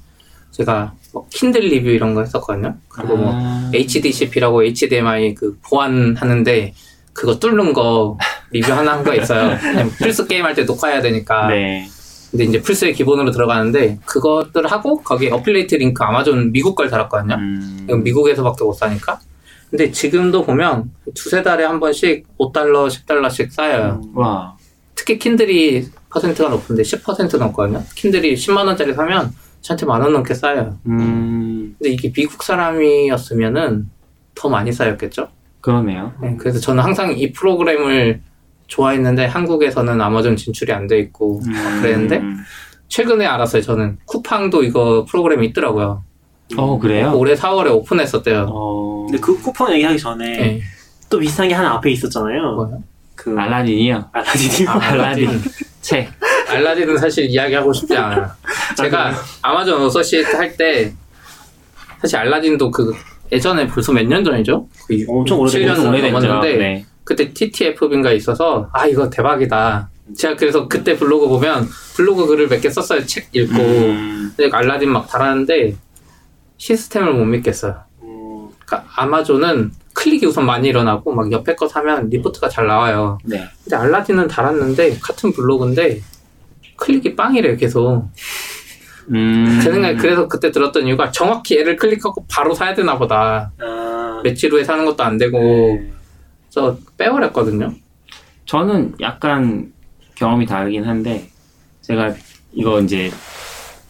제가 0.51 0.93
뭐 1.13 1.27
킨들 1.31 1.61
리뷰 1.63 1.89
이런 1.89 2.15
거 2.15 2.21
했었거든요. 2.21 2.77
그리고 2.89 3.17
뭐 3.17 3.31
아, 3.35 3.71
HDCP라고 3.75 4.63
HDMI 4.65 5.35
그 5.35 5.59
보완하는데 5.69 6.75
그거 7.15 7.39
뚫는 7.39 7.73
거 7.73 8.19
리뷰 8.51 8.73
하나 8.73 8.93
한 8.93 9.05
거 9.05 9.15
있어요. 9.15 9.57
플스 9.99 10.27
게임 10.27 10.45
할 10.45 10.55
때 10.55 10.65
녹화해야 10.65 11.01
되니까. 11.01 11.49
네. 11.49 11.87
근데 12.31 12.45
이제 12.45 12.63
플스의 12.63 12.95
기본으로 12.95 13.31
들어가는데 13.31 13.99
그것들 14.07 14.67
하고 14.67 15.03
거기 15.03 15.29
affiliate 15.29 15.75
링크 15.75 16.03
아마존 16.03 16.51
미국 16.53 16.75
걸 16.75 16.89
달았거든요. 16.89 17.35
음, 17.35 18.03
미국에서밖에 18.03 18.65
못 18.65 18.73
사니까. 18.73 19.21
근데 19.73 19.91
지금도 19.91 20.45
보면 20.45 20.91
두세 21.15 21.43
달에 21.43 21.65
한 21.65 21.81
번씩 21.81 22.27
5달러, 22.39 22.89
10달러씩 22.89 23.51
쌓여요. 23.51 24.03
와. 24.15 24.55
특히 24.95 25.19
킨들이 25.19 25.89
퍼센트가 26.11 26.51
높은데 26.51 26.83
10% 26.83 27.39
넘거든요. 27.39 27.83
킨들이 27.97 28.35
10만 28.35 28.67
원짜리 28.67 28.93
사면 28.93 29.33
저한테 29.63 29.87
만 29.87 30.03
원 30.03 30.13
넘게 30.13 30.35
쌓여요. 30.35 30.77
음, 30.87 31.75
근데 31.79 31.91
이게 31.91 32.13
미국 32.13 32.43
사람이었으면은 32.43 33.89
더 34.35 34.49
많이 34.51 34.71
쌓였겠죠? 34.73 35.29
그러네요. 35.63 36.13
네, 36.21 36.37
그래서 36.39 36.59
저는 36.61 36.85
항상 36.85 37.17
이 37.17 37.33
프로그램을 37.33 38.21
좋아했는데 38.67 39.25
한국에서는 39.27 39.99
아마존 40.03 40.37
진출이 40.37 40.71
안 40.73 40.87
돼 40.87 40.99
있고 40.99 41.41
음, 41.47 41.81
그랬는데 41.81 42.23
최근에 42.89 43.25
알았어요. 43.25 43.63
저는 43.63 43.97
쿠팡도 44.05 44.65
이거 44.65 45.07
프로그램이 45.09 45.47
있더라고요. 45.49 46.05
어, 46.57 46.79
그래요? 46.79 47.13
올해 47.17 47.35
4월에 47.35 47.71
오픈했었대요. 47.73 48.47
어, 48.51 49.07
근데 49.07 49.19
그 49.21 49.39
쿠팡 49.41 49.73
얘기하기 49.75 49.99
전에 49.99 50.25
네. 50.37 50.63
또 51.09 51.19
비슷한 51.19 51.49
게 51.49 51.55
하나 51.55 51.73
앞에 51.75 51.91
있었잖아요. 51.91 52.53
뭐요? 52.55 52.83
그 53.15 53.35
알라딘이요? 53.39 54.11
알라딘이 54.13 54.69
아, 54.69 54.79
알라딘. 54.81 55.43
책. 55.83 56.09
알라딘은 56.49 56.97
사실 56.99 57.27
이야기하고 57.27 57.73
싶지 57.73 57.97
않아요. 57.97 58.29
제가 58.77 59.13
아마존 59.43 59.83
Associate 59.83 60.37
할 60.37 60.57
때 60.57 60.93
사실 62.01 62.17
알라딘도 62.17 62.71
그 62.71 62.95
예전에 63.31 63.67
벌써 63.67 63.93
몇 63.93 64.05
년 64.07 64.25
전이죠? 64.25 64.67
그 64.87 65.05
엄청 65.09 65.39
오래된 65.41 65.63
7년 65.69 65.89
오래됐죠. 65.89 66.13
넘었는데 66.21 66.57
네. 66.57 66.87
그때 67.05 67.33
TTB인가 67.33 68.13
있어서 68.13 68.69
아 68.73 68.87
이거 68.87 69.09
대박이다. 69.09 69.89
제가 70.17 70.37
그래서 70.37 70.67
그때 70.69 70.97
블로그 70.97 71.29
보면 71.29 71.67
블로그 71.97 72.27
글을 72.27 72.49
몇 72.49 72.61
개 72.61 72.69
썼어요. 72.71 73.05
책 73.07 73.29
읽고 73.33 73.55
음, 73.63 74.35
알라딘 74.53 74.91
막 74.91 75.09
달았는데 75.09 75.75
시스템을 76.63 77.13
못 77.15 77.25
믿겠어요. 77.25 77.75
음, 78.05 78.49
그러니까 78.65 78.89
아마존은 78.95 79.73
클릭이 79.95 80.27
우선 80.27 80.47
많이 80.47 80.69
일어나고 80.69 81.13
막 81.13 81.31
옆에 81.33 81.57
거 81.57 81.67
사면 81.67 82.09
리포트가 82.09 82.49
잘 82.49 82.69
나와요. 82.69 83.19
네. 83.25 83.43
근데 83.65 83.77
알라딘은 83.77 84.29
달았는데 84.29 84.99
같은 85.01 85.33
블로그인데 85.33 86.01
클릭이 86.77 87.17
빵이래요 87.17 87.57
계속. 87.57 88.09
음, 89.11 89.61
제 89.61 89.73
생각에 89.73 89.97
그래서 89.97 90.29
그때 90.29 90.53
들었던 90.53 90.87
이유가 90.87 91.11
정확히 91.11 91.59
얘를 91.59 91.75
클릭하고 91.75 92.27
바로 92.31 92.55
사야 92.55 92.75
되나 92.75 92.97
보다. 92.97 93.51
아, 93.61 94.21
며칠 94.23 94.53
후에 94.53 94.63
사는 94.63 94.85
것도 94.85 95.03
안 95.03 95.19
되고 95.19 95.39
네. 95.41 95.93
그래서 96.49 96.79
빼버렸거든요. 96.97 97.75
저는 98.47 98.95
약간 99.01 99.73
경험이 100.15 100.47
다르긴 100.47 100.85
한데, 100.85 101.29
제가 101.81 102.15
이거 102.53 102.81
이제 102.81 103.11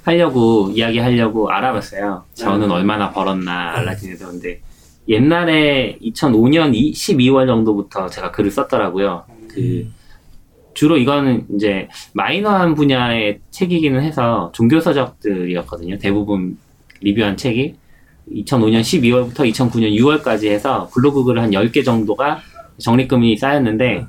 하려고, 0.03 0.71
이야기하려고 0.75 1.51
알아봤어요. 1.51 2.25
저는 2.35 2.67
음. 2.67 2.71
얼마나 2.71 3.11
벌었나, 3.11 3.77
알라딘에서. 3.77 4.31
근데 4.31 4.61
옛날에 5.09 5.99
2005년 6.03 6.73
12월 6.73 7.47
정도부터 7.47 8.09
제가 8.09 8.31
글을 8.31 8.51
썼더라고요. 8.51 9.25
그, 9.49 9.89
주로 10.75 10.97
이거는 10.97 11.47
이제 11.55 11.89
마이너한 12.15 12.75
분야의 12.75 13.41
책이기는 13.51 14.03
해서 14.03 14.51
종교 14.55 14.81
서적들이었거든요. 14.81 15.99
대부분 15.99 16.57
리뷰한 17.01 17.37
책이 17.37 17.75
2005년 18.31 18.81
12월부터 18.81 19.51
2009년 19.53 19.95
6월까지 19.99 20.49
해서 20.49 20.89
블로그 20.93 21.25
글을 21.25 21.43
한 21.43 21.51
10개 21.51 21.85
정도가 21.85 22.41
적립금이 22.79 23.37
쌓였는데 23.37 24.07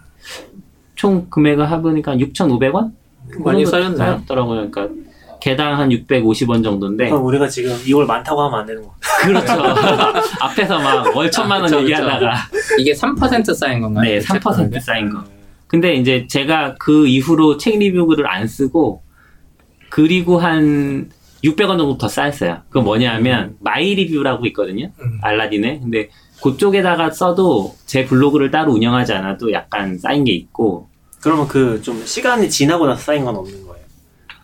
총 0.95 1.29
금액을 1.29 1.69
해보니까 1.69 2.15
6,500원? 2.15 2.91
많이 3.39 3.65
쌓였나요? 3.65 3.97
쌓였더라고요. 3.97 4.69
그러니까 4.69 5.02
개당 5.43 5.77
한 5.77 5.89
650원 5.89 6.63
정도인데 6.63 7.09
그럼 7.09 7.25
우리가 7.25 7.49
지금 7.49 7.77
이걸 7.85 8.05
많다고 8.05 8.41
하면 8.43 8.61
안 8.61 8.65
되는 8.65 8.81
거. 8.81 8.95
그렇죠. 9.23 9.51
앞에서 10.39 10.79
막 10.79 11.13
월 11.13 11.29
천만 11.29 11.59
원 11.59 11.69
그쵸. 11.69 11.81
얘기하다가 11.81 12.33
이게 12.79 12.93
3% 12.93 13.53
쌓인 13.53 13.81
건가요? 13.81 14.05
네, 14.09 14.19
그책3% 14.19 14.41
가격에? 14.41 14.79
쌓인 14.79 15.09
거. 15.09 15.21
근데 15.67 15.95
이제 15.95 16.27
제가 16.29 16.75
그 16.79 17.07
이후로 17.07 17.57
책 17.57 17.77
리뷰 17.77 18.07
글을 18.07 18.25
안 18.25 18.47
쓰고 18.47 19.01
그리고 19.89 20.39
한 20.39 21.09
600원 21.43 21.77
정도 21.77 21.97
더 21.97 22.07
쌓였어요. 22.07 22.59
그건 22.69 22.85
뭐냐면 22.85 23.57
마이 23.59 23.95
리뷰라고 23.95 24.45
있거든요. 24.47 24.91
음. 25.01 25.19
알라딘에. 25.21 25.81
근데 25.81 26.09
그쪽에다가 26.41 27.09
써도 27.09 27.75
제 27.85 28.05
블로그를 28.05 28.49
따로 28.49 28.71
운영하지 28.71 29.11
않아도 29.11 29.51
약간 29.51 29.97
쌓인 29.97 30.23
게 30.23 30.31
있고 30.31 30.87
그러면 31.21 31.49
그 31.49 31.81
좀 31.83 32.01
시간이 32.05 32.49
지나고 32.49 32.85
나서 32.87 33.01
쌓인 33.01 33.25
건 33.25 33.35
없는 33.35 33.61
거예요. 33.65 33.72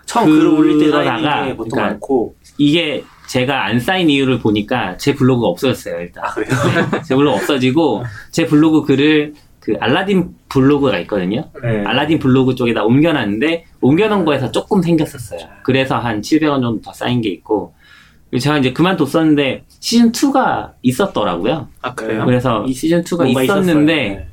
처음 0.10 0.26
글을 0.26 0.48
올릴 0.48 0.80
때 0.80 0.86
그러다가, 0.88 1.46
게 1.46 1.56
보통 1.56 1.70
그러니까 1.70 1.92
많고. 1.92 2.36
이게 2.58 3.04
제가 3.28 3.66
안 3.66 3.80
쌓인 3.80 4.10
이유를 4.10 4.40
보니까 4.40 4.98
제 4.98 5.14
블로그가 5.14 5.50
없어졌어요, 5.50 6.00
일단. 6.00 6.24
아 6.26 6.34
그래요? 6.34 6.50
제 7.06 7.16
블로그 7.16 7.38
없어지고 7.38 8.04
제 8.32 8.48
블로그 8.48 8.88
글을 8.88 9.36
그 9.60 9.76
알라딘 9.80 10.34
블로그가 10.50 10.98
있거든요. 11.02 11.52
네. 11.62 11.84
알라딘 11.86 12.18
블로그 12.18 12.56
쪽에다 12.56 12.86
옮겨놨는데 12.86 13.66
옮겨놓은 13.82 14.26
거에서 14.26 14.50
조금 14.52 14.82
생겼었어요. 14.82 15.42
그래서 15.62 16.00
한 16.00 16.22
700원 16.22 16.62
정도 16.62 16.82
더 16.82 16.92
쌓인 16.92 17.22
게 17.22 17.30
있고 17.30 17.76
제가 18.36 18.58
이제 18.58 18.74
그만뒀었는데 18.74 19.66
시즌 19.80 20.12
2가 20.12 20.72
있었더라고요. 20.82 21.68
아 21.84 21.94
그래요? 21.94 22.26
그래서 22.26 22.64
이 22.66 22.74
시즌 22.74 23.04
2가 23.04 23.24
뭔가 23.26 23.44
있었는데 23.44 24.06
있었어요. 24.06 24.18
네. 24.18 24.28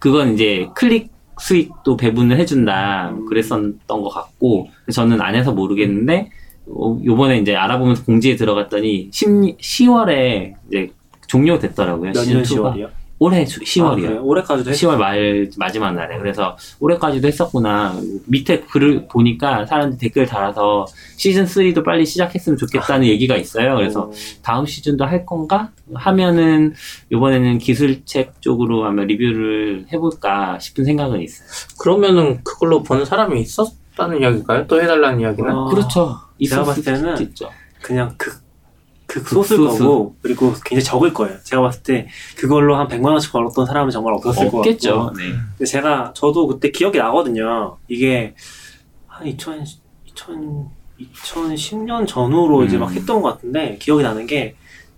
그건 0.00 0.34
이제 0.34 0.68
클릭 0.74 1.12
수익도 1.40 1.96
배분을 1.96 2.38
해준다 2.38 3.10
음. 3.10 3.26
그랬었던 3.26 3.80
것 3.86 4.08
같고 4.08 4.68
저는 4.92 5.20
안 5.20 5.34
해서 5.34 5.52
모르겠는데 5.52 6.30
어, 6.66 6.98
요번에 7.04 7.38
이제 7.38 7.56
알아보면서 7.56 8.04
공지에 8.04 8.36
들어갔더니 8.36 9.08
10, 9.10 9.58
10월에 9.58 10.54
이제 10.68 10.90
종료됐더라고요. 11.26 12.12
몇년 12.12 12.24
시즌 12.24 12.42
2가 12.42 12.74
10월이요? 12.74 12.99
올해 13.20 13.42
아, 13.42 13.44
10월이요. 13.44 14.00
그래요? 14.00 14.24
올해까지도 14.24 14.70
했 14.70 14.74
10월 14.76 14.96
말 14.96 15.50
마지막 15.58 15.92
날에. 15.92 16.18
그래서 16.18 16.56
올해까지도 16.80 17.28
했었구나. 17.28 17.94
밑에 18.26 18.60
글을 18.60 19.08
보니까 19.08 19.66
사람들이 19.66 19.98
댓글 19.98 20.24
달아서 20.26 20.86
시즌 21.16 21.44
3도 21.44 21.84
빨리 21.84 22.06
시작했으면 22.06 22.56
좋겠다는 22.56 23.06
얘기가 23.06 23.36
있어요. 23.36 23.76
그래서 23.76 24.10
다음 24.42 24.64
시즌도 24.64 25.04
할 25.04 25.26
건가? 25.26 25.70
하면은 25.94 26.72
이번에는 27.12 27.58
기술책 27.58 28.40
쪽으로 28.40 28.86
아마 28.86 29.04
리뷰를 29.04 29.84
해볼까 29.92 30.58
싶은 30.58 30.86
생각은 30.86 31.20
있어요. 31.20 31.46
그러면은 31.78 32.42
그걸로 32.42 32.82
번 32.82 33.04
사람이 33.04 33.38
있었다는 33.38 34.22
이야기일까요? 34.22 34.66
또 34.66 34.80
해달라는 34.80 35.20
이야기는? 35.20 35.50
어, 35.50 35.66
그렇죠. 35.66 36.16
제가 36.42 36.64
봤을 36.64 36.82
때는 36.82 37.20
있죠. 37.20 37.50
그냥 37.82 38.14
극, 38.16 38.30
극 38.30 38.49
소수일 39.18 39.60
극소수. 39.60 39.78
거고 39.84 40.16
그리고 40.22 40.52
굉장히 40.64 40.84
적을 40.84 41.12
거예요. 41.12 41.36
제가 41.42 41.62
봤을 41.62 41.82
때 41.82 42.08
그걸로 42.36 42.76
한 42.76 42.86
100만 42.88 43.06
원씩 43.06 43.32
벌었던 43.32 43.66
사람은 43.66 43.90
정말 43.90 44.14
없었을 44.14 44.50
것 44.50 44.58
없겠죠 44.58 44.98
같고 44.98 45.16
네. 45.18 45.24
근데 45.56 45.64
제가 45.64 46.12
저도 46.14 46.46
그때 46.46 46.70
기억이 46.70 46.98
나거든요. 46.98 47.76
이게 47.88 48.34
한 49.06 49.26
2000, 49.26 49.64
2000, 50.06 50.68
2010년 51.00 52.06
전후로 52.06 52.64
이제 52.64 52.76
음. 52.76 52.80
막 52.80 52.92
했던 52.92 53.20
것 53.22 53.32
같은데 53.32 53.76
기억이 53.80 54.02
나는 54.02 54.26
게 54.26 54.54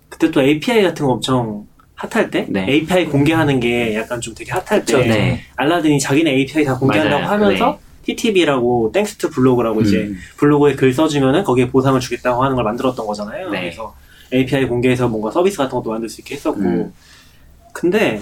그때 0.09 0.29
또 0.29 0.41
API 0.41 0.83
같은 0.83 1.05
거 1.05 1.13
엄청 1.13 1.65
핫할 1.95 2.29
때 2.29 2.45
네. 2.49 2.65
API 2.69 3.05
공개하는 3.05 3.59
게 3.59 3.95
약간 3.95 4.19
좀 4.19 4.35
되게 4.35 4.51
핫할 4.51 4.85
때 4.85 4.97
네. 4.97 5.41
알라딘이 5.55 5.99
자기네 5.99 6.31
API 6.31 6.65
다 6.65 6.77
공개한다고 6.77 7.21
맞아요. 7.23 7.33
하면서 7.43 7.79
TTB라고 8.05 8.91
Thanks 8.93 9.17
to 9.17 9.29
Blog라고 9.29 9.81
이제 9.81 9.99
음. 9.99 10.17
블로그에 10.37 10.75
글 10.75 10.93
써주면은 10.93 11.43
거기에 11.43 11.69
보상을 11.69 11.97
주겠다고 11.99 12.43
하는 12.43 12.55
걸 12.55 12.65
만들었던 12.65 13.05
거잖아요. 13.07 13.49
네. 13.49 13.61
그래서 13.61 13.95
API 14.33 14.65
공개해서 14.67 15.07
뭔가 15.07 15.29
서비스 15.31 15.57
같은 15.57 15.71
것도 15.77 15.91
만들 15.91 16.09
수 16.09 16.21
있게 16.21 16.35
했었고. 16.35 16.59
음. 16.59 16.93
근데 17.73 18.21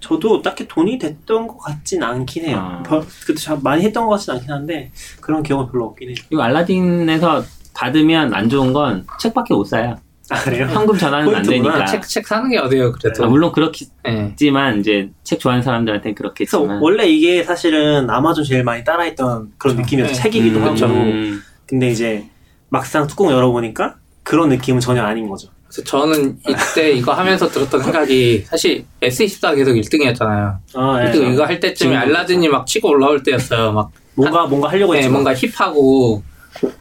저도 0.00 0.42
딱히 0.42 0.68
돈이 0.68 0.98
됐던 0.98 1.48
것 1.48 1.58
같진 1.58 2.02
않긴 2.02 2.44
해요. 2.46 2.58
아. 2.60 2.82
별- 2.82 3.04
그때 3.26 3.40
참 3.40 3.60
많이 3.62 3.82
했던 3.84 4.04
것 4.04 4.10
같진 4.12 4.34
않긴 4.34 4.50
한데 4.50 4.90
그런 5.20 5.42
기억은 5.42 5.70
별로 5.70 5.86
없긴 5.86 6.10
해요. 6.10 6.16
그리고 6.28 6.42
알라딘에서 6.42 7.44
받으면 7.74 8.32
안 8.34 8.48
좋은 8.48 8.72
건 8.72 9.06
책밖에 9.20 9.54
못 9.54 9.64
사요. 9.64 9.96
아 10.28 10.40
그래요? 10.42 10.66
현금 10.66 10.98
전환은 10.98 11.34
안. 11.36 11.42
되니까. 11.42 11.84
책, 11.86 12.02
책 12.02 12.26
사는 12.26 12.50
게 12.50 12.58
어디예요, 12.58 12.90
그래도. 12.92 13.24
아, 13.24 13.28
물론 13.28 13.52
그렇겠지만 13.52 14.76
예. 14.76 14.80
이제 14.80 15.10
책 15.22 15.38
좋아하는 15.38 15.62
사람들한테는 15.62 16.14
그렇겠지만. 16.16 16.80
원래 16.80 17.06
이게 17.06 17.44
사실은 17.44 18.10
아마존 18.10 18.42
제일 18.44 18.64
많이 18.64 18.82
따라했던 18.82 19.52
그런 19.56 19.76
그쵸. 19.76 19.82
느낌이었죠. 19.84 20.12
네. 20.14 20.20
책이기도 20.20 20.58
음, 20.58 20.64
하고. 20.64 20.84
음. 20.86 21.42
근데 21.66 21.88
이제 21.90 22.26
막상 22.70 23.06
뚜껑 23.06 23.30
열어보니까 23.30 23.96
그런 24.26 24.48
느낌은 24.48 24.80
전혀 24.80 25.02
아닌 25.04 25.28
거죠. 25.28 25.48
그래서 25.68 25.84
저는 25.84 26.38
이때 26.48 26.90
이거 26.92 27.12
하면서 27.12 27.48
들었던 27.48 27.80
생각이 27.82 28.44
사실 28.44 28.84
S24 29.00 29.54
계속 29.54 29.72
1등이었잖아요. 29.74 30.56
아, 30.74 31.04
예. 31.06 31.32
이거 31.32 31.44
할 31.44 31.60
때쯤에 31.60 31.74
지금도 31.74 31.96
알라딘이 31.98 32.48
막 32.48 32.66
치고 32.66 32.88
올라올 32.88 33.22
때였어요. 33.22 33.70
막 33.72 33.90
뭔가 34.16 34.46
뭔가 34.46 34.68
하려고 34.68 34.94
네, 34.94 34.98
했죠. 35.00 35.12
뭔가 35.12 35.32
힙하고 35.32 36.22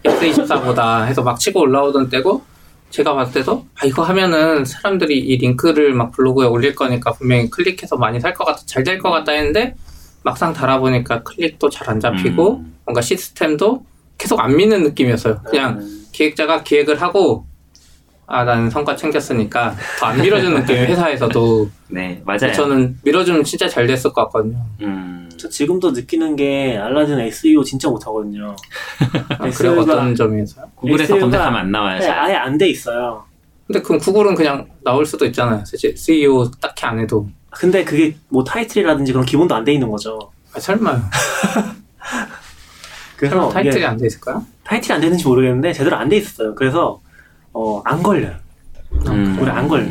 S24보다 0.03 1.05
해서 1.05 1.21
막 1.21 1.39
치고 1.39 1.59
올라오던 1.61 2.09
때고 2.09 2.41
제가 2.89 3.13
봤을 3.13 3.33
때도 3.41 3.65
아 3.79 3.85
이거 3.85 4.03
하면은 4.03 4.63
사람들이 4.65 5.19
이 5.19 5.37
링크를 5.37 5.93
막 5.93 6.11
블로그에 6.11 6.47
올릴 6.47 6.73
거니까 6.75 7.11
분명히 7.11 7.49
클릭해서 7.49 7.97
많이 7.97 8.19
살 8.19 8.33
것 8.33 8.45
같아 8.45 8.61
잘 8.65 8.83
될 8.83 8.97
것 8.99 9.11
같다 9.11 9.33
했는데 9.33 9.75
막상 10.23 10.53
달아보니까 10.53 11.23
클릭도 11.23 11.69
잘 11.69 11.89
안 11.89 11.99
잡히고 11.99 12.57
음. 12.57 12.75
뭔가 12.85 13.01
시스템도 13.01 13.85
계속 14.17 14.39
안 14.39 14.55
미는 14.55 14.83
느낌이었어요. 14.83 15.41
그냥 15.45 15.85
기획자가 16.20 16.63
기획을 16.63 17.01
하고 17.01 17.45
아 18.28 18.43
나는 18.45 18.70
성과 18.70 18.95
챙겼으니까 18.95 19.76
더 19.99 20.05
안 20.07 20.22
밀어주는 20.22 20.61
느낌이 20.61 20.80
회사에서도 20.88 21.70
네, 21.89 22.22
맞아요. 22.26 22.53
저는 22.53 22.97
밀어주면 23.03 23.43
진짜 23.43 23.68
잘 23.68 23.86
됐을 23.86 24.13
것 24.13 24.24
같거든요. 24.26 24.57
음. 24.82 25.30
저 25.38 25.49
지금도 25.49 25.91
느끼는 25.91 26.36
게 26.38 26.78
알라딘 26.78 27.20
SEO 27.20 27.63
진짜 27.63 27.89
못하거든요. 27.89 28.55
아, 29.30 29.38
그래 29.38 29.47
SEO 29.49 29.76
가 29.76 29.82
어떤 29.93 30.16
점에서요? 30.16 30.66
구글에서 30.76 31.03
SEO 31.03 31.16
가 31.18 31.22
검색하면 31.22 31.59
안 31.59 31.72
나와요. 31.72 31.99
네, 31.99 32.05
잘. 32.05 32.18
아예 32.18 32.36
안 32.36 32.57
돼 32.57 32.70
있어요. 32.70 33.24
근데 33.68 33.82
그럼 33.82 33.99
구글은 33.99 34.36
그냥 34.36 34.68
나올 34.84 35.05
수도 35.05 35.26
있잖아요. 35.26 35.63
사실 35.66 35.95
SEO 35.97 36.49
딱히 36.61 36.86
안 36.86 36.97
해도. 36.99 37.28
근데 37.51 37.84
그게 37.84 38.16
뭐 38.30 38.43
타이틀이라든지 38.43 39.11
그런 39.11 39.26
기본도 39.26 39.53
안 39.53 39.66
돼 39.66 39.74
있는 39.74 39.89
거죠. 39.91 40.18
아, 40.55 40.59
설마요. 40.59 41.01
그래서 43.18 43.49
타이틀이 43.49 43.86
안 43.86 43.97
돼 43.97 44.07
있을까요? 44.07 44.43
타이틀이 44.63 44.95
안 44.95 45.01
되는지 45.01 45.28
모르겠는데 45.28 45.74
제대로 45.74 45.95
안 45.97 46.09
돼 46.09 46.18
있었어요. 46.18 46.55
그래서 46.55 46.99
어, 47.53 47.82
안 47.86 48.01
걸려요. 48.03 48.36
음. 49.07 49.38
우리 49.41 49.49
안 49.49 49.68
걸려. 49.68 49.86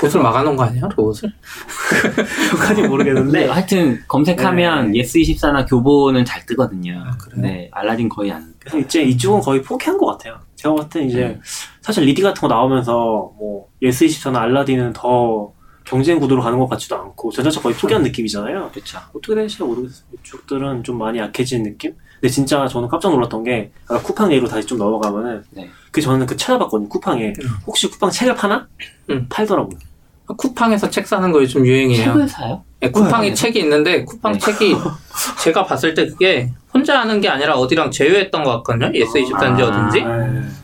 봇을 0.00 0.22
막아놓은 0.22 0.56
거 0.56 0.64
아니에요? 0.64 0.88
로봇을? 0.96 1.30
그까지 2.52 2.82
네, 2.82 2.88
모르겠는데 2.88 3.46
하여튼 3.52 4.02
검색하면 4.08 4.92
네. 4.92 5.02
예스24나 5.02 5.68
교보는 5.68 6.24
잘 6.24 6.46
뜨거든요. 6.46 7.02
아, 7.06 7.16
그래요? 7.18 7.42
네, 7.42 7.68
알라딘 7.72 8.08
거의 8.08 8.32
안. 8.32 8.54
그래서 8.58 8.78
이제 8.78 9.02
이쪽은 9.02 9.40
거의 9.40 9.62
포기한 9.62 9.98
것 9.98 10.06
같아요. 10.06 10.38
제가 10.56 10.74
봤을 10.74 10.88
때 10.90 11.02
이제 11.04 11.22
음. 11.26 11.40
사실 11.82 12.04
리디 12.04 12.22
같은 12.22 12.40
거 12.40 12.48
나오면서 12.48 12.92
뭐 13.38 13.68
예스24나 13.82 14.36
알라딘은 14.36 14.94
더 14.94 15.52
경쟁 15.84 16.18
구도로 16.18 16.40
가는 16.42 16.58
것 16.58 16.66
같지도 16.68 16.96
않고 16.96 17.30
전자책 17.32 17.62
거의 17.62 17.74
포기한 17.74 18.02
느낌이잖아요. 18.02 18.70
그렇죠. 18.72 18.98
어떻게 19.14 19.34
될지 19.34 19.62
모르겠어요. 19.62 20.06
이쪽들은 20.20 20.82
좀 20.84 20.96
많이 20.98 21.18
약해진 21.18 21.62
느낌? 21.62 21.94
근데 22.20 22.32
진짜 22.32 22.66
저는 22.68 22.88
깜짝 22.88 23.10
놀랐던 23.12 23.44
게 23.44 23.70
아까 23.88 24.02
쿠팡 24.02 24.30
얘기로 24.32 24.46
다시 24.46 24.66
좀 24.66 24.78
넘어가면은 24.78 25.42
네. 25.50 25.70
그 25.90 26.02
저는 26.02 26.26
그 26.26 26.36
찾아봤거든요. 26.36 26.88
쿠팡에 26.88 27.28
음. 27.28 27.48
혹시 27.66 27.90
쿠팡 27.90 28.10
책을 28.10 28.34
파나? 28.34 28.68
음. 29.08 29.26
팔더라고요. 29.30 29.78
아, 30.26 30.34
쿠팡에서 30.34 30.90
책 30.90 31.06
사는 31.06 31.32
거 31.32 31.40
요즘 31.40 31.64
유행이에요. 31.66 32.12
책을 32.12 32.28
사요? 32.28 32.62
네, 32.80 32.90
쿠팡에 32.90 33.28
네. 33.30 33.34
책이 33.34 33.58
있는데 33.60 34.04
쿠팡 34.04 34.32
네. 34.34 34.38
책이 34.38 34.76
제가 35.42 35.64
봤을 35.64 35.94
때 35.94 36.06
그게 36.08 36.50
혼자 36.72 37.00
하는 37.00 37.20
게 37.22 37.28
아니라 37.28 37.54
어디랑 37.56 37.90
제휴했던 37.90 38.44
것 38.44 38.50
같거든요. 38.58 38.92
예스24인지 38.92 39.60
아. 39.60 39.66
어딘지. 39.68 40.04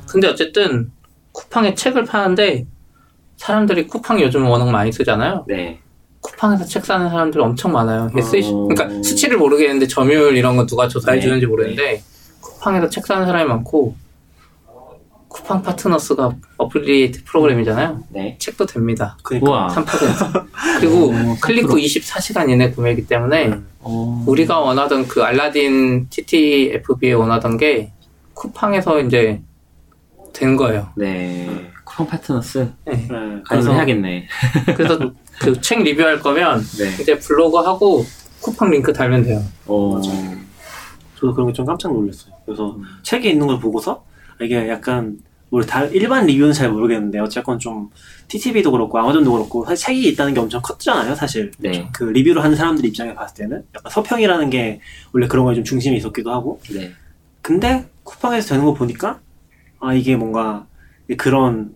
근데 0.07 0.29
어쨌든 0.29 0.93
쿠팡에 1.33 1.75
책을 1.75 2.05
파는데 2.05 2.67
사람들이 3.39 3.87
쿠팡 3.87 4.21
요즘 4.21 4.47
워낙 4.47 4.71
많이 4.71 4.93
쓰잖아요. 4.93 5.45
네. 5.49 5.81
쿠팡에서 6.27 6.65
책 6.65 6.85
사는 6.85 7.09
사람들이 7.09 7.43
엄청 7.43 7.73
많아요. 7.73 8.11
어. 8.13 8.69
그러니까 8.69 9.03
수치를 9.03 9.39
모르겠는데 9.39 9.87
점유율 9.87 10.37
이런 10.37 10.57
거 10.57 10.67
누가 10.67 10.89
조사해 10.89 11.19
네. 11.19 11.23
주는지 11.23 11.47
모르겠는데 11.47 12.03
쿠팡에서 12.41 12.89
책 12.91 13.07
사는 13.07 13.25
사람이 13.25 13.49
많고 13.49 13.95
쿠팡 15.29 15.63
파트너스가 15.63 16.35
affiliate 16.57 17.25
프로그램이잖아요. 17.25 18.03
네. 18.09 18.37
책도 18.41 18.67
됩니다. 18.67 19.17
그러니까 19.23 19.51
우와. 19.51 19.69
3% 19.69 20.47
그리고 20.81 21.09
오, 21.11 21.37
클릭 21.41 21.69
후 21.69 21.77
24시간 21.77 22.51
이내 22.51 22.71
구매이기 22.71 23.07
때문에 23.07 23.49
음. 23.49 23.69
어. 23.81 24.25
우리가 24.27 24.59
원하던 24.59 25.07
그 25.07 25.23
알라딘 25.23 26.09
TTB에 26.09 27.13
원하던 27.13 27.57
게 27.57 27.93
쿠팡에서 28.35 29.01
이제 29.03 29.43
된 30.33 30.57
거예요. 30.57 30.89
네. 30.97 31.71
쿠팡 31.85 32.07
파트너스 32.09 32.73
네. 32.85 32.95
네, 32.95 33.07
가입을 33.09 33.43
그래서 33.45 33.73
해야겠네. 33.73 34.27
그래서 34.77 34.99
그 34.99 35.15
책 35.61 35.83
리뷰할 35.83 36.21
거면 36.21 36.61
네. 36.79 36.97
이제 37.01 37.19
블로그 37.19 37.59
하고 37.59 38.05
쿠팡 38.41 38.71
링크 38.71 38.93
달면 38.93 39.23
돼요. 39.23 39.43
어. 39.67 40.01
저도 41.17 41.33
그런 41.35 41.49
게 41.49 41.53
좀 41.53 41.65
깜짝 41.67 41.93
놀랐어요. 41.93 42.35
그래서 42.45 42.77
음. 42.77 42.83
책에 43.03 43.31
있는 43.31 43.47
걸 43.47 43.59
보고서 43.59 44.05
이게 44.41 44.69
약간 44.69 45.19
뭐다 45.51 45.85
일반 45.87 46.27
리뷰는 46.27 46.53
잘 46.53 46.71
모르겠는데 46.71 47.19
어쨌건 47.21 47.59
좀 47.59 47.89
TTV도 48.29 48.71
그렇고 48.73 48.99
아마존도 48.99 49.33
그렇고 49.33 49.65
사실 49.65 49.87
책이 49.87 50.09
있다는 50.11 50.35
게 50.35 50.41
엄청 50.41 50.61
컸잖아요, 50.61 51.15
사실. 51.15 51.53
네. 51.59 51.89
그 51.93 52.05
리뷰를 52.05 52.43
하는 52.43 52.57
사람들 52.57 52.85
입장에 52.85 53.15
봤을 53.15 53.37
때는 53.37 53.65
약간 53.75 53.91
서평이라는 53.93 54.51
게 54.51 54.81
원래 55.13 55.27
그런 55.29 55.45
거에 55.45 55.55
좀 55.55 55.65
중심이 55.65 55.97
있었기도 55.97 56.31
하고 56.33 56.61
네. 56.71 56.93
근데 57.43 57.87
쿠팡에서 58.03 58.49
되는 58.51 58.65
거 58.65 58.75
보니까 58.75 59.21
아 59.81 59.95
이게 59.95 60.17
뭔가 60.17 60.67
그런 61.17 61.73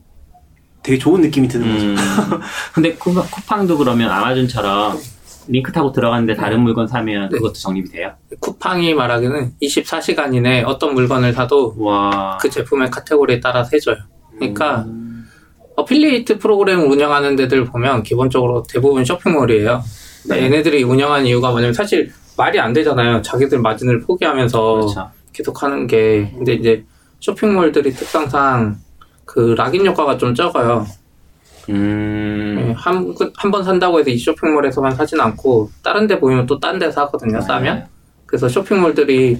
되게 0.82 0.98
좋은 0.98 1.20
느낌이 1.20 1.48
드는 1.48 1.72
거죠. 1.72 1.86
음. 1.86 1.96
근데 2.72 2.94
쿠팡, 2.94 3.24
쿠팡도 3.30 3.76
그러면 3.78 4.10
아마존처럼 4.10 4.98
링크 5.48 5.72
타고 5.72 5.92
들어갔는데 5.92 6.34
다른 6.34 6.60
물건 6.60 6.86
사면 6.86 7.28
네. 7.28 7.36
그것도 7.36 7.54
적립이 7.54 7.90
돼요? 7.90 8.12
쿠팡이 8.38 8.94
말하기는 8.94 9.54
24시간 9.60 10.34
이내 10.34 10.62
어떤 10.62 10.94
물건을 10.94 11.32
사도 11.32 11.74
와. 11.78 12.38
그 12.40 12.48
제품의 12.48 12.90
카테고리에 12.90 13.40
따라서 13.40 13.70
해줘요. 13.72 13.96
그러니까 14.38 14.84
음. 14.86 15.28
affiliate 15.76 16.38
프로그램을 16.38 16.86
운영하는 16.86 17.36
데들 17.36 17.64
보면 17.64 18.02
기본적으로 18.02 18.62
대부분 18.68 19.04
쇼핑몰이에요. 19.04 19.82
네. 20.28 20.44
얘네들이 20.44 20.82
운영하는 20.82 21.26
이유가 21.26 21.50
뭐냐면 21.50 21.72
사실 21.72 22.12
말이 22.36 22.60
안 22.60 22.72
되잖아요. 22.72 23.22
자기들 23.22 23.58
마진을 23.60 24.00
포기하면서 24.00 24.74
그렇죠. 24.74 25.10
계속 25.32 25.62
하는 25.62 25.86
게. 25.86 26.32
근데 26.36 26.54
이제 26.54 26.84
쇼핑몰들이 27.20 27.92
특성상 27.92 28.78
그 29.30 29.54
락인 29.56 29.86
효과가 29.86 30.18
좀 30.18 30.34
적어요. 30.34 30.84
음. 31.68 32.74
한, 32.76 33.14
한 33.36 33.50
번 33.52 33.62
산다고 33.62 34.00
해서 34.00 34.10
이 34.10 34.18
쇼핑몰에서만 34.18 34.96
사진 34.96 35.20
않고 35.20 35.70
다른 35.84 36.08
데 36.08 36.18
보이면 36.18 36.46
또 36.46 36.58
딴 36.58 36.80
데서 36.80 37.02
하거든요. 37.02 37.40
싸면. 37.40 37.86
그래서 38.26 38.48
쇼핑몰들이 38.48 39.38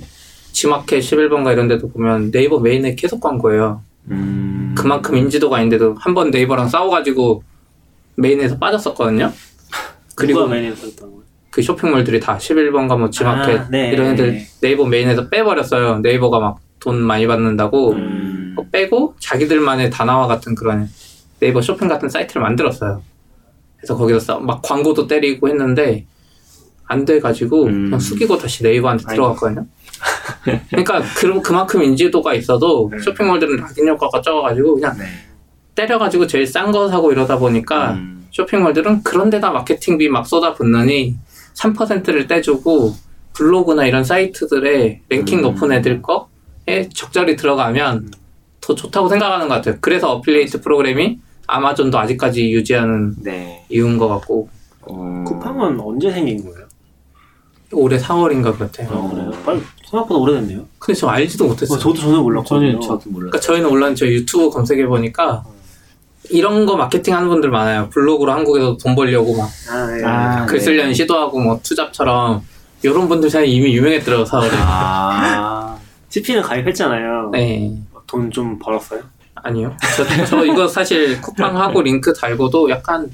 지마켓 0.53 1.01
11번가 1.03 1.53
이런 1.53 1.67
데도 1.67 1.89
보면 1.89 2.31
네이버 2.31 2.61
메인에 2.61 2.95
계속 2.95 3.21
광고예요. 3.21 3.83
음. 4.13 4.75
그만큼 4.79 5.17
인지도가 5.17 5.59
있는데도 5.59 5.97
한 5.99 6.15
번 6.15 6.31
네이버랑 6.31 6.69
싸워가지고 6.69 7.43
메인에서 8.17 8.59
빠졌었거든요. 8.59 9.33
그리고? 10.15 10.41
그 11.51 11.63
쇼핑몰들이 11.63 12.21
다 12.21 12.37
11번가 12.39 12.97
뭐 12.97 13.11
지마켓 13.11 13.59
아, 13.61 13.69
네. 13.73 13.91
이런 13.91 14.13
애들 14.13 14.41
네이버 14.61 14.87
메인에서 14.87 15.29
빼버렸어요. 15.29 15.99
네이버가 15.99 16.39
막 16.39 16.59
돈 16.81 16.99
많이 17.03 17.27
받는다고 17.27 17.93
음. 17.93 18.30
어, 18.61 18.67
빼고 18.71 19.15
자기들만의 19.19 19.91
다나와 19.91 20.27
같은 20.27 20.55
그런 20.55 20.89
네이버 21.41 21.61
쇼핑 21.63 21.89
같은 21.89 22.09
사이트를 22.09 22.43
만들었어요. 22.43 23.03
그래서 23.77 23.97
거기서 23.97 24.21
싸- 24.21 24.39
막 24.39 24.61
광고도 24.63 25.07
때리고 25.07 25.49
했는데 25.49 26.07
안 26.87 27.05
돼가지고 27.05 27.65
음. 27.65 27.85
그냥 27.87 28.01
숙이고 28.01 28.37
다시 28.37 28.63
네이버한테 28.63 29.05
아이고. 29.09 29.15
들어갔거든요. 29.23 29.67
그러니까 30.71 31.03
그, 31.17 31.41
그만큼 31.41 31.83
인지도가 31.83 32.35
있어도 32.35 32.91
네. 32.93 32.99
쇼핑몰들은 33.01 33.57
lock-in 33.57 33.89
효과가 33.89 34.21
적어가지고 34.23 34.75
그냥 34.75 34.97
네. 34.99 35.05
때려가지고 35.75 36.27
제일 36.27 36.47
싼 36.47 36.73
거 36.73 36.89
사고 36.89 37.13
이러다 37.13 37.39
보니까 37.39 37.93
음. 37.93 38.27
쇼핑몰들은 38.33 39.03
그런 39.03 39.31
데다 39.31 39.51
마케팅비 39.51 40.09
막 40.09 40.27
쏟아붓느니 40.27 41.17
3%를 41.55 42.27
떼주고 42.27 42.95
블로그나 43.35 43.87
이런 43.87 44.05
사이트들의 44.05 45.03
랭킹 45.09 45.39
음. 45.39 45.43
높은 45.43 45.73
애들 45.73 46.03
거에 46.03 46.89
적절히 46.93 47.37
들어가면 47.37 48.11
더 48.61 48.75
좋다고 48.75 49.09
생각하는 49.09 49.49
것 49.49 49.55
같아요. 49.55 49.77
그래서 49.81 50.13
affiliate 50.13 50.61
프로그램이 50.61 51.19
아마존도 51.47 51.99
아직까지 51.99 52.53
유지하는 52.53 53.15
네. 53.23 53.65
이유인 53.69 53.99
것 53.99 54.09
같고 54.09 54.49
어... 54.83 55.25
쿠팡은 55.27 55.81
언제 55.81 56.11
생긴 56.11 56.45
거예요? 56.45 56.69
올해 57.73 57.99
4월인가 57.99 58.57
그렇대요. 58.57 58.89
아, 58.91 59.09
그래요? 59.11 59.31
빨리 59.45 59.61
생각보다 59.89 60.21
오래됐네요. 60.21 60.65
근데 60.79 60.99
저 60.99 61.07
알지도 61.09 61.47
못했어요. 61.47 61.77
어, 61.77 61.81
저도 61.81 61.95
전혀 61.95 62.21
몰랐거든요. 62.21 62.73
저는 62.73 62.81
저도 62.81 63.11
몰랐어요. 63.11 63.31
그러니까 63.31 63.41
저희는 63.41 63.69
온라인 63.71 63.95
저 63.95 64.07
유튜브 64.07 64.51
검색해 64.51 64.87
보니까 64.87 65.45
이런 66.31 66.67
거 66.67 66.77
마케팅 66.77 67.15
하는 67.15 67.29
분들 67.29 67.51
많아요. 67.51 67.89
블로그로 67.91 68.33
한국에서 68.33 68.77
돈 68.77 68.95
벌려고 68.95 69.37
막글 69.37 69.73
아, 69.73 69.99
예. 69.99 70.05
아, 70.05 70.47
네. 70.47 70.59
쓰려는 70.59 70.95
시도하고 70.95 71.39
뭐 71.39 71.61
투잡처럼 71.63 72.43
이런 72.83 73.09
분들 73.09 73.31
사이 73.31 73.53
이미 73.53 73.75
유명했더라고요. 73.75 74.27
4월에. 74.27 74.51
아. 74.55 75.79
CP는 76.11 76.43
가입했잖아요. 76.43 77.31
네. 77.33 77.73
돈 78.11 78.31
좀 78.31 78.59
벌었어요? 78.59 79.03
아니요. 79.37 79.75
저, 79.97 80.25
저 80.27 80.45
이거 80.45 80.67
사실 80.69 81.21
쿠팡하고 81.23 81.81
링크 81.83 82.13
달고도 82.13 82.69
약간 82.71 83.09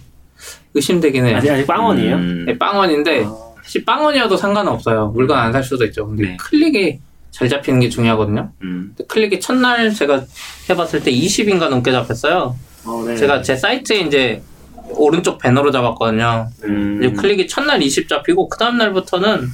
의심되긴 0.74 1.26
해요. 1.26 1.36
아직 1.36 1.50
아직 1.50 1.66
빵원이에요? 1.66 2.16
음. 2.16 2.44
네, 2.46 2.58
빵원인데 2.58 3.24
아, 3.26 3.34
사실 3.62 3.84
빵원이어도 3.84 4.36
상관은 4.36 4.72
없어요. 4.72 5.08
물건 5.14 5.38
안 5.38 5.52
살 5.52 5.62
수도 5.62 5.84
있죠. 5.86 6.06
근데 6.06 6.22
네. 6.28 6.36
클릭이 6.38 6.98
잘 7.30 7.48
잡히는 7.48 7.80
게 7.80 7.88
중요하거든요. 7.90 8.50
음. 8.62 8.94
클릭이 9.08 9.40
첫날 9.40 9.92
제가 9.92 10.24
해봤을 10.70 11.02
때 11.04 11.10
20인가 11.12 11.68
넘게 11.68 11.92
잡혔어요. 11.92 12.56
어, 12.86 13.04
네. 13.06 13.16
제가 13.16 13.42
제 13.42 13.56
사이트에 13.56 14.00
이제 14.00 14.42
오른쪽 14.90 15.38
배너로 15.38 15.70
잡았거든요. 15.70 16.48
음. 16.64 17.00
이제 17.02 17.12
클릭이 17.12 17.46
첫날 17.48 17.82
20 17.82 18.08
잡히고 18.08 18.48
그 18.48 18.58
다음 18.58 18.78
날부터는 18.78 19.48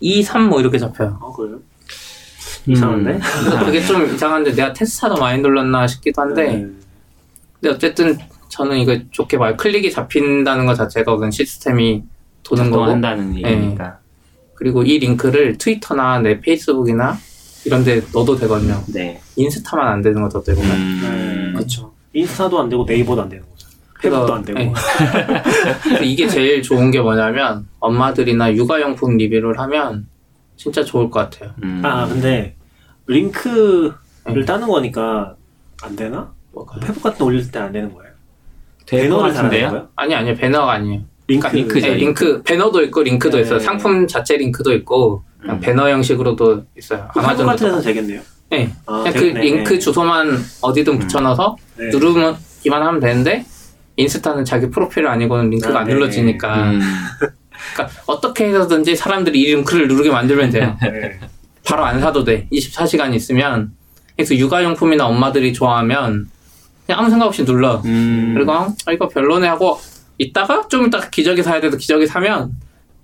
2, 0.00 0.22
3 0.22 0.48
뭐 0.48 0.60
이렇게 0.60 0.78
잡혀요. 0.78 1.18
아, 1.22 1.32
그래요? 1.36 1.58
음. 2.68 2.72
이상한데? 2.72 3.18
그래서 3.18 3.64
그게 3.64 3.80
좀 3.82 4.14
이상한데 4.14 4.54
내가 4.54 4.72
테스트하다 4.72 5.20
많이 5.20 5.40
눌렀나 5.40 5.86
싶기도 5.86 6.22
한데 6.22 6.46
네. 6.46 6.66
근데 7.60 7.74
어쨌든 7.74 8.18
저는 8.48 8.78
이거 8.78 8.98
좋게 9.10 9.38
봐요. 9.38 9.56
클릭이 9.56 9.90
잡힌다는 9.90 10.66
것 10.66 10.74
자체가 10.74 11.14
우선 11.14 11.30
시스템이 11.30 12.02
도는 12.42 12.70
거고 12.70 12.84
한다는 12.84 13.36
얘기니까. 13.36 13.98
그리고 14.54 14.82
이 14.82 14.98
링크를 14.98 15.58
트위터나 15.58 16.20
내 16.20 16.40
페이스북이나 16.40 17.16
이런 17.64 17.84
데 17.84 18.00
넣어도 18.12 18.36
되거든요. 18.36 18.82
네. 18.88 19.20
인스타만 19.36 19.86
안 19.86 20.02
되는 20.02 20.22
거죠, 20.22 20.38
어떻게 20.38 20.60
보면. 20.60 20.76
음. 20.76 21.52
그렇죠. 21.54 21.92
인스타도 22.12 22.58
안 22.58 22.68
되고 22.68 22.84
네이버도 22.84 23.22
안 23.22 23.28
되는 23.28 23.44
거죠. 23.44 23.68
페북도 24.00 24.34
안 24.34 24.42
되고. 24.42 24.58
네. 24.58 24.72
이게 26.02 26.26
제일 26.28 26.62
좋은 26.62 26.90
게 26.90 27.00
뭐냐면 27.00 27.66
엄마들이나 27.80 28.54
육아용품 28.54 29.16
리뷰를 29.16 29.58
하면 29.58 30.06
진짜 30.56 30.82
좋을 30.82 31.10
것 31.10 31.20
같아요. 31.20 31.54
음. 31.62 31.82
아, 31.84 32.06
근데 32.06 32.56
링크를 33.08 33.92
네. 34.26 34.44
따는 34.44 34.68
거니까 34.68 35.34
안 35.82 35.96
되나? 35.96 36.30
뭐가요? 36.52 36.80
페북 36.80 37.02
같은 37.02 37.18
거 37.18 37.24
올릴 37.26 37.50
때 37.50 37.58
안 37.58 37.72
되는 37.72 37.92
거예요? 37.92 38.12
배너를 38.86 39.32
달아야? 39.34 39.70
거예요? 39.70 39.88
아니 39.96 40.14
아니요 40.14 40.34
배너가 40.36 40.72
아니에요. 40.72 41.02
링크, 41.26 41.46
링크죠, 41.48 41.86
네, 41.88 41.94
링크 41.94 42.42
배너도 42.42 42.82
있고 42.84 43.02
링크도 43.02 43.36
네. 43.36 43.42
있어요. 43.42 43.58
상품 43.58 44.06
자체 44.06 44.36
링크도 44.36 44.72
있고 44.74 45.24
그냥 45.40 45.56
음. 45.56 45.60
배너 45.60 45.88
형식으로도 45.90 46.64
있어요. 46.78 47.00
페북 47.14 47.22
같은 47.26 47.44
아마존도 47.44 47.76
데서 47.76 47.82
되겠네요. 47.82 48.20
네. 48.50 48.72
아, 48.86 48.98
그냥 48.98 49.12
그 49.12 49.20
되겠네. 49.20 49.40
링크 49.40 49.78
주소만 49.78 50.38
어디든 50.62 50.94
음. 50.94 50.98
붙여넣어서 51.00 51.56
네. 51.76 51.88
누르기만 51.90 52.36
하면 52.64 53.00
되는데 53.00 53.44
인스타는 53.96 54.44
자기 54.46 54.70
프로필 54.70 55.06
아니고는 55.06 55.50
링크가 55.50 55.78
아, 55.78 55.80
안 55.82 55.86
네. 55.88 55.92
눌러지니까 55.94 56.70
음. 56.70 56.80
그러니까 57.74 58.00
어떻게 58.06 58.46
해서든지 58.48 58.96
사람들이 58.96 59.38
이 59.38 59.54
링크를 59.54 59.86
누르게 59.88 60.10
만들면 60.10 60.50
돼요. 60.50 60.76
네. 61.68 61.74
바로 61.74 61.84
안 61.84 62.00
사도 62.00 62.24
돼. 62.24 62.48
24시간 62.52 63.14
있으면 63.14 63.72
그래서 64.16 64.34
육아용품이나 64.34 65.06
엄마들이 65.06 65.52
좋아하면 65.52 66.28
그냥 66.86 67.00
아무 67.00 67.10
생각 67.10 67.26
없이 67.26 67.44
눌러. 67.44 67.80
음. 67.84 68.32
그리고 68.34 68.52
아 68.52 68.92
이거 68.92 69.08
별로네 69.08 69.46
하고 69.46 69.78
있다가 70.16 70.66
좀 70.68 70.86
이따가 70.86 71.08
기저귀 71.10 71.42
사야 71.42 71.60
돼도 71.60 71.76
기저귀 71.76 72.06
사면 72.06 72.52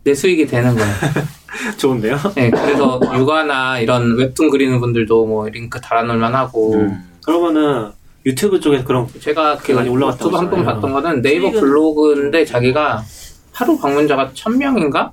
내 0.03 0.15
수익이 0.15 0.47
되는 0.47 0.75
거예요. 0.75 0.95
좋은데요? 1.79 2.19
네, 2.35 2.51
그래서 2.51 3.01
육아나 3.17 3.79
이런 3.79 4.17
웹툰 4.17 4.51
그리는 4.51 4.81
분들도 4.81 5.27
뭐 5.27 5.49
링크 5.49 5.81
달아놓을만 5.81 6.35
하고 6.35 6.75
음. 6.75 7.05
그러면은 7.25 7.91
유튜브 8.27 8.59
쪽에서 8.59 8.85
그런 8.85 9.07
제가 9.21 9.59
그 9.59 9.73
많이 9.73 9.89
올라갔다고 9.89 10.25
유튜브 10.31 10.37
한번 10.37 10.59
하잖아요. 10.61 10.75
봤던 10.81 10.93
거는 10.93 11.23
네이버 11.23 11.49
수익은- 11.51 11.61
블로그인데 11.61 12.45
자기가 12.45 13.05
하루 13.53 13.79
방문자가 13.79 14.31
1000명인가? 14.35 15.11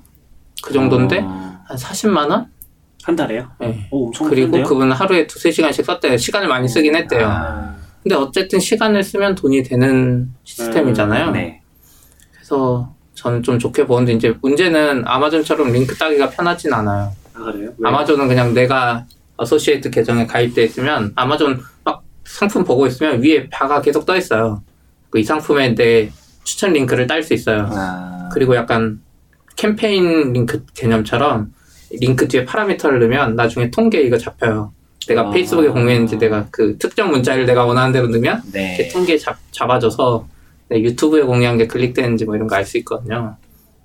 그 0.64 0.72
정도인데 0.72 1.20
어. 1.22 1.58
한 1.64 1.76
40만 1.76 2.30
원? 2.30 2.46
한 3.04 3.16
달에요? 3.16 3.48
네. 3.58 3.88
오, 3.90 4.06
엄청 4.06 4.28
그리고 4.28 4.50
큰데요? 4.52 4.64
그분은 4.66 4.92
하루에 4.92 5.26
두세 5.26 5.50
시간씩 5.50 5.84
썼대요. 5.84 6.16
시간을 6.16 6.48
많이 6.48 6.68
쓰긴 6.68 6.94
했대요. 6.94 7.26
아. 7.28 7.74
근데 8.02 8.14
어쨌든 8.14 8.60
시간을 8.60 9.02
쓰면 9.02 9.34
돈이 9.34 9.62
되는 9.62 10.32
시스템이잖아요. 10.44 11.30
네. 11.32 11.60
그래서 12.32 12.94
저는 13.14 13.42
좀 13.42 13.58
좋게 13.58 13.86
보는데 13.86 14.12
이제 14.12 14.34
문제는 14.42 15.02
아마존처럼 15.06 15.72
링크 15.72 15.94
따기가 15.96 16.30
편하진 16.30 16.72
않아요. 16.72 17.12
아, 17.34 17.38
그래요? 17.42 17.70
왜? 17.78 17.88
아마존은 17.88 18.28
그냥 18.28 18.54
내가 18.54 19.04
associate 19.36 19.90
계정에 19.90 20.26
가입돼 20.26 20.64
있으면 20.64 21.12
아마존 21.16 21.60
막 21.84 22.02
상품 22.24 22.64
보고 22.64 22.86
있으면 22.86 23.22
위에 23.22 23.48
바가 23.50 23.80
계속 23.82 24.06
떠 24.06 24.16
있어요. 24.16 24.62
그 25.10 25.18
이 25.18 25.24
상품에 25.24 25.74
내 25.74 26.10
추천 26.44 26.72
링크를 26.72 27.06
딸 27.06 27.22
수 27.22 27.34
있어요. 27.34 27.68
아. 27.70 28.28
그리고 28.32 28.56
약간 28.56 29.00
캠페인 29.56 30.32
링크 30.32 30.64
개념처럼 30.74 31.52
링크 32.00 32.26
뒤에 32.28 32.44
파라미터를 32.44 33.00
넣으면 33.00 33.36
나중에 33.36 33.70
통계 33.70 34.02
이거 34.02 34.16
잡혀요. 34.18 34.72
내가 35.08 35.22
아. 35.28 35.30
페이스북에 35.30 35.68
공유했는지 35.68 36.16
내가 36.18 36.46
그 36.50 36.78
특정 36.78 37.10
문자를 37.10 37.44
내가 37.46 37.64
원하는 37.64 37.92
대로 37.92 38.06
넣으면 38.08 38.42
네. 38.52 38.88
통계 38.92 39.18
잡, 39.18 39.36
잡아줘서 39.50 40.26
내 40.68 40.80
유튜브에 40.80 41.22
공유한 41.22 41.58
게 41.58 41.66
클릭되는지 41.66 42.24
뭐 42.24 42.36
이런 42.36 42.46
거 42.48 42.54
알 42.56 42.64
수 42.64 42.78
있거든요. 42.78 43.36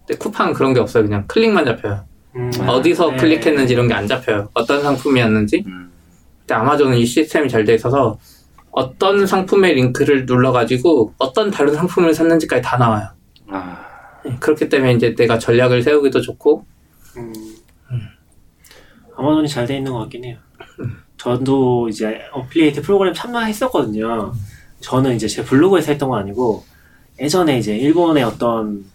근데 0.05 0.17
쿠팡은 0.19 0.53
그런 0.53 0.73
게 0.73 0.79
없어요. 0.79 1.03
그냥 1.03 1.25
클릭만 1.27 1.65
잡혀요. 1.65 2.05
음, 2.35 2.51
어디서 2.67 3.11
네. 3.11 3.17
클릭했는지 3.17 3.73
이런 3.73 3.87
게 3.87 3.93
안 3.95 4.07
잡혀요. 4.07 4.49
어떤 4.53 4.81
상품이었는지. 4.83 5.63
음. 5.65 5.91
근데 6.39 6.53
아마존은 6.53 6.97
이 6.97 7.05
시스템이 7.05 7.49
잘 7.49 7.65
돼 7.65 7.73
있어서 7.75 8.19
어떤 8.71 9.25
상품의 9.25 9.73
링크를 9.73 10.25
눌러가지고 10.27 11.13
어떤 11.17 11.49
다른 11.49 11.73
상품을 11.73 12.13
샀는지까지 12.13 12.61
다 12.61 12.77
나와요. 12.77 13.07
아. 13.49 13.79
네, 14.23 14.37
그렇기 14.39 14.69
때문에 14.69 14.93
이제 14.93 15.15
내가 15.15 15.39
전략을 15.39 15.81
세우기도 15.81 16.21
좋고 16.21 16.63
음. 17.17 17.33
아마존이 19.17 19.47
잘 19.47 19.65
돼 19.65 19.77
있는 19.77 19.91
것 19.91 19.99
같긴 19.99 20.23
해요. 20.25 20.37
저도 21.17 21.89
이제 21.89 22.21
affiliate 22.31 22.81
프로그램 22.83 23.13
참여했었거든요. 23.13 24.33
저는 24.79 25.15
이제 25.15 25.27
제 25.27 25.43
블로그에서 25.43 25.91
했던 25.91 26.09
건 26.09 26.19
아니고 26.19 26.63
예전에 27.19 27.57
이제 27.57 27.75
일본의 27.75 28.23
어떤 28.23 28.85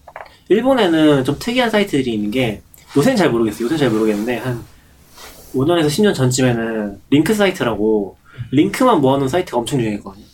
일본에는 0.49 1.25
좀 1.25 1.37
특이한 1.39 1.71
사이트들이 1.71 2.15
있는 2.15 2.31
게 2.31 2.63
요새는 2.97 3.17
잘 3.17 3.31
모르겠어요. 3.31 3.65
요새는 3.65 3.79
잘 3.79 3.91
모르겠는데 3.91 4.37
한 4.39 4.63
5년에서 5.55 5.87
10년 5.87 6.15
전쯤에는 6.15 7.01
링크 7.11 7.35
사이트라고 7.35 8.17
링크만 8.53 9.01
모아놓은 9.01 9.29
사이트가 9.29 9.59
엄청 9.59 9.81
유행했거든요. 9.81 10.25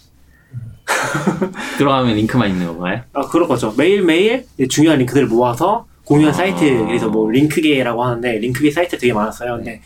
들어가면 1.79 2.15
링크만 2.15 2.51
있는 2.51 2.67
건가요? 2.67 3.01
아, 3.15 3.23
그럴 3.29 3.49
거죠. 3.49 3.73
매일 3.77 4.03
매일 4.03 4.45
중요한 4.69 4.99
링크들을 4.99 5.27
모아서 5.29 5.87
공유한 6.09 6.33
아. 6.33 6.37
사이트, 6.37 6.65
그래서 6.87 7.09
뭐 7.11 7.31
링크계라고 7.31 8.03
하는데 8.03 8.39
링크계 8.39 8.71
사이트 8.71 8.97
되게 8.97 9.13
많았어요. 9.13 9.57
근데 9.57 9.83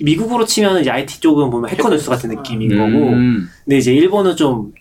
미국으로 0.00 0.44
치면 0.44 0.80
이제 0.80 0.90
IT 0.90 1.18
쪽은 1.18 1.50
보면 1.50 1.70
해커 1.70 1.90
뉴스 1.90 2.08
같은 2.08 2.30
느낌인 2.30 2.70
거고, 2.70 3.08
음. 3.08 3.48
근데 3.64 3.78
이제 3.78 3.92
일본은 3.92 4.36
좀 4.36 4.72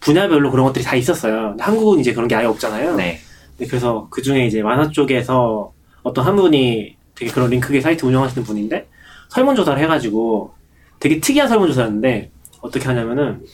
분야별로 0.00 0.50
그런 0.50 0.66
것들이 0.66 0.84
다 0.84 0.96
있었어요. 0.96 1.54
한국은 1.60 2.00
이제 2.00 2.12
그런 2.12 2.26
게 2.26 2.34
아예 2.34 2.46
없잖아요. 2.46 2.96
네. 2.96 3.20
네, 3.58 3.66
그래서 3.68 4.08
그 4.10 4.22
중에 4.22 4.44
이제 4.46 4.60
만화 4.60 4.90
쪽에서 4.90 5.72
어떤 6.02 6.26
한 6.26 6.34
분이 6.34 6.96
되게 7.14 7.30
그런 7.30 7.50
링크계 7.50 7.80
사이트 7.80 8.04
운영하시는 8.04 8.44
분인데 8.44 8.88
설문조사를 9.28 9.80
해가지고 9.84 10.52
되게 10.98 11.20
특이한 11.20 11.48
설문조사였는데 11.48 12.32
어떻게 12.60 12.84
하냐면은 12.86 13.44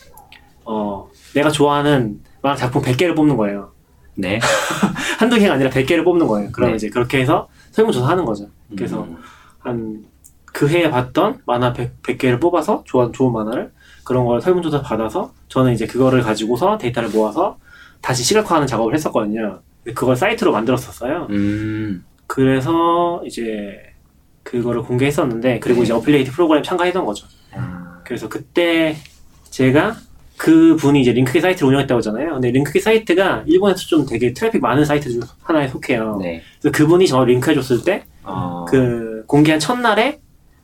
어 0.64 1.10
내가 1.34 1.50
좋아하는 1.50 2.20
만화 2.40 2.56
작품 2.56 2.80
100개를 2.80 3.14
뽑는 3.14 3.36
거예요. 3.36 3.69
네. 4.20 4.38
한두 5.18 5.38
개가 5.38 5.54
아니라 5.54 5.70
100개를 5.70 6.04
뽑는 6.04 6.26
거예요. 6.26 6.50
그러면 6.52 6.72
네. 6.72 6.76
이제 6.76 6.88
그렇게 6.88 7.20
해서 7.20 7.48
설문조사 7.72 8.08
하는 8.08 8.24
거죠. 8.24 8.48
그래서 8.76 9.02
음. 9.04 9.16
한그 9.58 10.68
해에 10.68 10.90
봤던 10.90 11.42
만화 11.46 11.72
100, 11.72 12.02
100 12.02 12.18
개를 12.18 12.40
뽑아서 12.40 12.82
좋은, 12.86 13.12
좋은 13.12 13.32
만화를 13.32 13.72
그런 14.04 14.24
걸 14.24 14.40
설문조사 14.40 14.82
받아서 14.82 15.32
저는 15.48 15.72
이제 15.72 15.86
그거를 15.86 16.22
가지고서 16.22 16.78
데이터를 16.78 17.10
모아서 17.10 17.58
다시 18.00 18.22
시각화하는 18.24 18.66
작업을 18.66 18.94
했었거든요. 18.94 19.60
그걸 19.94 20.16
사이트로 20.16 20.52
만들었었어요. 20.52 21.26
음. 21.30 22.04
그래서 22.26 23.22
이제 23.24 23.90
그거를 24.42 24.82
공개했었는데 24.82 25.60
그리고 25.60 25.80
네. 25.80 25.84
이제 25.84 25.92
affiliate 25.92 26.32
프로그램 26.32 26.62
참가했던 26.62 27.04
거죠. 27.04 27.26
아. 27.54 28.00
그래서 28.04 28.28
그때 28.28 28.96
제가 29.50 29.96
그 30.40 30.74
분이 30.76 31.02
이제 31.02 31.12
링크계 31.12 31.38
사이트를 31.38 31.68
운영했다고 31.68 31.98
하잖아요. 31.98 32.32
근데 32.32 32.50
링크계 32.50 32.80
사이트가 32.80 33.42
일본에서 33.46 33.78
좀 33.80 34.06
되게 34.06 34.32
트래픽 34.32 34.62
많은 34.62 34.86
사이트 34.86 35.10
중 35.10 35.20
하나에 35.42 35.68
속해요. 35.68 36.16
네. 36.22 36.40
그래서 36.58 36.74
그분이 36.74 37.06
저를 37.08 37.34
링크해줬을 37.34 37.84
때 37.84 38.04
어. 38.22 38.64
그 38.66 39.22
공개한 39.26 39.60
첫날에 39.60 40.18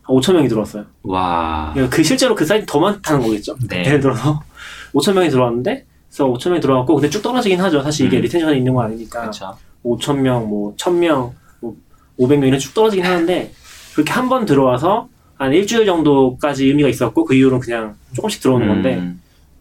5천 0.07 0.33
명이 0.33 0.49
들어왔어요. 0.49 0.87
와. 1.03 1.73
그러니까 1.75 1.95
그 1.95 2.03
실제로 2.03 2.35
그 2.35 2.47
사이트 2.47 2.65
더 2.65 2.81
많다는 2.81 3.21
거겠죠. 3.21 3.55
네. 3.69 3.85
예를 3.85 4.01
들어서 4.01 4.41
5천 4.95 5.13
명이 5.13 5.29
들어왔는데 5.29 5.85
그래서 6.09 6.27
5천 6.33 6.53
명 6.53 6.61
들어갔고 6.61 6.95
근데 6.95 7.11
쭉 7.11 7.21
떨어지긴 7.21 7.61
하죠. 7.61 7.83
사실 7.83 8.07
이게 8.07 8.17
음. 8.17 8.23
retention이 8.23 8.57
있는 8.57 8.73
건 8.73 8.87
아니니까 8.87 9.21
그렇죠. 9.21 9.59
5천 9.85 10.21
명, 10.21 10.49
뭐 10.49 10.75
1,000명, 10.77 11.33
뭐 11.61 11.77
500명 12.19 12.47
이런 12.47 12.59
쭉 12.59 12.73
떨어지긴 12.73 13.05
하는데 13.05 13.53
그렇게 13.93 14.11
한 14.11 14.31
번 14.31 14.47
들어와서 14.47 15.09
한 15.35 15.53
일주일 15.53 15.85
정도까지 15.85 16.65
의미가 16.65 16.89
있었고 16.89 17.27
그 17.27 17.35
이후로는 17.35 17.61
그냥 17.61 17.95
조금씩 18.15 18.41
들어오는 18.41 18.67
건데 18.67 18.95
음, 18.97 19.21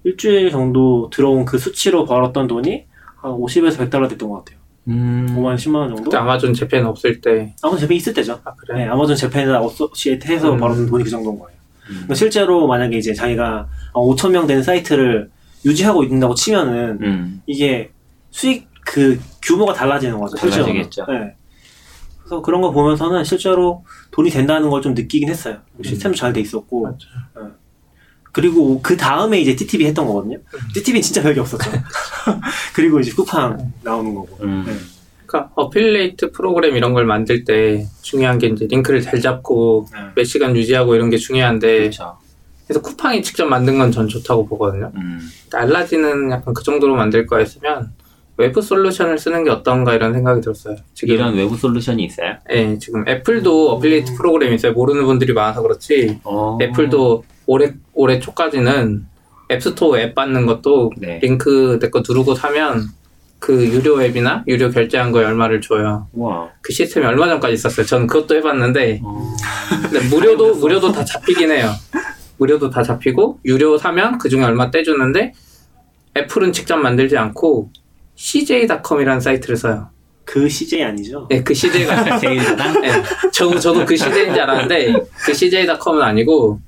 일주일 0.10 0.52
정도 0.52 1.10
들어온 1.12 1.44
그 1.46 1.58
수치로 1.58 2.06
벌었던 2.06 2.48
돈이 2.48 2.86
한 3.18 3.32
50에서 3.32 3.78
100달러 3.78 4.08
됐던 4.08 4.30
것 4.30 4.46
같아요. 4.46 4.60
음. 4.88 5.26
5만 5.36 5.56
10만 5.56 5.76
원 5.76 5.96
정도? 5.96 6.16
아마존 6.18 6.54
재팬 6.54 6.86
없을 6.86 7.20
때. 7.22 7.56
아마존 7.64 7.80
재팬 7.82 7.98
있을 7.98 8.14
때죠. 8.14 8.40
아, 8.46 8.54
그래? 8.56 8.84
네, 8.86 8.88
아마존 8.88 9.16
재팬이나 9.16 9.60
associate 9.62 10.32
해서 10.32 10.54
음. 10.54 10.60
벌었던 10.60 10.86
돈이 10.88 11.04
그 11.04 11.10
정도인 11.10 11.40
거예요. 11.40 11.58
음. 11.90 11.94
그러니까 11.94 12.14
실제로 12.16 12.68
만약에 12.68 12.96
이제 12.98 13.14
자기가 13.16 13.68
5천 13.94 14.30
명 14.32 14.46
되는 14.46 14.62
사이트를 14.62 15.32
유지하고 15.66 16.04
있는다고 16.04 16.36
치면은 16.36 17.00
음. 17.02 17.42
이게 17.48 17.90
수익 18.30 18.68
그 18.86 19.20
규모가 19.42 19.74
달라지는 19.74 20.20
거죠. 20.20 20.38
실제로. 20.38 20.66
달라지겠죠. 20.66 21.06
네. 21.08 21.34
그래서 22.20 22.42
그런 22.44 22.62
거 22.62 22.70
보면서는 22.72 23.24
실제로 23.24 23.84
돈이 24.12 24.30
된다는 24.30 24.70
걸 24.70 24.82
좀 24.82 24.94
느끼긴 24.94 25.30
했어요. 25.30 25.58
시스템도 25.84 26.16
잘 26.16 26.32
돼 26.34 26.42
있었고. 26.42 26.84
맞아요. 26.84 26.98
네. 27.48 27.52
그리고 28.36 28.82
그 28.82 28.98
다음에 28.98 29.40
이제 29.40 29.56
TTV 29.56 29.86
했던 29.86 30.06
거거든요. 30.06 30.36
음. 30.36 30.60
TTV는 30.74 31.02
진짜 31.02 31.22
별게 31.22 31.40
없었죠. 31.40 31.72
그리고 32.76 33.00
이제 33.00 33.14
쿠팡 33.14 33.72
나오는 33.82 34.14
거고. 34.14 34.38
음. 34.44 34.66
네. 34.68 34.74
그러니까 35.26 35.54
어필레이트 35.56 36.32
프로그램 36.34 36.76
이런 36.76 36.94
걸 36.94 37.06
만들 37.06 37.46
때 37.46 37.88
중요한 38.02 38.38
게 38.38 38.48
이제 38.48 38.68
링크를 38.70 39.02
잘 39.02 39.22
잡고 39.22 39.88
네. 39.94 40.00
몇 40.16 40.26
시간 40.26 40.54
유지하고 40.54 40.96
이런 40.96 41.10
게 41.10 41.16
중요한데 41.16 41.78
그렇죠. 41.80 42.18
그래서 42.68 42.82
쿠팡이 42.82 43.24
직접 43.24 43.46
만든 43.46 43.78
건 43.78 43.92
전 43.92 44.10
좋다고 44.10 44.46
보거든요. 44.48 44.92
음. 44.98 45.20
알라딘은 45.54 46.32
약간 46.32 46.54
그 46.54 46.62
정도로 46.62 46.96
만들 46.96 47.26
거였으면 47.26 47.94
외부 48.38 48.62
솔루션을 48.62 49.18
쓰는 49.18 49.44
게 49.46 49.50
어떤가 49.50 49.94
이런 49.94 50.14
생각이 50.14 50.42
들었어요. 50.42 50.76
지금 50.94 51.16
이런 51.16 51.36
외부 51.36 51.56
솔루션이 51.56 52.04
있어요? 52.04 52.36
예, 52.52 52.78
지금 52.80 53.08
애플도 53.08 53.72
affiliate 53.72 54.16
프로그램이 54.16 54.56
있어요. 54.56 54.74
모르는 54.74 55.06
분들이 55.06 55.32
많아서 55.34 55.62
그렇지. 55.62 56.20
어. 56.24 56.58
애플도 56.62 57.24
올해 57.46 57.74
올해 57.94 58.20
초까지는 58.20 59.06
앱스토어 59.52 60.00
앱 60.00 60.16
받는 60.16 60.46
것도 60.48 60.92
네. 60.98 61.20
링크 61.22 61.80
내 61.80 61.90
거 61.90 62.02
누르고 62.08 62.36
사면 62.36 62.84
그 63.40 63.64
유료 63.68 64.02
앱이나 64.02 64.44
유료 64.48 64.70
결제한 64.72 65.12
거에 65.12 65.24
얼마를 65.24 65.62
줘요. 65.62 66.08
와. 66.14 66.50
그 66.62 66.74
시스템이 66.74 67.06
얼마 67.06 67.28
전까지 67.28 67.54
있었어요. 67.54 67.86
저는 67.86 68.08
그것도 68.08 68.36
해봤는데 68.36 69.02
어. 69.04 69.34
근데 69.84 70.08
무료도 70.10 70.56
무료도 70.56 70.92
다 70.92 71.06
잡히긴 71.06 71.52
해요. 71.52 71.70
무료도 72.38 72.70
다 72.70 72.82
잡히고 72.84 73.40
유료 73.46 73.78
사면 73.78 74.18
그 74.18 74.28
중에 74.28 74.44
얼마 74.44 74.72
떼주는데 74.72 75.32
애플은 76.18 76.52
직접 76.52 76.78
만들지 76.78 77.18
않고 77.18 77.70
CJ.com이라는 78.16 79.20
사이트를 79.20 79.58
써요. 79.58 79.90
그 80.24 80.50
CJ 80.50 80.84
아니죠? 80.84 81.28
네, 81.30 81.44
그 81.44 81.54
CJ가 81.54 82.18
제일 82.18 82.44
당 82.56 82.82
네, 82.82 82.92
저, 83.32 83.58
저도 83.60 83.86
그 83.86 83.96
CJ인 83.96 84.34
줄 84.34 84.42
알았는데 84.42 84.94
그 85.26 85.34
CJ.com은 85.34 86.02
아니고 86.02 86.60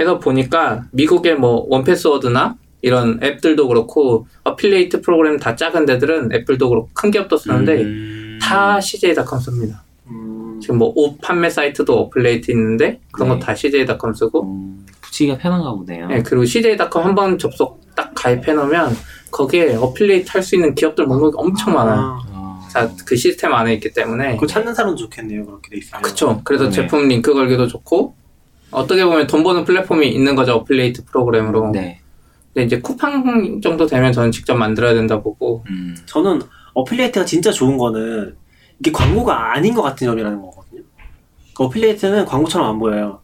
해서 0.00 0.18
보니까 0.18 0.84
미국의 0.90 1.36
뭐 1.36 1.64
1Password나 1.68 2.56
이런 2.82 3.20
앱들도 3.22 3.68
그렇고 3.68 4.26
affiliate 4.42 5.00
프로그램 5.00 5.38
다 5.38 5.54
작은 5.54 5.86
데들은 5.86 6.32
애플도 6.32 6.68
그렇고 6.68 6.90
큰 6.92 7.10
기업도 7.10 7.36
쓰는데 7.36 7.82
음. 7.82 8.38
다 8.42 8.80
CJ.com 8.80 9.38
씁니다. 9.40 9.84
음, 10.08 10.58
지금 10.60 10.78
뭐 10.78 10.92
옷 10.96 11.18
판매 11.22 11.48
사이트도 11.48 11.96
affiliate 11.98 12.50
있는데 12.50 13.00
그런 13.12 13.28
네. 13.30 13.34
거 13.38 13.48
다 13.48 13.54
CJ.com 13.54 14.12
쓰고 14.12 14.42
음, 14.42 14.84
붙이기가 15.00 15.38
편한가 15.38 15.72
보네요. 15.72 16.08
네, 16.08 16.22
그리고 16.22 16.44
CJ.com 16.44 17.04
한번 17.04 17.38
접속 17.38 17.83
딱 17.94 18.12
가입해 18.14 18.52
놓으면 18.52 18.96
거기에 19.30 19.76
affiliate 19.76 20.30
할 20.30 20.42
수 20.42 20.54
있는 20.54 20.74
기업들 20.74 21.06
목록이 21.06 21.34
엄청 21.38 21.74
많아요. 21.74 21.98
아, 22.00 22.22
어. 22.32 22.60
자, 22.70 22.90
그 23.06 23.16
시스템 23.16 23.52
안에 23.54 23.74
있기 23.74 23.92
때문에 23.92 24.34
그거 24.34 24.46
찾는 24.46 24.74
사람도 24.74 24.96
좋겠네요. 24.96 25.44
그렇게 25.46 25.70
돼 25.70 25.76
있으면. 25.78 26.02
그쵸. 26.02 26.40
그래서 26.44 26.64
네. 26.64 26.70
제품 26.70 27.08
링크 27.08 27.32
걸기도 27.32 27.66
좋고 27.66 28.14
어떻게 28.70 29.04
보면 29.04 29.26
돈 29.26 29.42
버는 29.44 29.64
플랫폼이 29.64 30.08
있는 30.08 30.34
거죠 30.34 30.54
affiliate 30.54 31.04
프로그램으로. 31.06 31.70
네. 31.70 32.00
근데 32.52 32.66
이제 32.66 32.80
쿠팡 32.80 33.60
정도 33.60 33.86
되면 33.86 34.12
저는 34.12 34.30
직접 34.30 34.54
만들어야 34.54 34.94
된다 34.94 35.20
보고 35.20 35.64
음. 35.70 35.96
저는 36.06 36.40
affiliate가 36.74 37.24
진짜 37.24 37.50
좋은 37.50 37.76
거는 37.78 38.36
이게 38.80 38.90
광고가 38.92 39.52
아닌 39.54 39.74
것 39.74 39.82
같은 39.82 40.06
점이라는 40.06 40.40
거거든요. 40.40 40.82
그 41.56 41.64
affiliate는 41.64 42.24
광고처럼 42.24 42.68
안 42.68 42.78
보여요. 42.78 43.20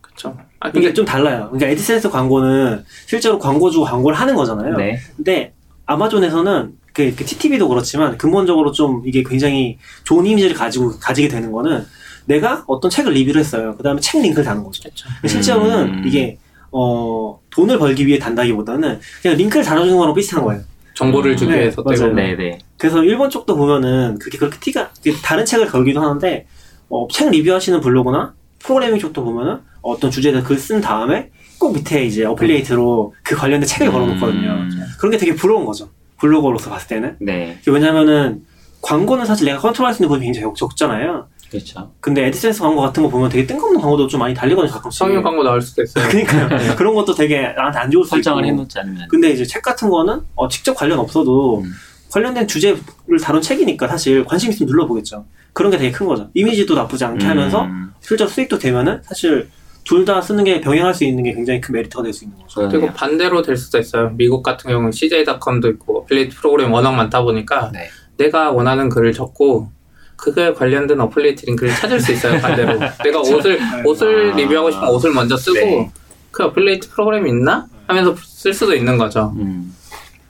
그쵸. 0.00 0.36
아 0.60 0.68
이게 0.68 0.80
근데 0.80 0.94
좀 0.94 1.04
달라요. 1.04 1.48
그러니까 1.52 1.68
AdSense 1.68 2.10
광고는 2.10 2.84
실제로 3.06 3.38
광고 3.38 3.70
주고 3.70 3.84
광고를 3.84 4.18
하는 4.18 4.34
거잖아요. 4.34 4.76
네. 4.76 4.98
근데 5.16 5.52
아마존에서는 5.86 6.72
그, 6.92 7.14
그 7.14 7.24
TTV도 7.24 7.68
그렇지만 7.68 8.18
근본적으로 8.18 8.72
좀 8.72 9.02
이게 9.06 9.22
굉장히 9.22 9.78
좋은 10.04 10.26
이미지를 10.26 10.56
가지고 10.56 10.98
가지게 10.98 11.28
되는 11.28 11.52
거는 11.52 11.84
내가 12.26 12.64
어떤 12.66 12.90
책을 12.90 13.12
리뷰를 13.12 13.40
했어요. 13.40 13.74
그 13.76 13.82
다음에 13.82 14.00
책 14.00 14.20
링크를 14.20 14.44
다는 14.44 14.64
거죠. 14.64 14.82
그쵸. 14.88 15.08
실제로는 15.26 16.00
음. 16.00 16.02
이게 16.04 16.38
어 16.72 17.40
돈을 17.50 17.78
벌기 17.78 18.06
위해 18.06 18.18
단다기보다는 18.18 19.00
그냥 19.22 19.36
링크를 19.36 19.64
달아주는 19.64 19.96
거랑 19.96 20.14
비슷한 20.14 20.44
거예요. 20.44 20.62
정보를 20.94 21.32
음, 21.32 21.36
주기 21.36 21.52
네, 21.52 21.60
위해서 21.60 21.82
맞아요. 21.82 21.98
떼고 22.00 22.14
네, 22.14 22.34
네. 22.34 22.58
그래서 22.76 23.02
일본 23.04 23.30
쪽도 23.30 23.56
보면은 23.56 24.18
그게 24.18 24.36
그렇게 24.36 24.58
티가 24.58 24.90
다른 25.22 25.44
책을 25.44 25.68
걸기도 25.68 26.00
하는데 26.00 26.46
어, 26.90 27.06
책 27.10 27.30
리뷰하시는 27.30 27.80
블로그나 27.80 28.34
프로그래밍 28.58 28.98
쪽도 28.98 29.24
보면은 29.24 29.60
어떤 29.90 30.10
주제에 30.10 30.32
대해서 30.32 30.46
글 30.46 30.58
쓴 30.58 30.80
다음에 30.80 31.30
꼭 31.58 31.72
밑에 31.74 32.04
이제 32.04 32.24
affiliate로 32.24 33.14
그 33.24 33.34
관련된 33.36 33.66
책을 33.66 33.90
걸어놓거든요. 33.90 34.50
음. 34.50 34.70
그런 34.98 35.10
게 35.10 35.16
되게 35.16 35.34
부러운 35.34 35.64
거죠. 35.64 35.88
블로거로서 36.20 36.70
봤을 36.70 36.88
때는. 36.88 37.16
네. 37.20 37.58
왜냐면은 37.66 38.42
광고는 38.82 39.24
사실 39.24 39.46
내가 39.46 39.58
컨트롤할 39.58 39.94
수 39.94 40.02
있는 40.02 40.08
부분이 40.08 40.24
굉장히 40.24 40.44
적- 40.54 40.56
적잖아요. 40.56 41.26
그렇죠. 41.50 41.92
근데 42.00 42.26
AdSense 42.26 42.60
광고 42.60 42.80
같은 42.82 43.02
거 43.02 43.08
보면 43.08 43.30
되게 43.30 43.46
뜬금없는 43.46 43.80
광고도 43.80 44.06
좀 44.06 44.20
많이 44.20 44.34
달리거든요, 44.34 44.70
가끔씩. 44.72 44.98
성인 44.98 45.22
광고 45.22 45.42
나올 45.42 45.60
수도 45.62 45.82
있어요. 45.82 46.06
그러니까요. 46.08 46.76
그런 46.76 46.94
것도 46.94 47.14
되게 47.14 47.40
나한테 47.56 47.78
안 47.78 47.90
좋을 47.90 48.04
수 48.04 48.10
설정을 48.10 48.44
있고. 48.44 48.52
해놓지 48.52 48.78
않으면. 48.78 49.08
근데 49.08 49.30
이제 49.30 49.44
책 49.46 49.62
같은 49.62 49.88
거는 49.88 50.20
어, 50.34 50.48
직접 50.48 50.74
관련 50.74 50.98
없어도 50.98 51.60
음. 51.64 51.72
관련된 52.10 52.46
주제를 52.46 52.78
다룬 53.22 53.40
책이니까 53.40 53.88
사실 53.88 54.24
관심 54.24 54.50
있으면 54.50 54.68
눌러보겠죠. 54.70 55.24
그런 55.54 55.70
게 55.72 55.78
되게 55.78 55.90
큰 55.90 56.06
거죠. 56.06 56.28
이미지도 56.34 56.74
나쁘지 56.74 57.04
않게 57.04 57.24
하면서 57.26 57.64
음. 57.64 57.92
실제로 58.00 58.28
수익도 58.28 58.58
되면은 58.58 59.00
사실 59.04 59.48
둘 59.88 60.04
다 60.04 60.20
쓰는 60.20 60.44
게 60.44 60.60
병행할 60.60 60.92
수 60.94 61.04
있는 61.04 61.24
게 61.24 61.32
굉장히 61.32 61.60
큰 61.62 61.72
메리트가 61.74 62.02
될 62.02 62.12
수 62.12 62.24
있는 62.24 62.36
거죠. 62.38 62.68
그리고 62.68 62.92
반대로 62.92 63.40
될 63.40 63.56
수도 63.56 63.78
있어요. 63.78 64.10
미국 64.16 64.42
같은 64.42 64.68
경우는 64.70 64.92
CJ.com도 64.92 65.68
있고 65.70 66.00
affiliate 66.00 66.36
프로그램 66.36 66.72
워낙 66.72 66.92
많다 66.92 67.22
보니까 67.22 67.70
네. 67.72 67.88
내가 68.18 68.50
원하는 68.52 68.90
글을 68.90 69.12
적고 69.14 69.70
그거에 70.16 70.52
관련된 70.52 71.00
affiliate 71.00 71.46
링크를 71.46 71.72
찾을 71.74 72.00
수 72.00 72.12
있어요. 72.12 72.38
반대로 72.40 72.78
내가 73.02 73.20
옷을 73.20 73.58
옷을 73.86 74.32
아. 74.32 74.36
리뷰하고 74.36 74.70
싶으면 74.70 74.90
옷을 74.92 75.12
먼저 75.12 75.36
쓰고 75.38 75.54
네. 75.58 75.90
그 76.32 76.44
affiliate 76.44 76.90
프로그램이 76.90 77.30
있나 77.30 77.66
하면서 77.86 78.14
쓸 78.22 78.52
수도 78.52 78.74
있는 78.74 78.98
거죠. 78.98 79.32
음. 79.36 79.74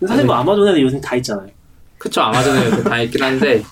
사실 0.06 0.24
뭐 0.24 0.36
아마존에는 0.36 0.80
요즘 0.80 1.00
다 1.00 1.16
있잖아요. 1.16 1.48
그쵸 1.98 2.20
아마존에 2.20 2.64
요새 2.66 2.84
다 2.84 3.00
있긴 3.00 3.20
한데 3.24 3.62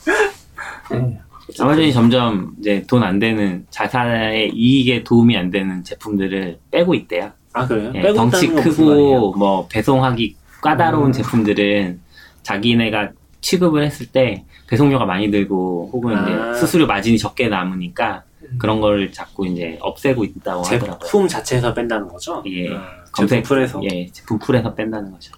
네. 0.90 1.20
아마존이 1.58 1.92
점점 1.92 2.52
이제 2.58 2.82
돈 2.88 3.02
안 3.02 3.18
되는 3.18 3.66
자산의 3.70 4.50
이익에 4.54 5.04
도움이 5.04 5.36
안 5.36 5.50
되는 5.50 5.84
제품들을 5.84 6.58
빼고 6.70 6.94
있대요. 6.94 7.30
아 7.52 7.66
그래요? 7.66 7.92
예, 7.94 8.02
빼고 8.02 8.14
덩치? 8.16 8.48
크고 8.48 9.34
뭐 9.34 9.66
배송하기 9.68 10.36
까다로운 10.60 11.06
음. 11.06 11.12
제품들은 11.12 12.00
자기네가 12.42 13.12
취급을 13.40 13.84
했을 13.84 14.06
때 14.06 14.44
배송료가 14.66 15.04
많이 15.06 15.30
들고 15.30 15.90
혹은 15.92 16.16
아. 16.16 16.50
이제 16.52 16.60
수수료 16.60 16.86
마진이 16.86 17.18
적게 17.18 17.48
남으니까 17.48 18.24
그런 18.58 18.80
걸 18.80 19.10
자꾸 19.12 19.46
이제 19.46 19.78
없애고 19.80 20.24
있다고 20.24 20.62
하더라고요. 20.62 20.98
제품 21.00 21.28
자체에서 21.28 21.72
뺀다는 21.74 22.08
거죠? 22.08 22.42
예. 22.46 22.68
음, 22.68 22.78
검색 23.12 23.44
제품 23.44 23.48
풀에서. 23.56 23.80
예, 23.84 24.06
제품 24.12 24.38
풀에서 24.38 24.74
뺀다는 24.74 25.10
거죠. 25.12 25.32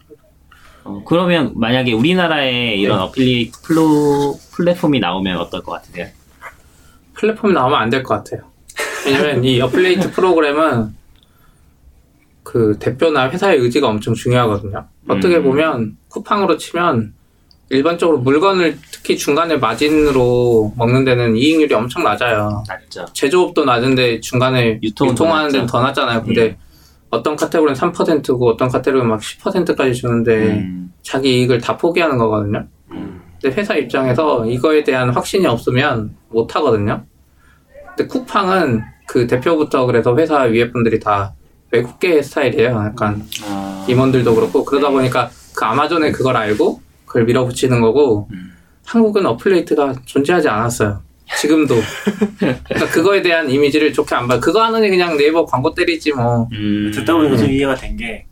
어, 0.88 1.02
그러면 1.04 1.52
만약에 1.54 1.92
우리나라에 1.92 2.74
이런 2.76 2.98
네. 2.98 3.04
affiliate 3.04 3.62
플로, 3.62 4.38
플랫폼이 4.52 5.00
나오면 5.00 5.36
어떨 5.38 5.62
것 5.62 5.72
같으세요? 5.72 6.06
플랫폼이 7.14 7.52
나오면 7.52 7.78
안 7.78 7.90
될 7.90 8.02
것 8.02 8.14
같아요. 8.14 8.42
왜냐면 9.04 9.44
이 9.44 9.60
affiliate 9.60 10.10
프로그램은 10.12 10.94
그 12.42 12.76
대표나 12.78 13.28
회사의 13.30 13.58
의지가 13.58 13.86
엄청 13.88 14.14
중요하거든요. 14.14 14.86
어떻게 15.08 15.36
음. 15.36 15.42
보면 15.44 15.96
쿠팡으로 16.08 16.56
치면 16.56 17.12
일반적으로 17.70 18.18
물건을 18.18 18.78
특히 18.90 19.18
중간에 19.18 19.56
마진으로 19.56 20.72
먹는 20.78 21.04
데는 21.04 21.36
이익률이 21.36 21.74
엄청 21.74 22.02
낮아요. 22.02 22.62
낮죠. 22.66 23.04
제조업도 23.12 23.66
낮은데 23.66 24.20
중간에 24.20 24.80
유통하는 24.82 25.50
데는. 25.52 25.66
더 25.66 25.82
낮잖아요. 25.82 26.22
근데 26.22 26.42
예. 26.42 26.56
어떤 27.10 27.36
카테고리는 27.36 27.78
3%고 27.78 28.48
어떤 28.48 28.68
카테고리는 28.68 29.08
막 29.08 29.20
10%까지 29.20 29.94
주는데 29.94 30.58
음, 30.58 30.92
자기 31.02 31.40
이익을 31.40 31.60
다 31.60 31.76
포기하는 31.76 32.18
거거든요. 32.18 32.66
음. 32.90 33.22
근데 33.40 33.58
회사 33.58 33.74
입장에서 33.74 34.46
이거에 34.46 34.84
대한 34.84 35.10
확신이 35.10 35.46
없으면 35.46 36.14
못 36.28 36.54
하거든요. 36.56 37.04
근데 37.96 38.06
쿠팡은 38.06 38.82
그 39.06 39.26
대표부터 39.26 39.86
그래서 39.86 40.16
회사 40.16 40.42
위에 40.42 40.70
분들이 40.70 41.00
다 41.00 41.34
외국계 41.70 42.22
스타일이에요. 42.22 42.70
약간 42.70 43.22
아, 43.44 43.86
임원들도 43.88 44.34
그렇고 44.34 44.64
그러다 44.64 44.90
보니까 44.90 45.30
그 45.56 45.64
아마존에 45.64 46.12
그걸 46.12 46.36
알고 46.36 46.80
그걸 47.06 47.24
밀어붙이는 47.24 47.80
거고 47.80 48.28
음. 48.32 48.52
한국은 48.84 49.26
어플레이트가 49.26 49.94
존재하지 50.04 50.48
않았어요. 50.48 51.02
지금도. 51.40 51.74
그러니까 52.38 52.86
그거에 52.90 53.22
대한 53.22 53.50
이미지를 53.50 53.92
좋게 53.92 54.14
안 54.14 54.26
봐. 54.28 54.40
그거 54.40 54.62
하느니 54.62 54.88
그냥 54.88 55.16
네이버 55.16 55.44
광고 55.44 55.74
때리지 55.74 56.12
뭐. 56.12 56.48
음. 56.52 56.90
듣다 56.94 57.14
보니까 57.14 57.36
좀 57.36 57.50
이해가 57.50 57.74
된 57.74 57.96
게 57.96 58.24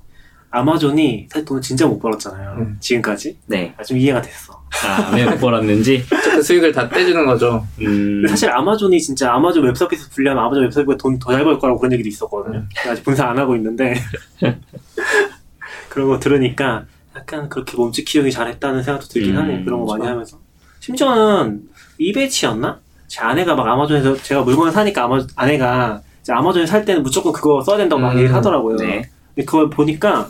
아마존이 0.51 1.27
사실 1.31 1.45
돈을 1.45 1.61
진짜 1.61 1.87
못 1.87 1.99
벌었잖아요. 1.99 2.57
음. 2.59 2.77
지금까지. 2.81 3.37
네. 3.47 3.75
아, 3.77 3.83
좀 3.83 3.99
이해가 3.99 4.23
됐어. 4.23 4.63
아, 4.87 5.13
왜 5.15 5.25
못 5.27 5.39
벌었는지. 5.39 6.03
그 6.09 6.41
수익을 6.43 6.73
다 6.73 6.89
떼주는 6.89 7.27
거죠. 7.27 7.67
음. 7.83 8.25
사실 8.27 8.49
아마존이 8.51 8.99
진짜 9.01 9.33
아마존 9.35 9.65
웹서비스 9.65 10.09
분리하면 10.11 10.43
아마존 10.45 10.65
웹서비스가 10.65 10.97
돈 10.97 11.19
더 11.19 11.33
잘 11.33 11.45
벌 11.45 11.59
거라고 11.59 11.79
그런 11.79 11.93
얘기도 11.93 12.09
있었거든요. 12.09 12.65
제가 12.75 12.93
아직 12.93 13.05
분사 13.05 13.29
안 13.29 13.39
하고 13.39 13.55
있는데 13.57 13.95
그런 15.89 16.09
거 16.09 16.19
들으니까 16.19 16.85
약간 17.17 17.49
그렇게 17.49 17.77
몸집 17.77 18.07
키우기 18.07 18.31
잘했다는 18.31 18.83
생각도 18.83 19.09
들긴 19.09 19.33
음, 19.37 19.43
하네요. 19.43 19.65
그런 19.65 19.81
거 19.81 19.87
많이 19.93 20.03
좋아. 20.05 20.13
하면서. 20.13 20.39
심지어는 20.81 21.63
이베이치였나? 21.99 22.81
제 23.09 23.21
아내가 23.21 23.55
막 23.55 23.67
아마존에서 23.67 24.17
제가 24.23 24.43
물건을 24.43 24.73
사니까 24.73 25.05
아마 25.05 25.25
아내가 25.37 26.01
이제 26.21 26.33
아마존에 26.33 26.67
살 26.67 26.85
때는 26.85 27.03
무조건 27.03 27.33
그거 27.33 27.63
써야 27.63 27.77
된다고 27.77 28.03
막 28.03 28.13
음, 28.13 28.19
얘기하더라고요. 28.21 28.77
네. 28.77 29.09
근데 29.35 29.45
그걸 29.45 29.71
보니까 29.71 30.29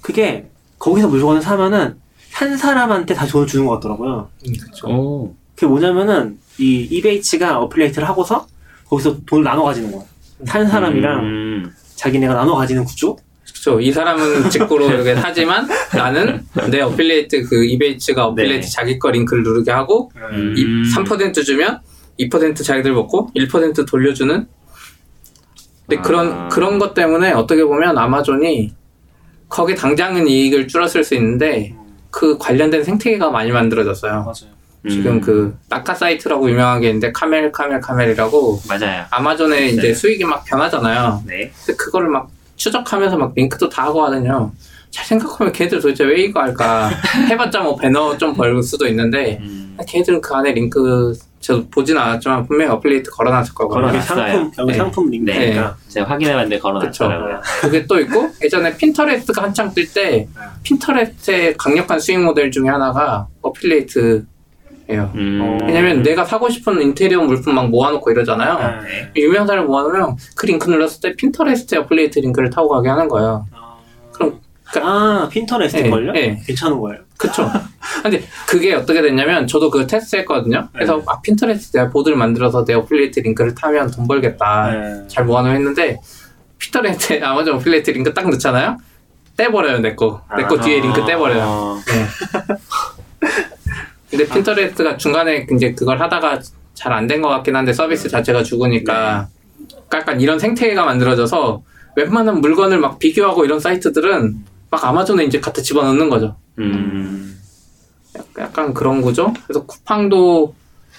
그게 0.00 0.48
거기서 0.78 1.08
물건을 1.08 1.42
사면은 1.42 1.96
산 2.30 2.56
사람한테 2.56 3.14
다시 3.14 3.32
돈을 3.32 3.46
주는 3.46 3.66
것 3.66 3.74
같더라고요. 3.74 4.28
음, 4.46 4.52
그쵸. 4.60 4.86
오. 4.88 5.34
그게 5.54 5.66
뭐냐면은 5.66 6.38
이 6.58 6.86
이베이츠가 6.90 7.58
어플레이트를 7.60 8.08
하고서 8.08 8.46
거기서 8.86 9.16
돈을 9.26 9.42
나눠 9.44 9.64
가지는 9.64 9.90
거야. 9.90 10.02
산 10.46 10.68
사람이랑 10.68 11.20
음. 11.20 11.74
자기네가 11.96 12.32
나눠 12.34 12.54
가지는 12.54 12.84
구조? 12.84 13.16
그쵸. 13.58 13.80
이 13.80 13.90
사람은 13.90 14.50
직구로 14.50 14.86
이렇게 14.94 15.16
사지만 15.16 15.68
나는 15.94 16.46
내 16.70 16.80
affiliate 16.80 17.48
그 17.48 17.64
이베이츠가 17.64 18.26
어필리에이트 18.26 18.66
네. 18.66 18.70
자기 18.70 18.98
거 18.98 19.10
링크를 19.10 19.42
누르게 19.42 19.72
하고 19.72 20.12
음. 20.16 20.54
이3% 20.56 21.44
주면 21.44 21.80
2% 22.20 22.64
자기들 22.64 22.92
먹고 22.92 23.30
1% 23.36 23.86
돌려주는 23.86 24.46
근데 25.86 25.98
아. 25.98 26.02
그런 26.02 26.48
그런 26.48 26.78
것 26.78 26.94
때문에 26.94 27.32
어떻게 27.32 27.64
보면 27.64 27.98
아마존이 27.98 28.72
거기 29.48 29.74
당장은 29.74 30.28
이익을 30.28 30.68
줄었을 30.68 31.02
수 31.02 31.14
있는데 31.16 31.74
그 32.10 32.38
관련된 32.38 32.84
생태계가 32.84 33.30
많이 33.30 33.50
만들어졌어요. 33.50 34.12
맞아요. 34.12 34.58
지금 34.88 35.14
음. 35.14 35.20
그 35.20 35.56
낙하 35.68 35.94
사이트라고 35.94 36.48
유명한 36.48 36.80
게 36.80 36.88
있는데 36.88 37.10
CamelCamelCamel이라고 37.12 38.60
맞아요. 38.68 39.04
아마존에 39.10 39.68
이제 39.70 39.88
네. 39.88 39.94
수익이 39.94 40.24
막 40.24 40.44
변하잖아요. 40.44 41.24
네. 41.26 41.50
근데 41.64 41.76
그거를 41.76 42.08
막 42.08 42.30
추적하면서 42.58 43.16
막 43.16 43.32
링크도 43.34 43.68
다 43.70 43.84
하고 43.84 44.02
하거든요. 44.04 44.52
잘 44.90 45.04
생각하면 45.06 45.52
걔들 45.52 45.80
도대체 45.80 46.04
왜 46.04 46.22
이거 46.24 46.40
할까? 46.40 46.90
해봤자 47.30 47.60
뭐 47.60 47.76
배너 47.76 48.16
좀 48.18 48.34
벌 48.34 48.62
수도 48.62 48.86
있는데 48.88 49.38
음. 49.40 49.76
걔들은 49.86 50.20
그 50.20 50.34
안에 50.34 50.52
링크 50.52 51.12
저 51.40 51.62
보진 51.70 51.96
않았지만 51.96 52.46
분명히 52.48 52.70
affiliate 52.72 53.10
걸어놨을 53.12 53.54
거거든요. 53.54 53.88
여기 53.96 54.06
걸어놨어요. 54.06 54.32
상품, 54.32 54.52
여기 54.58 54.72
네. 54.72 54.78
상품 54.78 55.10
링크니까. 55.10 55.76
제가 55.88 56.10
확인해봤는데 56.10 56.58
걸어놨더라고요. 56.58 57.40
그게 57.60 57.86
또 57.86 58.00
있고 58.00 58.28
예전에 58.42 58.76
핀터레스트가 58.76 59.42
한창 59.44 59.72
뜰 59.72 59.86
때 59.92 60.26
핀터레스트의 60.64 61.56
강력한 61.56 62.00
수익 62.00 62.18
모델 62.20 62.50
중에 62.50 62.68
하나가 62.68 63.26
affiliate예요. 63.42 65.10
음. 65.14 65.40
어. 65.42 65.66
왜냐면 65.66 66.02
내가 66.02 66.24
사고 66.24 66.48
싶은 66.48 66.80
인테리어 66.80 67.20
물품 67.22 67.54
막 67.54 67.68
모아놓고 67.68 68.10
이러잖아요. 68.10 68.82
네. 68.82 69.12
유명한 69.16 69.46
사람 69.46 69.66
모아놓으면 69.66 70.16
그 70.34 70.46
링크 70.46 70.70
눌렀을 70.70 71.00
때 71.00 71.14
핀터레스트에 71.16 71.78
affiliate 71.80 72.18
링크를 72.20 72.48
타고 72.50 72.68
가게 72.70 72.88
하는 72.88 73.06
거예요. 73.08 73.46
그럼, 74.12 74.40
그럼- 74.72 74.88
아, 74.88 75.28
핀터레스트 75.30 75.90
걸요? 75.90 76.12
예. 76.16 76.40
괜찮은 76.46 76.78
거예요. 76.80 77.02
그쵸. 77.18 77.50
근데 78.02 78.22
그게 78.48 78.74
어떻게 78.74 79.02
됐냐면 79.02 79.46
저도 79.46 79.70
그거 79.70 79.86
테스트 79.86 80.16
했거든요. 80.16 80.68
그래서 80.72 80.96
네. 80.96 81.02
아, 81.06 81.20
핀터레스트 81.20 81.76
내가 81.76 81.90
보드를 81.90 82.16
만들어서 82.16 82.64
내 82.64 82.74
affiliate 82.74 83.20
링크를 83.20 83.54
타면 83.54 83.90
돈 83.90 84.06
벌겠다. 84.06 84.70
네. 84.70 85.02
잘 85.08 85.24
모아놓으면 85.26 85.56
했는데 85.58 85.98
핀터레스트에 86.58 87.20
아마존 87.24 87.56
affiliate 87.56 87.90
링크 87.90 88.14
딱 88.14 88.28
넣잖아요. 88.30 88.78
떼버려요 89.36 89.80
내 89.80 89.94
거. 89.94 90.22
내거 90.36 90.56
아. 90.58 90.60
뒤에 90.60 90.80
링크 90.80 91.04
떼버려요. 91.04 91.42
어. 91.44 91.78
네. 91.86 92.06
근데 94.10 94.26
핀터레스트가 94.26 94.96
중간에 94.96 95.46
이제 95.52 95.72
그걸 95.74 96.00
하다가 96.00 96.40
잘 96.74 96.92
안 96.92 97.06
된 97.06 97.20
것 97.22 97.28
같긴 97.28 97.56
한데 97.56 97.72
서비스 97.72 98.08
자체가 98.08 98.42
죽으니까 98.42 99.28
약간 99.92 100.20
이런 100.20 100.38
생태계가 100.38 100.84
만들어져서 100.84 101.62
웬만한 101.96 102.40
물건을 102.40 102.78
막 102.78 102.98
비교하고 102.98 103.44
이런 103.44 103.58
사이트들은 103.58 104.36
막 104.70 104.84
아마존에 104.84 105.24
이제 105.24 105.40
갖다 105.40 105.60
집어넣는 105.60 106.08
거죠. 106.08 106.36
음. 106.58 107.36
약간- 108.16 108.44
약간 108.44 108.74
그런 108.74 109.00
구조? 109.02 109.32
그래서 109.46 109.64
쿠팡도 109.66 110.54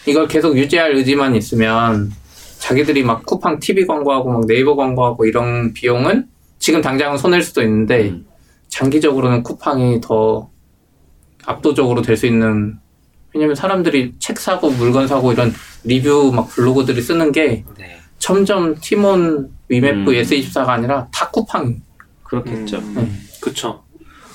이걸 0.05 0.27
계속 0.27 0.57
유지할 0.57 0.95
의지만 0.95 1.35
있으면 1.35 2.11
자기들이 2.59 3.03
막 3.03 3.25
쿠팡 3.25 3.59
TV 3.59 3.85
광고하고 3.85 4.29
막 4.31 4.45
네이버 4.47 4.75
광고하고 4.75 5.25
이런 5.25 5.73
비용은 5.73 6.25
지금 6.59 6.81
당장은 6.81 7.17
손해일 7.17 7.41
수도 7.41 7.61
있는데 7.63 8.09
음. 8.09 8.25
장기적으로는 8.67 9.43
쿠팡이 9.43 10.01
더 10.01 10.49
압도적으로 11.45 12.01
될 12.01 12.17
수 12.17 12.25
있는 12.27 12.77
왜냐면 13.33 13.55
사람들이 13.55 14.15
책 14.19 14.39
사고 14.39 14.69
물건 14.71 15.07
사고 15.07 15.31
이런 15.31 15.53
리뷰 15.83 16.31
막 16.33 16.49
블로그들이 16.49 17.01
쓰는 17.01 17.31
게 17.31 17.63
네. 17.77 17.99
점점 18.17 18.75
티몬 18.79 19.51
위메프 19.69 19.99
음. 19.99 20.05
S24가 20.05 20.69
아니라 20.69 21.07
다 21.13 21.29
쿠팡 21.29 21.81
그렇겠죠. 22.23 22.77
음, 22.77 23.21
그쵸. 23.41 23.83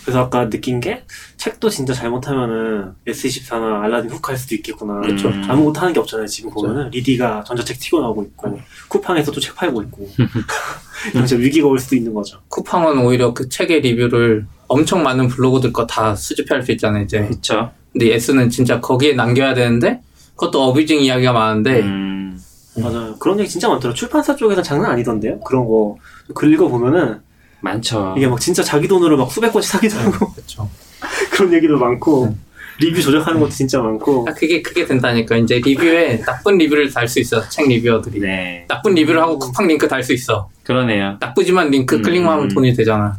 그래서 0.03 0.21
아까 0.21 0.51
느낀 0.51 0.81
게 0.81 1.05
책도 1.39 1.71
진짜 1.71 1.95
잘못하면은 1.95 2.93
S24나 3.07 3.81
알라딘 3.83 4.11
훅할 4.11 4.37
수도 4.37 4.55
있겠구나. 4.55 5.01
그쵸. 5.01 5.29
아무것도 5.49 5.81
하는 5.81 5.93
게 5.95 6.01
없잖아요. 6.01 6.27
지금 6.27 6.51
그쵸. 6.51 6.67
보면은 6.67 6.91
리디가 6.91 7.45
전자책 7.45 7.79
튀어나오고 7.81 8.23
있고 8.25 8.61
쿠팡에서도 8.89 9.41
책 9.41 9.55
팔고 9.57 9.83
있고 9.85 10.09
이런 11.13 11.27
진짜 11.27 11.41
위기가 11.43 11.67
올 11.69 11.79
수도 11.79 11.97
있는 11.97 12.13
거죠. 12.15 12.41
쿠팡은 12.49 12.99
오히려 12.99 13.33
그 13.33 13.49
책의 13.49 13.81
리뷰를 13.81 14.47
엄청 14.69 15.03
많은 15.03 15.29
블로그들 15.29 15.73
거 15.73 15.87
다 15.87 16.15
수집할 16.15 16.63
수 16.63 16.73
있잖아요 16.73 17.05
이제 17.05 17.21
그렇죠. 17.27 17.71
근데 17.95 18.13
S는 18.15 18.51
진짜 18.51 18.81
거기에 18.81 19.15
남겨야 19.15 19.55
되는데 19.55 20.01
그것도 20.35 20.63
abusing 20.65 21.01
이야기가 21.01 21.33
많은데 21.33 21.81
음. 21.81 22.39
맞아요. 22.77 23.15
그런 23.21 23.39
얘기 23.39 23.49
진짜 23.49 23.69
많더라고요. 23.69 23.95
출판사 23.95 24.35
쪽에서 24.35 24.61
장난 24.61 24.91
아니던데요? 24.91 25.39
그런 25.41 25.65
거. 25.65 25.97
글 26.35 26.53
읽어보면은 26.53 27.21
많죠. 27.61 28.15
이게 28.17 28.27
막 28.27 28.41
진짜 28.41 28.63
자기 28.63 28.89
돈으로 28.89 29.17
막 29.17 29.31
수백 29.31 29.53
권씩 29.53 29.71
사기도 29.71 29.97
하고 29.97 30.33
그렇죠. 30.33 30.69
그런 31.31 31.53
얘기도 31.53 31.79
많고 31.79 32.27
네. 32.27 32.37
리뷰 32.81 33.01
조작하는 33.01 33.39
것도 33.39 33.51
진짜 33.53 33.81
많고 33.81 34.27
아, 34.29 34.33
그게 34.35 34.61
그게 34.61 34.85
된다니까 34.85 35.37
이제 35.37 35.61
리뷰에 35.65 36.21
나쁜 36.27 36.59
리뷰를 36.59 36.93
달 36.93 37.07
수 37.07 37.21
있어 37.21 37.49
책 37.49 37.69
reviewer들이 37.69 38.19
네. 38.19 38.65
나쁜 38.69 38.95
리뷰를 38.95 39.23
하고 39.23 39.39
쿠팡 39.39 39.69
링크 39.69 39.87
달 39.87 40.03
수 40.03 40.13
있어 40.13 40.51
그러네요. 40.65 41.17
나쁘지만 41.21 41.71
링크 41.71 41.95
음. 41.97 42.03
클릭만 42.03 42.33
하면 42.33 42.49
돈이 42.49 42.75
되잖아 42.75 43.17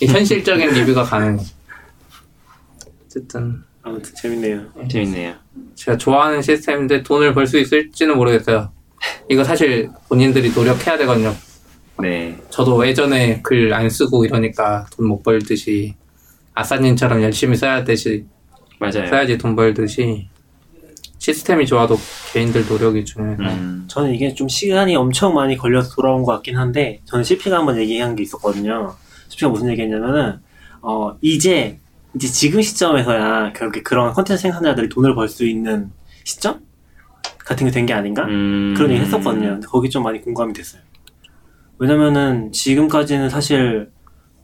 이 0.00 0.06
현실적인 0.10 0.70
리뷰가 0.70 1.04
가능해 1.04 1.44
어쨌든 3.06 3.62
아무튼 3.82 4.14
재밌네요. 4.14 4.62
재밌네요. 4.88 5.34
제가 5.74 5.96
좋아하는 5.96 6.40
시스템인데 6.42 7.02
돈을 7.02 7.34
벌 7.34 7.46
수 7.46 7.58
있을지는 7.58 8.16
모르겠어요 8.16 8.70
이거 9.28 9.42
사실 9.44 9.90
본인들이 10.08 10.52
노력해야 10.52 10.96
되거든요 10.98 11.34
네. 12.00 12.38
저도 12.50 12.86
예전에 12.86 13.42
글 13.42 13.72
안 13.74 13.90
쓰고 13.90 14.24
이러니까 14.24 14.86
돈 14.96 15.06
못 15.08 15.22
벌듯이 15.22 15.94
아싸님처럼 16.54 17.22
열심히 17.22 17.56
써야 17.56 17.82
되지 17.84 18.26
맞아요. 18.78 19.06
써야지 19.08 19.36
돈 19.38 19.56
벌듯이 19.56 20.28
시스템이 21.18 21.66
좋아도 21.66 21.96
개인들 22.32 22.66
노력이 22.68 23.04
중요해서 23.04 23.42
음. 23.42 23.84
저는 23.88 24.14
이게 24.14 24.34
좀 24.34 24.48
시간이 24.48 24.96
엄청 24.96 25.34
많이 25.34 25.56
걸려서 25.56 25.94
돌아온 25.94 26.22
것 26.24 26.32
같긴 26.32 26.56
한데 26.56 27.00
저는 27.04 27.24
CP가 27.24 27.58
한번 27.58 27.78
얘기한 27.78 28.16
게 28.16 28.22
있었거든요. 28.24 28.94
CP가 29.28 29.50
무슨 29.50 29.68
얘기했냐면은 29.70 30.40
어 30.80 31.16
이제 31.20 31.78
이제 32.14 32.28
지금 32.28 32.60
시점에서야 32.60 33.52
그렇게 33.54 33.82
그런 33.82 34.12
컨텐츠 34.12 34.40
생산자들이 34.42 34.88
돈을 34.88 35.14
벌 35.14 35.28
수 35.28 35.46
있는 35.46 35.90
시점 36.24 36.60
같은 37.38 37.66
게 37.66 37.72
된 37.72 37.86
게 37.86 37.92
아닌가 37.92 38.24
음. 38.24 38.74
그런 38.76 38.90
얘기 38.90 39.00
했었거든요. 39.02 39.48
근데 39.50 39.66
거기 39.66 39.88
좀 39.90 40.02
많이 40.02 40.20
공감이 40.20 40.52
됐어요. 40.52 40.82
왜냐면은 41.78 42.52
지금까지는 42.52 43.28
사실 43.30 43.90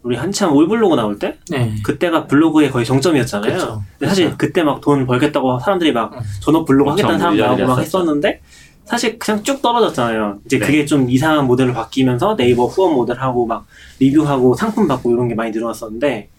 우리 0.02 0.16
한참 0.16 0.52
올블로그 0.54 0.94
나올 0.96 1.18
때 1.18 1.38
네. 1.50 1.74
그때가 1.84 2.26
블로그의 2.26 2.70
거의 2.70 2.84
정점이었잖아요. 2.84 3.52
그쵸. 3.52 3.82
근데 3.98 4.08
사실. 4.08 4.36
그때 4.38 4.62
막 4.62 4.80
돈 4.80 5.06
벌겠다고 5.06 5.58
사람들이 5.60 5.92
막 5.92 6.12
응. 6.14 6.20
전업 6.40 6.64
블로그 6.66 6.90
엄청 6.92 7.10
하겠다는 7.10 7.18
사람 7.18 7.36
나오고 7.58 7.66
막. 7.74 7.80
했었는데 7.80 8.40
사실 8.84 9.18
그냥 9.18 9.42
쭉 9.42 9.60
떨어졌잖아요. 9.60 10.38
이제 10.46 10.58
네. 10.58 10.66
그게 10.66 10.86
좀 10.86 11.10
이상한 11.10 11.46
모델로 11.46 11.74
바뀌면서 11.74 12.36
네이버 12.36 12.66
후원 12.66 12.94
모델하고 12.94 13.44
막 13.46 13.66
리뷰하고 14.00 14.54
상품 14.54 14.88
받고 14.88 15.12
이런 15.12 15.28
게 15.28 15.34
많이 15.34 15.50
늘어났었는데 15.50 16.30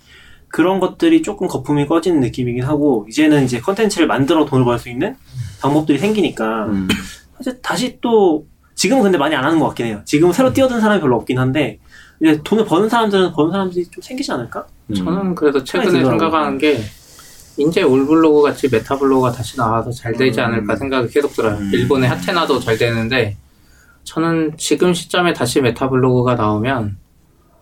그런 0.50 0.80
것들이 0.80 1.22
조금 1.22 1.48
거품이 1.48 1.86
꺼지는 1.88 2.20
느낌이긴 2.22 2.64
하고 2.64 3.06
이제는 3.10 3.46
이제 3.46 3.60
컨텐츠를 3.60 4.08
만들어 4.08 4.46
돈을 4.46 4.66
벌 4.66 4.80
수 4.80 4.90
있는 4.90 5.16
방법들이 5.62 5.98
생기니까 6.00 6.66
음. 6.66 6.88
사실 7.38 7.62
다시 7.62 7.98
또 8.02 8.46
지금은 8.76 9.04
근데 9.04 9.18
많이 9.18 9.36
안 9.36 9.44
하는 9.44 9.60
것 9.60 9.68
같긴 9.68 9.86
해요. 9.88 10.02
지금 10.06 10.32
새로 10.32 10.52
뛰어든 10.54 10.80
사람이 10.82 11.02
별로 11.02 11.18
없긴 11.18 11.38
한데 11.38 11.80
이제 12.22 12.40
돈을 12.44 12.66
버는 12.66 12.90
사람들은 12.90 13.32
버는 13.34 13.52
사람들이 13.52 13.86
좀 13.86 14.02
생기지 14.02 14.32
않을까? 14.32 14.66
음. 14.88 14.96
저는 14.96 15.36
그래도 15.36 15.64
최근에. 15.64 16.04
생각하는 16.04 16.58
게 16.58 16.80
이제 17.58 17.82
올블로그 17.84 18.42
같이 18.42 18.70
meta 18.72 18.97
blog가 18.97 19.34
다시 19.34 19.58
나와서 19.58 19.92
잘 19.92 20.14
되지 20.14 20.40
음. 20.40 20.46
않을까 20.46 20.76
생각이 20.78 21.10
계속 21.10 21.34
들어요. 21.34 21.56
음. 21.58 21.70
일본의 21.74 22.10
하테나도 22.10 22.60
잘 22.62 22.78
되는데 22.78 23.36
저는 24.06 24.54
지금 24.58 24.94
시점에 24.94 25.34
다시 25.34 25.62
메타블로그가 25.62 26.36
나오면 26.36 26.98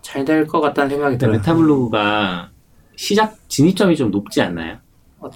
잘 0.02 0.24
될 0.24 0.46
것 0.46 0.60
같다는 0.60 0.90
생각이 0.90 1.18
들어요. 1.18 1.36
메타블로그가 1.38 2.50
시작 3.02 3.38
진입점이 3.48 3.96
좀 3.96 4.10
높지 4.10 4.42
않나요? 4.42 4.76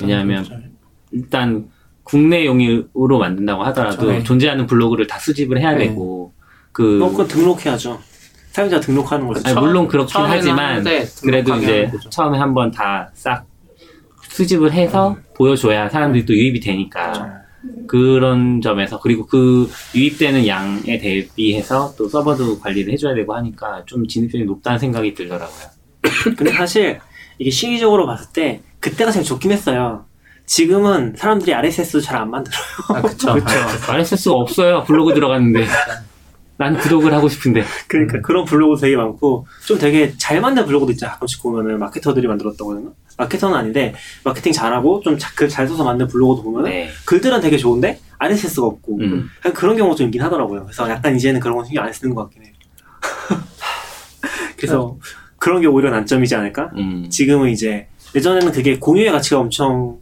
왜냐하면 0.00 0.42
점에서? 0.42 0.66
일단 1.12 1.68
국내용으로 2.02 3.18
만든다고 3.20 3.62
하더라도 3.66 3.98
그렇죠. 3.98 4.18
네. 4.18 4.24
존재하는 4.24 4.66
블로그를 4.66 5.06
다 5.06 5.20
수집을 5.20 5.60
해야 5.60 5.70
네. 5.72 5.86
되고 5.86 6.34
그 6.72 7.02
어, 7.04 7.08
그건 7.10 7.28
등록해야죠. 7.28 8.00
사용자 8.50 8.80
등록하는 8.80 9.28
거죠. 9.28 9.42
아니, 9.44 9.58
물론 9.58 9.86
그렇긴 9.86 10.22
하지만 10.22 10.84
그래도 11.22 11.56
이제. 11.56 11.90
처음에 12.10 12.36
한번 12.36 12.70
다 12.72 13.08
싹 13.14 13.46
수집을 14.28 14.72
해서 14.72 15.16
보여줘야 15.36 15.88
사람들이 15.88 16.24
또 16.26 16.32
유입이 16.34 16.58
되니까 16.60 17.42
그런 17.86 18.60
점에서 18.60 18.98
그리고 18.98 19.24
그 19.26 19.70
유입되는 19.94 20.48
양에 20.48 20.98
대비해서 20.98 21.94
또 21.96 22.08
서버도 22.08 22.58
관리를 22.58 22.92
해줘야 22.92 23.14
되고 23.14 23.34
하니까 23.36 23.84
좀 23.86 24.08
진입점이 24.08 24.44
높다는 24.46 24.78
생각이 24.80 25.14
들더라고요. 25.14 25.66
근데 26.36 26.50
사실 26.52 26.98
이게 27.42 27.50
시기적으로 27.50 28.06
봤을 28.06 28.32
때 28.32 28.60
그때가 28.78 29.10
제일 29.10 29.24
좋긴 29.24 29.50
했어요. 29.50 30.04
지금은 30.46 31.14
사람들이 31.16 31.52
RSS도 31.52 32.00
잘 32.00 32.16
안 32.16 32.30
만들어요. 32.30 32.62
아, 32.94 33.02
그쵸. 33.02 33.34
RSS가 33.90 34.34
없어요. 34.36 34.84
블로그 34.84 35.12
들어갔는데 35.12 35.66
난 36.56 36.76
구독을 36.78 37.12
하고 37.12 37.28
싶은데 37.28 37.64
그러니까 37.88 38.20
그런 38.20 38.44
블로그 38.44 38.80
되게 38.80 38.94
많고 38.96 39.46
좀 39.66 39.76
되게 39.78 40.14
잘 40.18 40.40
만든 40.40 40.64
블로그도 40.66 40.92
있잖아. 40.92 41.14
가끔씩 41.14 41.42
보면은 41.42 41.80
마케터들이 41.80 42.28
만들었다고 42.28 42.70
하나? 42.76 42.82
마케터는 43.18 43.56
아닌데 43.56 43.92
마케팅 44.22 44.52
잘하고 44.52 45.00
좀 45.00 45.18
글잘 45.34 45.66
써서 45.66 45.82
만든 45.82 46.06
블로그도 46.06 46.44
보면은 46.44 46.70
네. 46.70 46.90
글들은 47.06 47.40
되게 47.40 47.56
좋은데 47.56 47.98
RSS가 48.18 48.64
없고 48.66 49.00
음. 49.00 49.28
그런 49.52 49.76
경우가 49.76 49.96
좀 49.96 50.06
있긴 50.06 50.22
하더라고요. 50.22 50.62
그래서 50.62 50.88
약간 50.88 51.16
이제는 51.16 51.40
그런 51.40 51.56
건 51.56 51.64
신경 51.64 51.84
안 51.84 51.92
쓰는 51.92 52.14
것 52.14 52.22
같긴 52.22 52.44
해요. 52.44 52.52
그래서 54.56 54.96
그런 55.42 55.60
게 55.60 55.66
오히려 55.66 55.90
난점이지 55.90 56.36
않을까? 56.36 56.70
음. 56.76 57.08
지금은 57.10 57.50
이제 57.50 57.88
예전에는 58.14 58.52
그게 58.52 58.78
공유의 58.78 59.10
가치가 59.10 59.40
엄청 59.40 59.96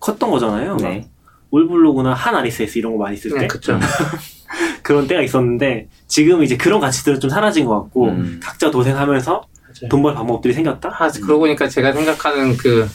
컸던 0.00 0.28
거잖아요. 0.32 0.76
네. 0.78 1.08
올블로그나 1.52 2.12
한 2.12 2.34
RSS 2.34 2.78
이런 2.78 2.94
거 2.96 3.04
많이 3.04 3.16
쓸 3.16 3.30
때 3.30 3.38
네, 3.42 3.46
그쵸. 3.46 3.78
그런 4.82 5.06
때가 5.06 5.22
있었는데 5.22 5.86
지금 6.08 6.42
이제 6.42 6.56
그런 6.56 6.80
가치들은 6.80 7.20
좀 7.20 7.30
사라진 7.30 7.66
것 7.66 7.80
같고 7.82 8.06
음. 8.08 8.40
각자 8.42 8.70
도생하면서. 8.72 9.42
돈 9.88 10.02
벌 10.02 10.12
방법들이 10.14 10.52
생겼다. 10.54 10.88
아, 10.92 11.08
그러고 11.08 11.40
보니까 11.40 11.68
제가 11.68 11.92
생각하는 11.92 12.56
그 12.56 12.86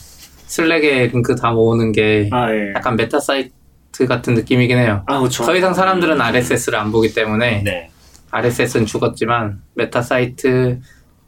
슬랙에 0.48 1.08
링크 1.08 1.34
다 1.34 1.52
모으는 1.54 1.94
게 1.94 2.28
아 2.34 2.54
예. 2.54 2.74
약간 2.76 2.98
메타 2.98 3.22
사이트 3.22 4.06
같은 4.06 4.34
느낌이긴 4.34 4.78
해요. 4.78 5.02
아 5.08 5.18
그렇죠. 5.20 5.46
더 5.46 5.56
이상 5.56 5.74
사람들은 5.74 6.20
RSS를 6.20 6.78
안 6.78 6.92
보기 6.92 7.14
때문에 7.14 7.62
네. 7.64 7.90
RSS는 8.32 8.86
죽었지만 8.86 9.62
메타 9.76 10.02
사이트 10.02 10.82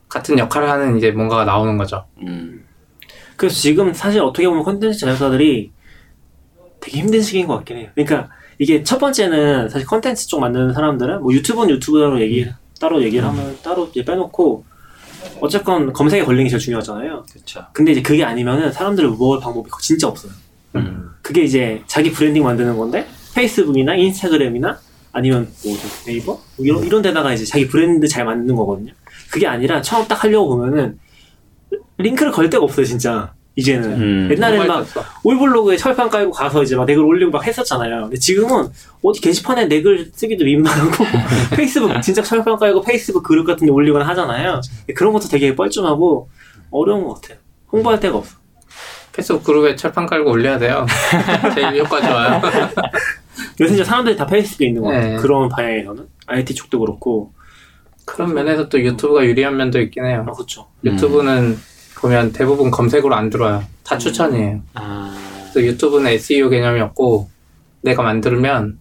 같은 0.09 0.37
역할을 0.37 0.69
하는 0.69 0.97
이제 0.97 1.11
뭔가가 1.11 1.45
나오는 1.45 1.77
거죠. 1.77 2.05
음. 2.21 2.65
그래서 3.35 3.55
지금 3.55 3.93
사실 3.93 4.21
어떻게 4.21 4.47
보면 4.47 4.63
콘텐츠 4.63 4.99
제작사들이 4.99 5.71
되게 6.79 6.99
힘든 6.99 7.21
시기인 7.21 7.47
것 7.47 7.55
같긴 7.57 7.77
해요. 7.77 7.89
그러니까 7.93 8.29
이게 8.59 8.83
첫 8.83 8.97
번째는 8.97 9.69
사실 9.69 9.87
콘텐츠 9.87 10.27
쪽 10.27 10.39
만드는 10.39 10.73
사람들은 10.73 11.21
뭐 11.21 11.33
유튜브는 11.33 11.75
유튜브로 11.75 12.21
얘기 12.21 12.47
따로 12.79 13.03
얘기를 13.03 13.27
하면 13.27 13.57
따로 13.61 13.87
이제 13.87 14.03
빼놓고 14.03 14.65
어쨌건 15.39 15.93
검색에 15.93 16.23
걸리는 16.23 16.45
게 16.45 16.49
제일 16.49 16.59
중요하잖아요. 16.59 17.25
그렇죠. 17.31 17.65
근데 17.73 17.91
이제 17.91 18.01
그게 18.01 18.23
아니면은 18.23 18.71
사람들을 18.71 19.09
모을 19.09 19.39
방법이 19.39 19.69
진짜 19.81 20.07
없어요. 20.07 20.31
음. 20.75 21.09
그게 21.21 21.43
이제 21.43 21.83
자기 21.87 22.11
브랜딩 22.11 22.43
만드는 22.43 22.77
건데 22.77 23.07
페이스북이나 23.35 23.95
인스타그램이나 23.95 24.79
아니면 25.11 25.47
뭐 25.63 25.75
네이버 26.05 26.33
뭐 26.33 26.65
이런 26.65 26.83
이런 26.83 27.01
데다가 27.01 27.33
이제 27.33 27.45
자기 27.45 27.67
브랜드 27.67 28.07
잘 28.07 28.25
만드는 28.25 28.55
거거든요. 28.55 28.93
그게 29.29 29.47
아니라 29.47 29.81
처음 29.81 30.07
딱 30.07 30.23
하려고 30.23 30.57
보면은 30.57 30.99
링크를 31.97 32.31
걸 32.31 32.49
데가 32.49 32.63
없어요, 32.63 32.85
진짜. 32.85 33.33
이제는 33.57 33.91
음. 33.99 34.29
옛날에는 34.31 34.67
막 34.67 34.87
정말 34.87 35.09
올블로그에 35.23 35.77
철판 35.77 36.09
깔고 36.11 36.31
가서 36.31 36.61
이제 36.61 36.75
막 36.75 36.85
댓글 36.85 37.03
올리고 37.03 37.31
막 37.31 37.45
했었잖아요. 37.45 38.03
근데 38.03 38.17
지금은 38.17 38.69
어디 39.01 39.19
게시판에 39.19 39.67
댓글 39.67 40.11
쓰기도 40.13 40.45
민망하고 40.45 41.03
페이스북 41.57 41.99
진짜 42.03 42.21
철판 42.21 42.57
깔고 42.57 42.83
페이스북 42.83 43.23
그룹 43.23 43.47
같은 43.47 43.65
데 43.65 43.73
올리거나 43.73 44.07
하잖아요. 44.09 44.61
그런 44.95 45.11
것도 45.11 45.27
되게 45.27 45.55
뻘쭘하고 45.55 46.29
어려운 46.69 47.05
것 47.05 47.15
같아요. 47.15 47.39
홍보할 47.71 47.99
데가 47.99 48.19
없어. 48.19 48.37
페이스북 49.11 49.43
그룹에 49.43 49.75
철판 49.75 50.05
깔고 50.05 50.29
올려야 50.29 50.59
돼요. 50.59 50.85
제일 51.55 51.79
효과 51.79 51.99
좋아요. 51.99 52.39
요새 53.59 53.73
이제 53.73 53.83
사람들이 53.83 54.15
다 54.15 54.27
페이스북에 54.27 54.67
있는 54.67 54.83
것 54.83 54.89
같아요. 54.89 55.15
네. 55.15 55.21
그런 55.21 55.49
방향에서는 55.49 56.07
IT 56.27 56.53
쪽도 56.53 56.79
그렇고 56.79 57.33
그런 58.07 58.33
면에서 58.33 58.69
또 58.69 58.79
유튜브가 58.81 59.25
유리한 59.25 59.57
면도 59.57 59.79
있긴 59.81 60.05
해요. 60.05 60.25
아 60.27 60.31
그렇죠. 60.31 60.65
유튜브는 60.83 61.57
보면 61.99 62.31
대부분 62.31 62.71
검색으로 62.71 63.13
안 63.13 63.29
들어와요. 63.29 63.63
다 63.83 63.97
추천이에요. 63.97 64.61
아. 64.75 65.13
그래서 65.51 65.67
유튜브는 65.67 66.11
SEO 66.11 66.49
개념이 66.49 66.79
없고 66.79 67.29
내가 67.81 68.03
만들면 68.03 68.79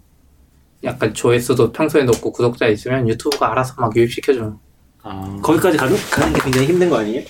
약간 0.85 1.12
조회수도 1.12 1.72
평소에 1.72 2.05
높고 2.05 2.33
구독자 2.33 2.68
있으면 2.68 3.09
유튜브가 3.09 3.51
알아서 3.51 3.74
막 3.79 3.95
유입시켜줘요. 3.97 4.59
아. 5.03 5.39
거기까지 5.43 5.77
가는, 5.77 5.97
가는 6.11 6.33
게 6.33 6.41
굉장히 6.41 6.68
힘든 6.68 6.89
거 6.89 6.99
아니에요? 6.99 7.24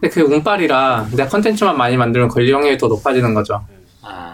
근데 0.00 0.08
그게 0.08 0.22
운빨이라 0.22 1.08
내가 1.10 1.28
컨텐츠만 1.28 1.76
많이 1.76 1.96
만들면 1.96 2.28
권리 2.28 2.52
확률이 2.52 2.78
더 2.78 2.86
높아지는 2.86 3.34
거죠. 3.34 3.66
아. 4.02 4.33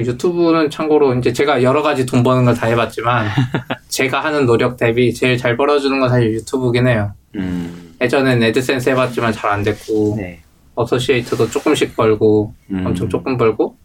유튜브는 0.00 0.70
참고로 0.70 1.14
이제 1.14 1.32
제가 1.32 1.62
여러 1.62 1.82
가지 1.82 2.04
돈 2.06 2.22
버는 2.22 2.44
걸 2.44 2.54
다 2.54 2.66
해봤지만 2.66 3.28
제가 3.88 4.22
하는 4.24 4.46
노력 4.46 4.76
대비 4.76 5.12
제일 5.14 5.36
잘 5.36 5.56
벌어주는 5.56 5.98
건 6.00 6.08
사실 6.08 6.32
유튜브긴 6.34 6.86
해요. 6.86 7.12
음. 7.36 7.94
예전엔 8.00 8.42
애드센스 8.42 8.90
해봤지만 8.90 9.32
잘 9.32 9.50
안 9.50 9.62
됐고 9.62 10.14
네. 10.18 10.40
associate도 10.74 11.50
조금씩 11.50 11.96
벌고 11.96 12.54
음. 12.70 12.86
엄청 12.86 13.08
조금 13.08 13.36
벌고 13.36 13.76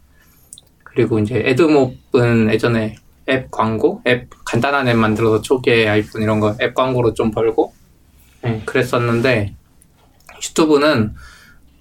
그리고 0.83 1.19
이제 1.19 1.41
애드몹은 1.45 2.49
예전에 2.51 2.95
앱 3.29 3.51
광고 3.51 4.01
앱 4.07 4.27
간단한 4.45 4.87
앱 4.87 4.95
만들어서 4.97 5.41
초기에 5.41 5.87
아이폰 5.87 6.21
이런 6.23 6.39
거 6.39 6.55
앱 6.61 6.73
광고로 6.73 7.13
좀 7.13 7.29
벌고 7.31 7.73
네, 8.41 8.61
그랬었는데 8.65 9.53
유튜브는 10.43 11.13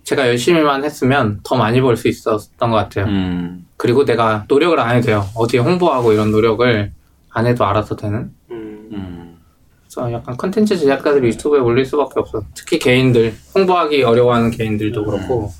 제가 0.09 0.27
열심히만 0.29 0.85
했으면 0.85 1.41
더 1.43 1.55
많이 1.57 1.81
벌 1.83 1.97
수 1.97 2.09
있었던 2.09 2.71
것 2.71 2.77
같아요. 2.77 3.05
음. 3.07 3.67
그리고 3.77 4.05
내가 4.07 4.45
노력을 4.49 4.79
안 4.81 4.97
해도 4.97 5.07
돼요. 5.07 5.27
어디에 5.35 5.61
홍보하고 5.61 6.13
이런 6.13 6.31
노력을 6.31 6.91
안 7.31 7.47
해도 7.47 7.67
알아서 7.67 7.95
되는. 7.95 8.31
음. 8.51 8.89
음. 8.93 9.37
그래서 9.83 10.11
약간 10.13 10.37
컨텐츠 10.39 10.79
제작가들이 10.79 11.27
유튜브에 11.29 11.61
올릴 11.61 11.85
수밖에 11.85 12.21
없어. 12.21 12.43
특히 12.55 12.79
개인들 12.79 13.35
홍보하기 13.55 14.03
어려워하는 14.03 14.51
개인들도 14.51 15.05
그렇고. 15.05 15.53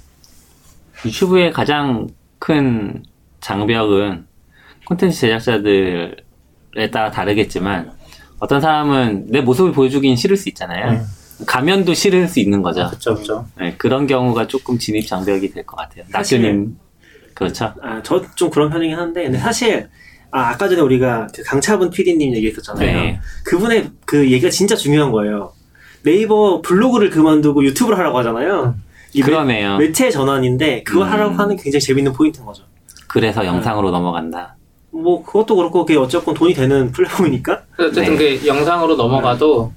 유튜브의 1.05 1.53
가장 1.53 2.09
큰 2.39 3.03
장벽은 3.41 4.27
콘텐츠 4.87 5.21
제작자들에 5.21 6.17
따라 6.91 7.11
다르겠지만 7.11 7.93
어떤 8.41 8.61
사람은 8.63 9.27
내 9.29 9.43
모습을 9.43 9.73
보여주긴 9.73 10.17
싫을 10.17 10.37
수 10.39 10.49
있잖아요. 10.49 10.93
네. 10.93 11.01
가면도 11.47 11.95
싫을 11.95 12.29
수 12.29 12.41
있는 12.41 12.63
거죠. 12.63 12.87
그렇죠, 12.89 13.15
그렇죠. 13.15 13.47
네, 13.59 13.75
그런 13.79 14.07
경우가 14.07 14.47
조금 14.49 14.79
진입 14.79 15.07
장벽이 15.07 15.51
될 15.53 15.65
것 15.65 15.77
같아요. 15.77 16.05
사실- 16.11 16.43
낙교님 16.43 16.77
그렇죠. 17.35 17.73
아, 17.83 18.03
저 18.03 18.23
좀 18.35 18.51
그런 18.51 18.69
편이긴 18.71 18.97
한데, 18.99 19.23
근데 19.25 19.39
사실, 19.39 19.89
아, 20.33 20.49
아까 20.51 20.69
전에 20.69 20.81
우리가 20.81 21.29
그 21.35 21.43
강차분 21.45 21.91
PD님 21.91 22.35
얘기했었잖아요. 22.35 22.87
네. 22.87 23.21
그분의 23.45 23.91
그 24.05 24.31
얘기가 24.31 24.51
진짜 24.51 24.75
중요한 24.75 25.13
거예요. 25.13 25.53
네이버 26.03 26.61
블로그를 26.63 27.11
그만두고 27.11 27.65
유튜브를 27.65 27.99
하라고 27.99 28.19
하잖아요. 28.19 28.75
이 29.15 29.21
매, 29.21 29.27
그러네요. 29.27 29.79
매체 29.79 30.11
전환인데, 30.11 30.83
그걸 30.83 31.07
음. 31.07 31.13
하라고 31.13 31.35
하는 31.35 31.57
게 31.57 31.63
굉장히 31.63 31.81
재밌는 31.81 32.13
포인트인 32.13 32.45
거죠. 32.45 32.65
그래서 33.07 33.47
영상으로 33.47 33.91
넘어간다. 33.91 34.57
뭐, 34.91 35.25
그것도 35.25 35.55
그렇고, 35.57 35.87
그게 35.87 35.97
어쨌건 35.99 36.35
돈이 36.35 36.55
되는 36.55 36.91
플랫폼이니까. 36.93 37.63
어쨌든 37.79 38.17
네. 38.17 38.39
그 38.39 38.47
영상으로 38.47 38.97
넘어가도 38.97 39.73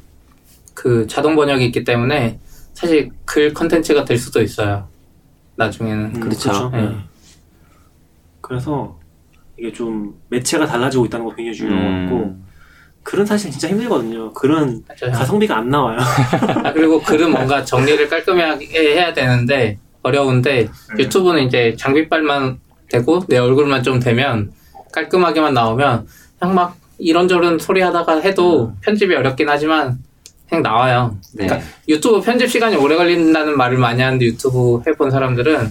그 0.73 1.07
자동 1.07 1.35
번역이 1.35 1.65
있기 1.65 1.83
때문에 1.83 2.39
사실 2.73 3.11
글 3.25 3.53
컨텐츠가 3.53 4.05
될 4.05 4.17
수도 4.17 4.41
있어요. 4.41 4.87
나중에는. 5.55 6.15
음, 6.15 6.19
그렇죠. 6.19 6.69
네. 6.69 6.95
그래서 8.41 8.99
이게 9.57 9.71
좀 9.71 10.15
매체가 10.29 10.65
달라지고 10.65 11.05
있다는 11.05 11.25
거 11.25 11.35
굉장히 11.35 11.55
중요한 11.55 11.83
것 11.83 12.15
같고, 12.15 12.25
음. 12.29 12.45
글은 13.03 13.25
사실 13.25 13.51
진짜 13.51 13.67
힘들거든요. 13.67 14.31
글은 14.33 14.83
맞아요. 14.87 15.17
가성비가 15.17 15.57
안 15.57 15.69
나와요. 15.69 15.99
아, 16.63 16.71
그리고 16.71 17.01
글은 17.01 17.31
뭔가 17.31 17.63
정리를 17.63 18.07
깔끔하게 18.07 18.95
해야 18.95 19.13
되는데 19.13 19.79
어려운데 20.03 20.69
유튜브는 20.97 21.43
이제 21.43 21.75
장비빨만 21.77 22.59
되고 22.89 23.25
내 23.27 23.37
얼굴만 23.37 23.83
좀 23.83 23.99
되면 23.99 24.51
깔끔하게만 24.93 25.53
나오면 25.53 26.07
그냥 26.39 26.55
막 26.55 26.77
이런저런 26.99 27.57
소리 27.57 27.81
하다가 27.81 28.19
해도 28.19 28.73
편집이 28.81 29.15
어렵긴 29.15 29.49
하지만 29.49 29.99
그냥 30.51 30.63
나와요. 30.63 31.17
네. 31.33 31.45
그러니까 31.47 31.69
유튜브 31.87 32.19
편집 32.19 32.49
시간이 32.51 32.75
오래 32.75 32.97
걸린다는 32.97 33.55
말을 33.55 33.77
많이 33.77 34.01
하는데 34.01 34.25
유튜브 34.25 34.81
해본 34.85 35.09
사람들은 35.09 35.69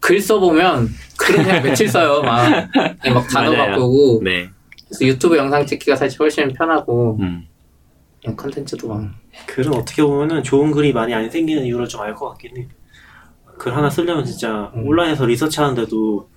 글 0.00 0.20
써보면 0.20 0.90
글은 1.16 1.44
그냥 1.44 1.62
며칠 1.62 1.88
써요. 1.88 2.20
막, 2.22 2.68
그냥 3.00 3.14
막 3.14 3.26
단어 3.28 3.52
맞아요. 3.52 3.70
바꾸고. 3.70 4.20
네. 4.22 4.50
그래서 4.86 5.06
유튜브 5.06 5.38
영상 5.38 5.64
찍기가 5.64 5.96
사실 5.96 6.20
훨씬 6.20 6.52
편하고, 6.52 7.16
음. 7.20 7.46
그냥 8.22 8.36
컨텐츠도 8.36 8.86
막. 8.86 9.02
글은 9.46 9.72
어떻게 9.72 10.02
보면은 10.02 10.42
좋은 10.42 10.70
글이 10.72 10.92
많이 10.92 11.14
안 11.14 11.28
생기는 11.30 11.64
이유를 11.64 11.88
좀 11.88 12.02
알 12.02 12.14
것 12.14 12.28
같긴 12.28 12.54
해. 12.58 12.68
글 13.58 13.74
하나 13.74 13.88
쓰려면 13.88 14.26
진짜 14.26 14.70
음. 14.74 14.86
온라인에서 14.86 15.24
리서치 15.24 15.58
하는데도 15.58 16.28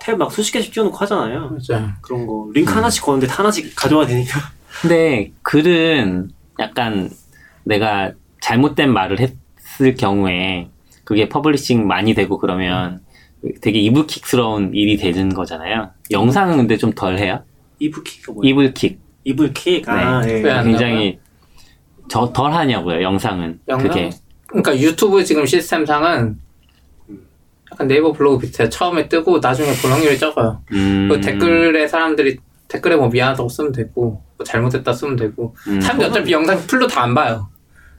탭 0.00 0.16
막 0.16 0.30
수십 0.30 0.52
개씩 0.52 0.72
띄워놓고 0.72 0.96
하잖아요. 0.98 1.50
맞아요. 1.68 1.88
그런 2.00 2.24
거 2.28 2.48
링크 2.54 2.72
하나씩 2.72 3.02
거는데 3.02 3.26
다 3.26 3.40
하나씩 3.40 3.74
가져와야 3.74 4.06
되니까. 4.06 4.38
근데 4.80 5.32
글은 5.42 6.30
약간 6.58 7.10
내가 7.64 8.12
잘못된 8.40 8.92
말을 8.92 9.18
했을 9.20 9.94
경우에 9.94 10.68
그게 11.04 11.28
publishing 11.28 11.86
많이 11.86 12.14
되고 12.14 12.38
그러면 12.38 13.00
되게 13.60 13.78
이불킥스러운 13.80 14.72
일이 14.74 14.96
되는 14.96 15.28
거잖아요. 15.32 15.90
영상은 16.10 16.56
근데 16.56 16.76
좀 16.76 16.92
덜 16.94 17.18
해요. 17.18 17.42
이불킥가 17.78 18.32
뭐야? 18.32 18.48
이불킥. 18.50 18.98
이불킥. 19.24 19.88
아, 19.88 20.20
네. 20.22 20.38
예. 20.38 20.42
왜 20.42 20.50
안- 20.50 20.64
굉장히 20.64 21.18
저 22.08 22.32
덜 22.32 22.52
하냐고요. 22.52 23.02
영상은. 23.02 23.60
영상? 23.68 23.88
그게. 23.88 24.10
그러니까 24.46 24.78
유튜브 24.78 25.22
지금 25.24 25.44
시스템상은 25.46 26.38
약간 27.70 27.86
네이버 27.86 28.12
블로그 28.12 28.38
비슷해요. 28.38 28.68
처음에 28.70 29.08
뜨고 29.08 29.38
나중에 29.40 29.68
볼 29.82 29.92
확률이 29.92 30.18
적어요. 30.18 30.62
음. 30.72 31.08
그 31.10 31.20
댓글에 31.20 31.86
사람들이 31.86 32.38
댓글에 32.66 32.96
뭐 32.96 33.08
미안하다고 33.08 33.48
쓰면 33.48 33.72
되고 33.72 33.90
뭐 34.10 34.24
잘못했다 34.44 34.92
쓰면 34.92 35.16
되고 35.16 35.54
음. 35.66 35.80
사람들이 35.80 36.08
어차피 36.10 36.32
영상 36.32 36.58
풀로 36.66 36.86
다 36.86 37.02
안 37.02 37.14
봐요. 37.14 37.48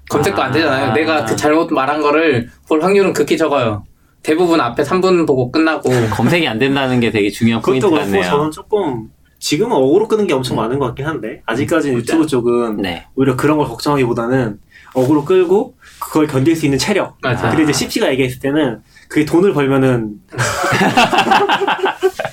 검색도 0.10 0.42
안 0.42 0.52
되잖아요. 0.52 0.86
아. 0.88 0.94
내가 0.94 1.24
그 1.26 1.36
잘못 1.36 1.72
말한 1.72 2.02
거를 2.02 2.50
볼 2.68 2.82
확률은 2.84 3.14
극히 3.14 3.38
적어요. 3.38 3.84
대부분 4.24 4.60
앞에 4.60 4.84
3분 4.84 5.26
보고 5.28 5.52
끝나고 5.52 5.90
검색이 6.12 6.48
안 6.48 6.60
된다는 6.60 7.00
게 7.00 7.12
되게 7.12 7.30
중요한 7.30 7.62
포인트 7.62 7.86
그것도 7.86 8.02
그렇고 8.04 8.12
같네요. 8.12 8.30
저는 8.32 8.52
조금 8.52 9.10
지금은 9.40 9.78
어그로 9.78 10.08
끄는 10.10 10.28
게 10.28 10.34
엄청 10.34 10.58
많은 10.58 10.80
것 10.80 10.88
같긴 10.88 11.06
한데 11.06 11.42
아직까지는 11.46 11.98
유튜브 12.00 12.26
쪽은 12.28 12.78
네. 12.82 13.06
오히려 13.16 13.38
그런 13.38 13.58
걸 13.58 13.68
걱정하기보다는 13.68 14.60
어그로 14.96 15.24
끌고 15.24 15.76
그걸 16.00 16.28
견딜 16.28 16.56
수 16.56 16.66
있는 16.66 16.78
체력. 16.80 17.18
맞아요. 17.22 17.50
근데 17.52 17.64
이제 17.64 17.72
CP가 17.72 18.10
얘기했을 18.12 18.40
때는 18.40 18.82
그게 19.08 19.24
돈을 19.26 19.54
벌면은. 19.54 20.16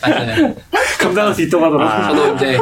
감당할 1.00 1.34
수 1.34 1.42
있다고 1.42 1.64
하더라고요. 1.64 1.88
아. 1.88 2.08
저도 2.14 2.34
이제 2.36 2.58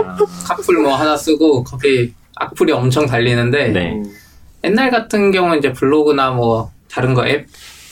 카풀 0.47 0.79
뭐 0.83 0.95
하나 0.95 1.17
쓰고 1.17 1.65
거기 1.65 2.13
악플이 2.37 2.73
엄청 2.73 3.07
달리는데 3.07 3.69
네. 3.69 3.93
음. 3.93 4.05
옛날 4.65 4.91
같은 4.91 5.31
경우는 5.31 5.59
이제 5.59 5.73
블로그나 5.73 6.31
뭐 6.31 6.71
다른 6.91 7.15
거 7.15 7.27
앱 7.27 7.47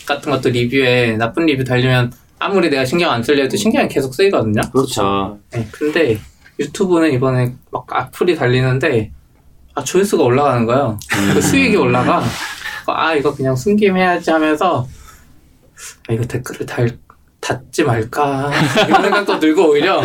같은 0.07 0.33
것도 0.33 0.49
리뷰에 0.51 1.17
나쁜 1.17 1.47
리뷰 1.47 1.65
달리면 1.65 2.13
아무리 2.39 2.71
내가 2.71 2.85
신경 2.85 3.11
안 3.13 3.23
쓸려도 3.23 3.57
신경이 3.57 3.89
계속 3.89 4.15
쓰이거든요. 4.15 4.61
그렇죠. 4.73 5.39
네, 5.53 5.69
근데 5.71 6.19
유튜브는 6.59 7.13
이번에 7.13 7.55
막 7.71 7.87
악플이 7.89 8.35
달리는데 8.37 9.13
아 9.75 9.85
조회수가 9.85 10.23
올라가는 10.25 10.67
거예요. 10.67 10.99
그 11.35 11.41
수익이 11.41 11.77
올라가. 11.77 12.23
아 12.87 13.15
이거 13.15 13.33
그냥 13.35 13.55
숨김 13.55 13.97
해야지 13.97 14.31
하면서 14.31 14.87
아 16.09 16.13
이거 16.13 16.25
댓글을 16.25 16.67
달 16.67 16.99
닫지 17.43 17.83
말까 17.85 18.51
이런 18.89 19.03
생각도 19.03 19.39
들고 19.41 19.71
오히려 19.73 20.01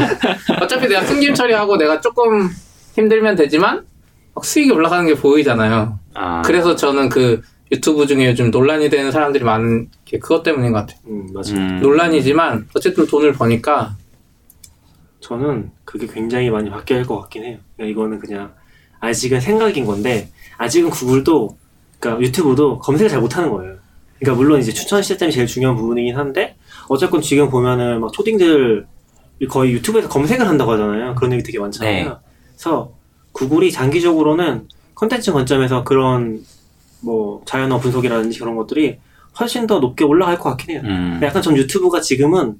어차피 0.59 0.87
내가 0.87 1.05
숨김 1.05 1.33
처리하고 1.35 1.77
내가 1.77 2.01
조금 2.01 2.49
힘들면 2.95 3.35
되지만 3.35 3.85
막 4.33 4.43
수익이 4.43 4.71
올라가는 4.71 5.05
게 5.05 5.13
보이잖아요. 5.13 5.99
아. 6.15 6.41
그래서 6.43 6.75
저는 6.75 7.09
그 7.09 7.41
유튜브 7.71 8.07
중에 8.07 8.27
요즘 8.27 8.49
논란이 8.49 8.89
되는 8.89 9.11
사람들이 9.11 9.43
많은 9.43 9.89
게 10.03 10.17
그것 10.19 10.41
때문인 10.41 10.71
것 10.71 10.79
같아요. 10.79 10.99
음, 11.07 11.27
맞아. 11.33 11.53
음. 11.55 11.79
논란이지만 11.81 12.69
어쨌든 12.75 13.05
돈을 13.05 13.33
버니까 13.33 13.95
저는 15.19 15.71
그게 15.85 16.07
굉장히 16.07 16.49
많이 16.49 16.69
바뀌어야 16.69 16.99
할 16.99 17.05
것 17.07 17.19
같긴 17.21 17.43
해요. 17.43 17.57
그러니까 17.75 17.91
이거는 17.91 18.19
그냥 18.19 18.53
아직은 18.99 19.39
생각인 19.41 19.85
건데 19.85 20.29
아직은 20.57 20.89
구글도 20.89 21.55
그러니까 21.99 22.23
유튜브도 22.25 22.79
검색을 22.79 23.09
잘 23.09 23.19
못하는 23.19 23.49
거예요. 23.51 23.75
그러니까 24.19 24.37
물론 24.41 24.59
이제 24.59 24.71
추천 24.73 25.03
시스템이 25.03 25.31
제일 25.31 25.45
중요한 25.45 25.75
부분이긴 25.75 26.15
한데 26.17 26.55
어쨌건 26.89 27.21
지금 27.21 27.49
보면은 27.49 28.01
막 28.01 28.11
초딩들 28.13 28.87
거의 29.49 29.73
유튜브에서 29.73 30.09
검색을 30.09 30.47
한다고 30.47 30.71
하잖아요. 30.71 31.15
그런 31.15 31.33
얘기 31.33 31.43
되게 31.43 31.59
많잖아요. 31.59 32.09
네. 32.09 32.15
그래서 32.51 32.91
구글이 33.33 33.71
장기적으로는 33.71 34.67
컨텐츠 34.95 35.31
관점에서 35.31 35.83
그런 35.83 36.43
뭐 37.01 37.41
자연어 37.45 37.79
분석이라든지 37.79 38.39
그런 38.39 38.55
것들이 38.55 38.97
훨씬 39.39 39.67
더 39.67 39.79
높게 39.79 40.03
올라갈 40.03 40.39
것 40.39 40.49
같긴 40.49 40.71
해요. 40.71 40.81
음. 40.85 41.19
약간 41.21 41.41
전 41.41 41.55
유튜브가 41.55 42.01
지금은 42.01 42.55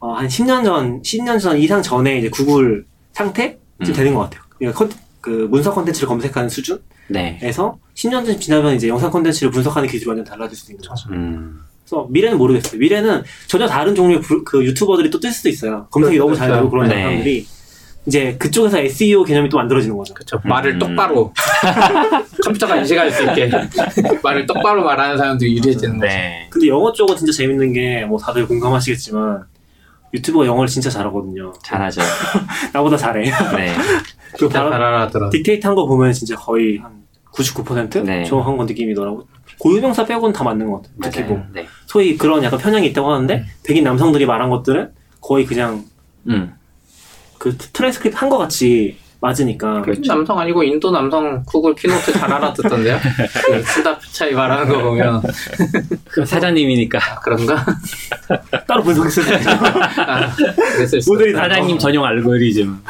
어, 0.00 0.12
한 0.12 0.26
10년 0.26 0.64
전, 0.64 1.02
10년 1.02 1.40
전 1.40 1.58
이상 1.58 1.82
전에 1.82 2.18
이제 2.18 2.28
구글 2.28 2.86
상태쯤 3.12 3.58
음. 3.80 3.92
되는 3.92 4.14
것 4.14 4.22
같아요. 4.22 4.42
그러니까 4.56 4.78
컨, 4.78 4.90
그 5.20 5.30
문서 5.50 5.72
컨텐츠를 5.72 6.08
검색하는 6.08 6.48
수준에서 6.48 6.80
네. 7.08 7.38
10년 7.40 8.26
전 8.26 8.40
지나면 8.40 8.74
이제 8.74 8.88
영상 8.88 9.10
컨텐츠를 9.10 9.50
분석하는 9.52 9.88
기술이 9.88 10.08
완전 10.08 10.24
달라질 10.24 10.56
수 10.56 10.72
있는 10.72 10.84
거죠. 10.84 11.08
음. 11.10 11.60
그래서 11.88 12.06
미래는 12.10 12.36
모르겠어요. 12.38 12.78
미래는 12.78 13.22
전혀 13.46 13.66
다른 13.66 13.94
종류의 13.94 14.20
부- 14.20 14.44
그 14.44 14.62
유튜버들이 14.64 15.10
또 15.10 15.18
뜰 15.20 15.32
수도 15.32 15.48
있어요. 15.48 15.86
검색이 15.90 16.16
그렇죠. 16.18 16.24
너무 16.26 16.36
잘 16.36 16.50
되고 16.52 16.68
그런 16.70 16.88
네. 16.88 16.94
사람들이 17.02 17.46
이제 18.06 18.36
그쪽에서 18.38 18.78
SEO 18.78 19.24
개념이 19.24 19.48
또 19.48 19.56
만들어지는 19.56 19.96
거죠. 19.96 20.14
말을 20.44 20.74
음. 20.74 20.78
똑바로 20.78 21.32
컴퓨터가 22.44 22.76
인식할 22.76 23.10
수 23.10 23.22
있게 23.24 23.50
말을 24.22 24.46
똑바로 24.46 24.84
말하는 24.84 25.16
사람들이 25.16 25.56
유리해지는 25.56 25.98
거죠. 25.98 26.06
네. 26.06 26.46
근데 26.50 26.68
영어 26.68 26.92
쪽은 26.92 27.16
진짜 27.16 27.32
재밌는 27.32 27.72
게 27.72 28.04
뭐 28.08 28.18
다들 28.18 28.46
공감하시겠지만 28.46 29.44
유튜버가 30.14 30.46
영어를 30.46 30.68
진짜 30.68 30.88
잘하거든요. 30.88 31.52
잘하죠. 31.62 32.00
나보다 32.72 32.96
잘해. 32.96 33.24
네. 33.24 33.74
그 34.38 34.48
알아들어. 34.54 35.28
딕테이트 35.30 35.62
한 35.64 35.74
거 35.74 35.86
보면 35.86 36.12
진짜 36.12 36.34
거의 36.36 36.78
한 36.78 37.02
99% 37.34 38.04
네. 38.04 38.24
정확한 38.24 38.56
건 38.56 38.66
느낌이더라고. 38.66 39.26
고유명사 39.58 40.04
빼고는 40.06 40.32
다 40.32 40.44
맞는 40.44 40.70
것 40.70 40.82
같아요. 40.82 40.94
특히 41.02 41.20
맞아요. 41.22 41.34
뭐 41.34 41.46
네. 41.52 41.66
소위 41.86 42.16
그런 42.16 42.42
약간 42.44 42.58
편향이 42.58 42.86
있다고 42.88 43.10
하는데 43.12 43.44
백인 43.64 43.84
남성들이 43.84 44.26
말한 44.26 44.50
것들은 44.50 44.90
거의 45.20 45.44
그냥 45.44 45.84
음. 46.28 46.54
그 47.38 47.56
트랜스크립트 47.56 48.16
한거 48.16 48.38
같이 48.38 48.98
맞으니까. 49.20 49.82
그 49.82 50.00
남성 50.06 50.38
아니고 50.38 50.62
인도 50.62 50.90
남성 50.92 51.42
구글 51.44 51.74
keynote 51.74 52.12
잘 52.12 52.32
알아듣던데요? 52.32 52.98
그 53.46 53.62
순다 53.64 53.98
피차이 54.12 54.32
말하는 54.32 54.68
거 54.68 54.82
보면 54.82 55.22
그 56.06 56.24
사장님이니까. 56.24 56.98
아, 56.98 57.18
그런가? 57.20 57.66
따로 58.66 58.82
분석했어요. 58.84 59.38
아. 60.06 60.36
모델이 61.08 61.32
다 61.32 61.42
사장님 61.42 61.78
전용 61.78 62.04
알고리즘. 62.04 62.80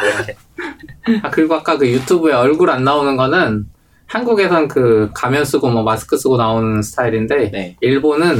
아 1.22 1.30
그리고 1.30 1.54
아까 1.54 1.78
그 1.78 1.88
유튜브에 1.88 2.34
얼굴 2.34 2.68
안 2.70 2.84
나오는 2.84 3.16
거는 3.16 3.64
한국에선 4.08 4.68
그 4.68 5.10
가면 5.14 5.44
쓰고 5.44 5.68
뭐 5.70 5.82
마스크 5.82 6.16
쓰고 6.16 6.36
나오는 6.36 6.82
스타일인데 6.82 7.50
네. 7.50 7.76
일본은 7.80 8.36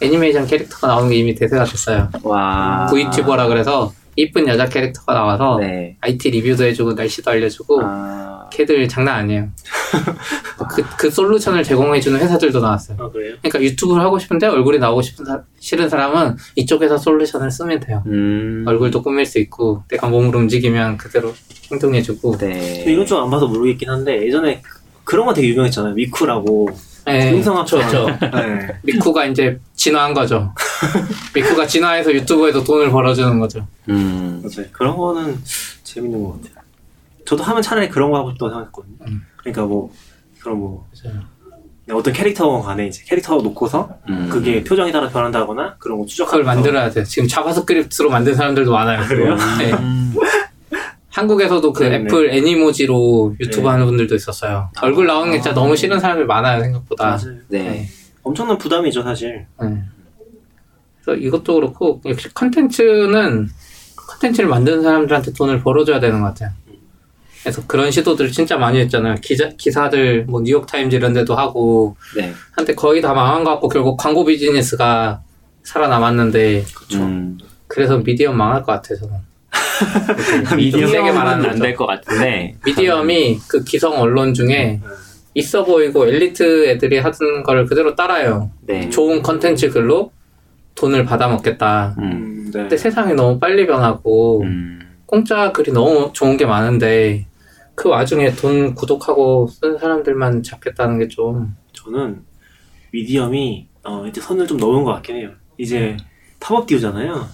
애니메이션 0.00 0.46
캐릭터가 0.46 0.88
나오는 0.88 1.08
게 1.08 1.16
이미 1.16 1.34
대세가 1.34 1.64
됐어요. 1.64 2.08
와. 2.24 2.86
V튜버라 2.90 3.46
그래서 3.46 3.92
이쁜 4.16 4.46
여자 4.48 4.66
캐릭터가 4.66 5.14
나와서 5.14 5.58
네. 5.60 5.96
IT 6.00 6.30
리뷰도 6.30 6.64
해주고 6.64 6.92
날씨도 6.94 7.30
알려주고 7.30 7.80
아. 7.82 8.48
걔들 8.52 8.86
장난 8.88 9.14
아니에요. 9.20 9.48
그, 10.74 10.82
그 10.98 11.10
솔루션을 11.10 11.62
제공해주는 11.62 12.18
회사들도 12.20 12.60
나왔어요. 12.60 12.98
아, 13.00 13.08
그래요? 13.10 13.36
그러니까 13.40 13.62
유튜브를 13.62 14.02
하고 14.02 14.18
싶은데 14.18 14.48
얼굴이 14.48 14.78
나오고 14.78 15.00
싶은 15.02 15.24
사- 15.24 15.42
싫은 15.60 15.88
사람은 15.88 16.36
이쪽에서 16.56 16.98
솔루션을 16.98 17.50
쓰면 17.50 17.80
돼요. 17.80 18.02
음. 18.06 18.64
얼굴도 18.66 19.02
꾸밀 19.02 19.24
수 19.24 19.38
있고 19.38 19.84
내가 19.88 20.08
몸을 20.08 20.34
움직이면 20.36 20.98
그대로 20.98 21.32
행동해주고 21.70 22.36
네. 22.38 22.84
이건 22.88 23.06
좀 23.06 23.22
안 23.22 23.30
봐서 23.30 23.46
모르겠긴 23.46 23.88
한데 23.88 24.26
예전에 24.26 24.60
그- 25.12 25.16
그런 25.16 25.26
거 25.26 25.34
되게 25.34 25.48
유명했잖아요. 25.48 25.92
미쿠라고. 25.94 26.68
네, 27.04 27.32
음성합성. 27.32 27.80
그렇죠. 27.80 28.06
네. 28.20 28.78
미쿠가 28.82 29.26
이제 29.26 29.58
진화한 29.74 30.14
거죠. 30.14 30.54
미쿠가 31.34 31.66
진화해서 31.66 32.12
유튜브에도 32.14 32.64
돈을 32.64 32.90
벌어주는 32.90 33.38
거죠. 33.38 33.66
음. 33.90 34.42
맞아요. 34.42 34.68
그런 34.72 34.96
거는 34.96 35.38
재밌는 35.84 36.22
것 36.22 36.40
같아요. 36.40 36.62
저도 37.26 37.42
하면 37.42 37.60
차라리 37.62 37.88
그런 37.88 38.10
거 38.10 38.18
하고 38.18 38.30
싶다고 38.30 38.50
생각했거든요. 38.50 38.96
음. 39.08 39.22
그러니까 39.36 39.62
뭐 39.64 39.92
그런 40.40 40.58
뭐 40.58 40.86
맞아요. 41.04 41.20
어떤 41.92 42.14
캐릭터 42.14 42.62
간에 42.62 42.86
이제 42.86 43.02
캐릭터 43.06 43.36
놓고서 43.36 43.90
음. 44.08 44.28
그게 44.30 44.62
표정에 44.64 44.92
따라 44.92 45.08
변한다거나 45.08 45.74
그런 45.78 45.98
거 45.98 46.06
그걸 46.24 46.44
만들어야 46.44 46.88
돼. 46.90 47.04
지금 47.04 47.28
자바스크립트로 47.28 48.08
만든 48.08 48.34
사람들도 48.34 48.70
많아요. 48.72 49.06
그래요? 49.08 49.36
네. 49.58 49.72
음. 51.12 51.14
한국에서도 51.14 51.72
그 51.72 51.82
네, 51.84 51.90
네. 51.90 51.96
애플 51.96 52.30
애니모지로 52.30 53.36
유튜브 53.38 53.62
네. 53.62 53.68
하는 53.68 53.86
분들도 53.86 54.14
있었어요. 54.14 54.70
얼굴 54.80 55.06
나오는 55.06 55.30
게 55.30 55.40
진짜 55.40 55.54
너무 55.54 55.76
싫은 55.76 56.00
사람이 56.00 56.24
많아요, 56.24 56.62
생각보다. 56.62 57.04
맞아요. 57.06 57.38
네. 57.48 57.86
엄청난 58.22 58.56
부담이죠 58.56 59.02
사실. 59.02 59.46
네. 59.60 59.82
그래서 61.04 61.20
이것도 61.20 61.54
그렇고, 61.54 62.00
역시 62.06 62.32
컨텐츠는 62.32 63.48
컨텐츠를 63.96 64.48
만드는 64.48 64.82
사람들한테 64.82 65.32
돈을 65.32 65.62
벌어줘야 65.62 66.00
되는 66.00 66.20
것 66.20 66.28
같아요. 66.28 66.50
그래서 67.42 67.60
그런 67.66 67.90
시도들을 67.90 68.30
진짜 68.30 68.56
많이 68.56 68.78
했잖아요. 68.78 69.16
기자, 69.20 69.48
기사들 69.48 70.26
뭐 70.26 70.40
뉴욕타임즈 70.42 70.94
이런 70.94 71.12
데도 71.12 71.34
하고 71.34 71.96
네. 72.16 72.32
한때 72.52 72.74
거의 72.74 73.02
다 73.02 73.12
망한 73.14 73.42
것 73.42 73.50
같고 73.50 73.68
결국 73.68 73.96
광고 73.96 74.24
비즈니스가 74.24 75.22
살아남았는데 75.64 76.64
음. 76.94 77.38
그래서 77.66 77.98
미디엄 77.98 78.36
망할 78.36 78.62
것 78.62 78.72
같아요 78.72 78.98
저는. 78.98 79.31
세게 80.48 80.56
미디엄은 80.56 81.14
말하는 81.14 81.50
안될 81.50 81.74
것 81.74 81.86
같은데. 81.86 82.56
미디엄이 82.64 83.38
그 83.48 83.64
기성 83.64 84.00
언론 84.00 84.34
중에 84.34 84.80
있어 85.34 85.64
보이고 85.64 86.06
엘리트 86.06 86.68
애들이 86.68 86.98
하던 86.98 87.42
걸 87.42 87.66
그대로 87.66 87.94
따라요. 87.94 88.50
네. 88.62 88.88
좋은 88.90 89.22
컨텐츠 89.22 89.70
글로 89.70 90.12
돈을 90.74 91.04
받아 91.04 91.28
먹겠다. 91.28 91.94
음. 91.98 92.02
음, 92.02 92.44
네. 92.52 92.60
근데 92.60 92.76
세상이 92.76 93.14
너무 93.14 93.38
빨리 93.38 93.66
변하고 93.66 94.42
음. 94.42 94.80
공짜 95.06 95.52
글이 95.52 95.72
너무 95.72 96.10
좋은 96.12 96.36
게 96.36 96.46
많은데 96.46 97.26
그 97.74 97.88
와중에 97.88 98.32
돈 98.34 98.74
구독하고 98.74 99.48
쓴 99.48 99.78
사람들만 99.78 100.42
잡겠다는 100.42 100.98
게 100.98 101.08
좀 101.08 101.54
저는 101.72 102.22
미디엄이 102.92 103.68
어, 103.84 104.04
이제 104.06 104.20
선을 104.20 104.46
좀 104.46 104.58
넘은 104.58 104.84
것 104.84 104.92
같긴 104.94 105.16
해요. 105.16 105.30
이제 105.58 105.96
팝업 106.40 106.66
띄우잖아요. 106.66 107.26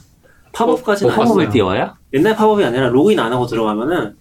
팝업까지는 0.52 1.12
뭐안 1.14 1.28
팝업을. 1.28 1.50
띄워요? 1.50 1.94
옛날 2.14 2.36
팝업이 2.36 2.64
아니라 2.64 2.89
로그인 2.89 3.18
안 3.20 3.32
하고 3.32 3.47
들어가면은 3.47 4.14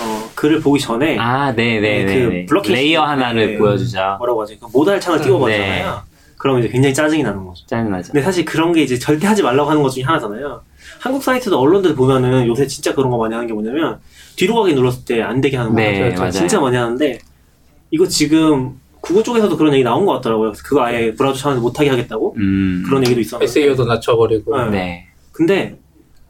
어, 0.00 0.30
글을 0.34 0.60
보기 0.60 0.80
전에 0.80 1.18
아, 1.18 1.52
네네네. 1.52 2.04
그 2.06 2.12
네. 2.32 2.46
blocking 2.46 2.74
layer 2.74 3.02
하나를 3.02 3.52
네. 3.52 3.58
보여주죠. 3.58 4.16
뭐라고 4.18 4.42
하지? 4.42 4.58
그 4.58 4.66
modal 4.72 5.00
창을 5.00 5.18
음, 5.20 5.24
띄워버리잖아요. 5.24 6.02
그럼 6.38 6.58
이제 6.58 6.68
굉장히 6.68 6.94
짜증이 6.94 7.22
나는 7.22 7.44
거죠. 7.44 7.64
짜증나죠. 7.66 8.12
근데 8.12 8.24
사실 8.24 8.44
그런 8.44 8.72
게 8.72 8.82
이제 8.82 8.98
절대 8.98 9.26
하지 9.26 9.42
말라고 9.42 9.70
하는 9.70 9.82
것 9.82 9.90
중에 9.90 10.02
하나잖아요. 10.04 10.62
한국 11.00 11.22
사이트도 11.22 11.58
언론들 11.58 11.94
보면은 11.94 12.46
요새 12.46 12.66
진짜 12.66 12.94
그런 12.94 13.10
거 13.10 13.18
많이 13.18 13.34
하는 13.34 13.46
게 13.46 13.52
뭐냐면 13.54 13.98
뒤로 14.36 14.54
가기 14.56 14.74
눌렀을 14.74 15.04
때 15.04 15.22
안 15.22 15.40
되게 15.40 15.56
하는 15.56 15.72
거 15.72 15.76
네. 15.76 16.10
맞아요. 16.14 16.30
진짜 16.30 16.60
많이 16.60 16.76
하는데 16.76 17.18
이거 17.90 18.06
지금 18.06 18.80
구글 19.00 19.22
쪽에서도 19.24 19.56
그런 19.56 19.72
얘기 19.74 19.82
나온 19.84 20.06
것 20.06 20.14
같더라고요. 20.14 20.52
그거 20.64 20.82
아예 20.84 21.12
브라우저 21.12 21.38
차원에서 21.38 21.60
못하게 21.62 21.90
하겠다고 21.90 22.34
음. 22.38 22.84
그런 22.86 23.02
얘기도 23.04 23.20
있었는데 23.20 23.50
SEO도 23.50 23.84
낮춰버리고 23.84 24.56
네. 24.64 24.70
네. 24.70 25.06
근데 25.32 25.76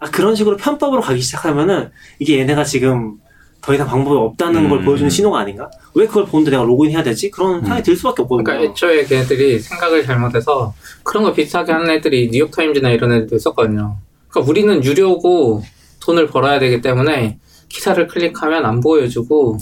아, 0.03 0.11
그런 0.11 0.35
식으로 0.35 0.57
편법으로 0.57 1.01
가기 1.01 1.21
시작하면은 1.21 1.91
이게 2.19 2.41
얘네가 2.41 2.65
지금 2.65 3.19
더 3.61 3.73
이상 3.73 3.87
방법이 3.87 4.17
없다는 4.17 4.65
음. 4.65 4.69
걸 4.69 4.85
보여주는 4.85 5.09
신호가 5.09 5.39
아닌가? 5.39 5.71
왜 5.95 6.09
그걸 6.09 6.27
보는데 6.27 6.51
내가 6.51 6.65
로그인 6.65 6.91
해야 6.91 7.05
되지? 7.05 7.31
그런 7.31 7.61
생각이 7.61 7.83
음. 7.83 7.85
들 7.85 7.97
수밖에 7.97 8.23
없거든요. 8.23 8.43
그러니까 8.43 8.73
애초에 8.73 9.05
걔네들이 9.05 9.61
생각을 9.61 10.05
잘못해서 10.05 10.75
그런 11.05 11.23
거 11.23 11.33
비슷하게 11.33 11.71
하는 11.71 11.89
애들이 11.89 12.31
뉴욕타임즈나 12.33 12.91
이런 12.91 13.13
애들도 13.13 13.37
있었거든요. 13.37 13.97
그러니까 14.29 14.51
우리는 14.51 14.83
유료고 14.83 15.63
돈을 16.01 16.27
벌어야 16.27 16.59
되기 16.59 16.81
때문에 16.81 17.39
기사를 17.69 18.05
클릭하면 18.09 18.67
안 18.67 18.81
보여주고 18.81 19.59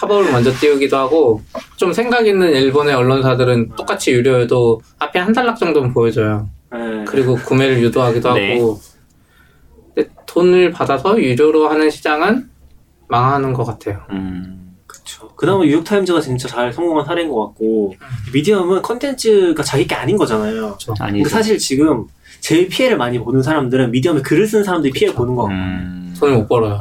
팝업을 0.00 0.32
먼저 0.32 0.52
띄우기도 0.52 0.96
하고 0.96 1.42
좀 1.76 1.92
생각 1.92 2.26
있는 2.26 2.50
일본의 2.50 2.92
언론사들은 2.94 3.76
똑같이 3.76 4.10
유료여도 4.10 4.82
앞에 4.98 5.20
한 5.20 5.32
달락 5.32 5.60
정도는 5.60 5.94
보여줘요. 5.94 6.48
네. 6.72 7.04
그리고 7.06 7.36
구매를 7.36 7.80
유도하기도 7.84 8.34
네. 8.34 8.58
하고 8.58 8.80
돈을 10.30 10.70
받아서 10.70 11.20
유료로 11.20 11.68
하는 11.68 11.90
시장은 11.90 12.48
망하는 13.08 13.52
것 13.52 13.64
같아요. 13.64 14.00
음. 14.10 14.76
그쵸. 14.86 15.28
그나마 15.34 15.64
뉴욕타임즈가 15.64 16.20
진짜 16.20 16.46
잘 16.46 16.72
성공한 16.72 17.04
사례인 17.04 17.28
것 17.28 17.46
같고, 17.46 17.94
미디엄은 18.32 18.82
컨텐츠가 18.82 19.62
자기 19.64 19.88
게 19.88 19.96
아닌 19.96 20.16
거잖아요. 20.16 20.78
근데 20.86 21.04
아니죠. 21.04 21.28
사실 21.28 21.58
지금 21.58 22.06
제일 22.38 22.68
피해를 22.68 22.96
많이 22.96 23.18
보는 23.18 23.42
사람들은 23.42 23.90
Medium에 23.90 24.22
글을 24.22 24.46
쓰는 24.46 24.62
사람들이 24.62 24.92
피해를 24.92 25.16
보는 25.16 25.34
거 25.34 25.42
같고, 25.42 25.56
음. 25.56 26.14
돈을 26.18 26.36
못 26.38 26.48
벌어요. 26.48 26.78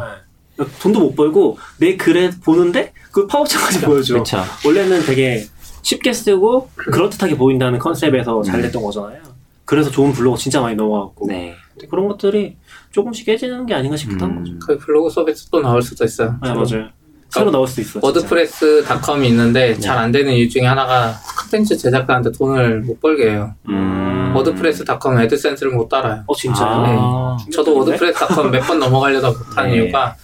네. 0.58 0.66
돈도 0.82 1.00
못 1.00 1.16
벌고, 1.16 1.58
내 1.80 1.98
글에 1.98 2.30
보는데, 2.44 2.94
그 3.12 3.26
paywall 3.26 3.50
창까지 3.50 3.82
보여줘. 3.82 4.14
그렇죠. 4.14 4.44
원래는 4.64 5.06
되게 5.06 5.46
쉽게 5.82 6.14
쓰고, 6.14 6.70
그럴듯하게 6.76 7.36
보인다는 7.36 7.80
컨셉에서 7.80 8.44
잘 8.44 8.60
음. 8.60 8.62
됐던 8.62 8.84
거잖아요. 8.84 9.24
그래서 9.66 9.90
좋은 9.90 10.14
블로그 10.14 10.38
진짜 10.38 10.62
많이 10.62 10.76
넘어갔고, 10.76 11.28
네. 11.28 11.56
그런 11.90 12.08
것들이 12.08 12.58
조금씩 12.92 13.26
깨지는 13.26 13.66
게 13.66 13.74
아닌가 13.74 13.96
싶기도 13.96 14.26
한 14.26 14.40
거죠. 14.40 14.52
음. 14.54 14.60
그 14.66 14.78
블로그 14.78 15.10
서비스 15.10 15.48
또 15.50 15.62
나올 15.62 15.82
수도 15.82 16.04
있어요. 16.06 16.36
네, 16.44 16.50
맞아요. 16.54 16.90
새로 17.30 17.52
나올 17.52 17.68
수도 17.68 17.82
있어. 17.82 18.00
WordPress.com이 18.02 19.28
있는데 19.30 19.74
네. 19.76 19.80
잘안 19.80 20.12
되는 20.12 20.34
이유 20.34 20.50
중에 20.50 20.64
하나가 20.66 21.14
컨텐츠 21.38 21.78
제작자한테 21.78 22.32
돈을 22.32 22.82
못 22.82 23.00
벌게 23.00 23.30
해요. 23.30 23.54
음. 23.68 24.34
WordPress.com 24.36 25.20
AdSense를 25.20 25.72
못 25.72 25.88
따라요. 25.90 26.24
어, 26.26 26.34
진짜요? 26.36 26.68
아. 26.68 27.38
저도 27.54 27.78
WordPress.com 27.78 28.50
몇 28.52 28.62
번 28.66 28.80
넘어가려다 28.80 29.30
못하는 29.30 29.70
네. 29.72 29.78
이유가 29.78 30.16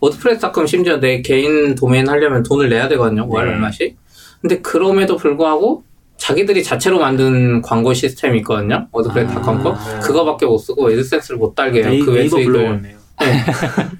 WordPress.com 0.00 0.66
심지어 0.68 0.98
내 1.00 1.20
개인 1.22 1.74
도메인 1.74 2.08
하려면 2.08 2.44
돈을 2.44 2.68
내야 2.68 2.86
되거든요. 2.88 3.26
월 3.28 3.46
네. 3.46 3.52
얼마씩. 3.54 3.96
근데 4.40 4.60
그럼에도 4.60 5.16
불구하고 5.16 5.82
자기들이 6.22 6.62
자체로 6.62 7.00
만든 7.00 7.60
광고 7.62 7.92
시스템이 7.92 8.38
있거든요. 8.38 8.86
WordPress.com 8.92 9.60
거. 9.60 9.72
아. 9.72 9.98
그거밖에 9.98 10.46
못 10.46 10.56
쓰고 10.56 10.92
AdSense를 10.92 11.36
못 11.36 11.56
달게 11.56 11.82
해요. 11.82 12.04
그 12.04 12.28
수익을. 12.28 12.52
블로그였네요. 12.52 12.96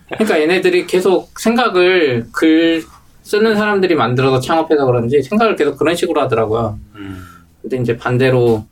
그러니까 0.08 0.40
얘네들이 0.40 0.86
계속 0.86 1.36
생각을 1.40 2.26
글 2.32 2.84
쓰는 3.22 3.56
사람들이 3.56 3.96
만들어서 3.96 4.38
창업해서 4.38 4.86
그런지 4.86 5.20
생각을 5.20 5.56
계속 5.56 5.76
그런 5.76 5.96
식으로 5.96 6.20
하더라고요. 6.20 6.78
음. 6.94 7.24
근데 7.60 7.78
이제 7.78 7.96
반대로 7.96 8.66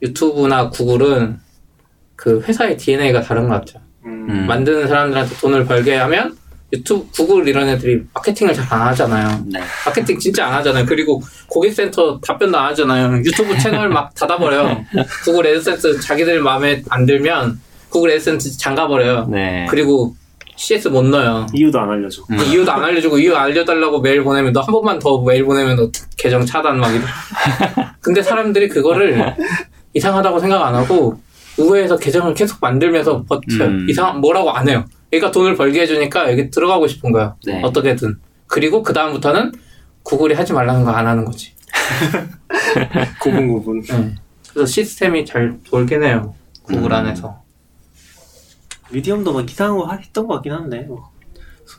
유튜브나 0.00 0.70
구글은 0.70 1.40
그 2.14 2.42
회사의 2.42 2.76
DNA가 2.76 3.22
다른 3.22 3.48
것 3.48 3.54
같아요. 3.54 3.82
음. 4.04 4.26
음. 4.30 4.46
만드는 4.46 4.86
사람들한테 4.86 5.34
돈을 5.40 5.64
벌게 5.64 5.96
하면 5.96 6.36
유튜브, 6.72 7.06
구글 7.12 7.46
이런 7.48 7.68
애들이 7.68 8.02
마케팅을 8.14 8.54
잘 8.54 8.66
안 8.72 8.80
하잖아요. 8.88 9.44
네. 9.46 9.60
마케팅 9.84 10.18
진짜 10.18 10.46
안 10.46 10.54
하잖아요. 10.54 10.86
그리고 10.86 11.22
고객센터 11.48 12.18
답변도 12.20 12.56
안 12.58 12.70
하잖아요. 12.70 13.18
유튜브 13.18 13.56
채널 13.58 13.88
막 13.90 14.12
닫아버려요. 14.16 14.82
구글 15.24 15.46
AdSense 15.48 16.00
자기들 16.00 16.40
마음에 16.40 16.82
안 16.88 17.04
들면 17.04 17.60
구글 17.90 18.10
AdSense 18.12 18.56
잠가버려요. 18.58 19.26
네. 19.30 19.66
그리고 19.68 20.14
CS 20.56 20.88
못 20.88 21.02
넣어요. 21.04 21.46
이유도 21.52 21.78
안 21.80 21.90
알려줘. 21.90 22.22
음. 22.30 22.38
이유도 22.46 22.72
안 22.72 22.82
알려주고 22.84 23.18
이유 23.18 23.34
알려달라고 23.36 24.00
메일 24.00 24.22
보내면 24.22 24.52
너 24.52 24.60
한 24.62 24.72
번만 24.72 24.98
더 24.98 25.20
메일 25.22 25.44
보내면 25.44 25.76
너 25.76 25.90
계정 26.16 26.46
차단 26.46 26.78
막 26.78 26.90
이래. 26.94 27.02
근데 28.00 28.22
사람들이 28.22 28.68
그거를 28.68 29.34
이상하다고 29.92 30.38
생각 30.38 30.64
안 30.64 30.74
하고 30.74 31.18
우회해서 31.58 31.98
계정을 31.98 32.32
계속 32.34 32.58
만들면서 32.62 33.24
버텨요. 33.28 33.64
음. 33.64 33.86
이상 33.90 34.20
뭐라고 34.20 34.50
안 34.52 34.68
해요. 34.68 34.84
그러니까 35.12 35.30
돈을 35.30 35.56
벌게 35.56 35.82
해주니까 35.82 36.30
여기 36.32 36.50
들어가고 36.50 36.86
싶은 36.86 37.12
거야. 37.12 37.36
네. 37.44 37.60
어떻게든. 37.62 38.18
그리고 38.46 38.82
그 38.82 38.94
다음부터는 38.94 39.52
구글이 40.04 40.34
하지 40.34 40.54
말라는 40.54 40.84
거 40.84 40.90
안 40.90 41.06
하는 41.06 41.26
거지. 41.26 41.52
고분고분. 43.20 43.82
네. 43.82 44.14
그래서 44.50 44.66
시스템이 44.66 45.26
잘 45.26 45.58
돌긴 45.68 46.02
해요. 46.02 46.34
구글 46.62 46.84
음. 46.90 46.92
안에서. 46.92 47.42
미디엄도 48.90 49.34
막 49.34 49.50
이상한 49.50 49.76
거 49.76 49.92
했던 49.94 50.26
것 50.26 50.34
같긴 50.36 50.52
한데. 50.52 50.88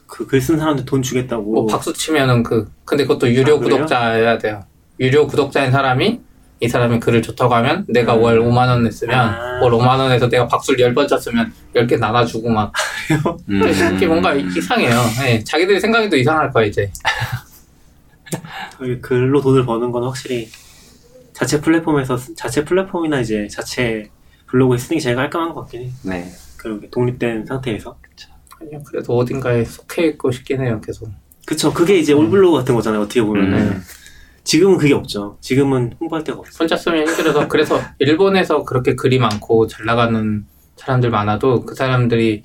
그글 0.05 0.39
쓴 0.39 0.57
사람한테 0.59 0.85
돈 0.85 1.01
주겠다고. 1.01 1.43
뭐 1.43 1.65
박수 1.65 1.91
치면은 1.91 2.43
그 2.43 2.71
근데 2.85 3.03
그것도 3.03 3.31
유료 3.33 3.55
아? 3.55 3.59
구독자여야 3.59 4.37
돼요. 4.37 4.63
유료 4.99 5.25
구독자인 5.25 5.71
사람이 5.71 6.21
이 6.59 6.67
사람이 6.69 6.99
글을 6.99 7.21
좋다고 7.21 7.53
하면 7.55 7.85
내가 7.89 8.15
음. 8.15 8.21
월 8.21 8.39
5만 8.39 8.67
원 8.69 8.83
냈으면 8.83 9.19
아. 9.19 9.59
월 9.61 9.71
5만 9.73 9.97
원에서 9.99 10.29
내가 10.29 10.47
박수를 10.47 10.79
10번 10.93 11.07
쳤으면 11.07 11.51
10개 11.75 11.99
나눠주고 11.99 12.49
막 12.49 12.71
음. 13.49 13.61
이게 13.95 14.07
뭔가 14.07 14.33
이상해요. 14.33 14.95
네, 15.21 15.43
자기들이 15.43 15.79
생각해도 15.79 16.15
이상할 16.15 16.51
거야 16.51 16.65
이제. 16.65 16.89
그 18.77 18.99
글로 19.01 19.41
돈을 19.41 19.65
버는 19.65 19.91
건 19.91 20.03
확실히 20.03 20.49
자체 21.33 21.59
플랫폼에서 21.61 22.17
쓰- 22.17 22.33
자체 22.35 22.63
플랫폼이나 22.63 23.19
이제 23.19 23.47
자체 23.47 24.09
블로그에 24.47 24.77
쓰는 24.77 24.97
게 24.97 25.03
제일 25.03 25.15
깔끔한 25.15 25.53
것 25.53 25.61
같긴 25.61 25.81
해. 25.83 25.89
네. 26.03 26.31
그렇게 26.57 26.89
독립된 26.89 27.45
상태에서. 27.45 27.97
아니요, 28.61 28.81
그래도 28.85 29.17
어딘가에 29.17 29.65
속해 29.65 30.05
있고 30.07 30.31
싶긴 30.31 30.61
해요 30.61 30.79
계속. 30.83 31.09
그쵸. 31.45 31.73
그게 31.73 31.97
이제 31.97 32.13
올블로그 32.13 32.59
같은 32.59 32.73
거잖아요. 32.75 33.01
어떻게 33.01 33.21
보면은. 33.21 33.57
음. 33.59 33.83
지금은 34.43 34.77
그게 34.77 34.93
없죠. 34.93 35.37
지금은 35.41 35.93
홍보할 35.99 36.23
데가 36.23 36.39
없어. 36.39 36.57
혼자 36.59 36.75
쓰면 36.75 37.07
힘들어서 37.07 37.47
그래서 37.47 37.79
일본에서 37.99 38.63
그렇게 38.63 38.95
글이 38.95 39.19
많고 39.19 39.67
잘 39.67 39.85
나가는 39.85 40.45
사람들 40.75 41.09
많아도 41.09 41.61
그 41.65 41.75
사람들이 41.75 42.43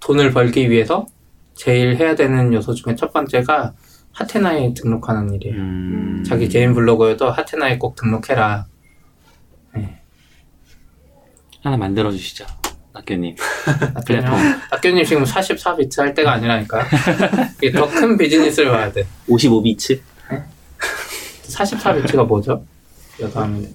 돈을 0.00 0.30
벌기 0.32 0.70
위해서 0.70 1.06
제일 1.54 1.96
해야 1.96 2.14
되는 2.14 2.52
요소 2.52 2.74
중에 2.74 2.94
첫 2.94 3.12
번째가 3.12 3.72
하테나에 4.12 4.72
등록하는 4.74 5.34
일이에요. 5.34 5.56
음. 5.56 6.24
자기 6.26 6.48
개인 6.48 6.74
블로그여도 6.74 7.30
하테나에 7.30 7.78
꼭 7.78 7.96
등록해라. 7.96 8.66
하나 11.62 11.76
만들어 11.76 12.12
주시죠. 12.12 12.46
학교님. 12.92 13.34
플랫폼. 14.06 14.38
학교님 14.70 15.04
지금 15.04 15.24
44비트 15.24 15.98
할 15.98 16.14
때가 16.14 16.32
아니라니까. 16.34 16.84
이게 17.60 17.72
더큰 17.72 18.16
비즈니스를 18.16 18.70
봐야 18.70 18.92
돼. 18.92 19.04
55비츠? 19.28 20.00
44비트가 21.56 22.26
뭐죠? 22.26 22.64
하면 23.34 23.74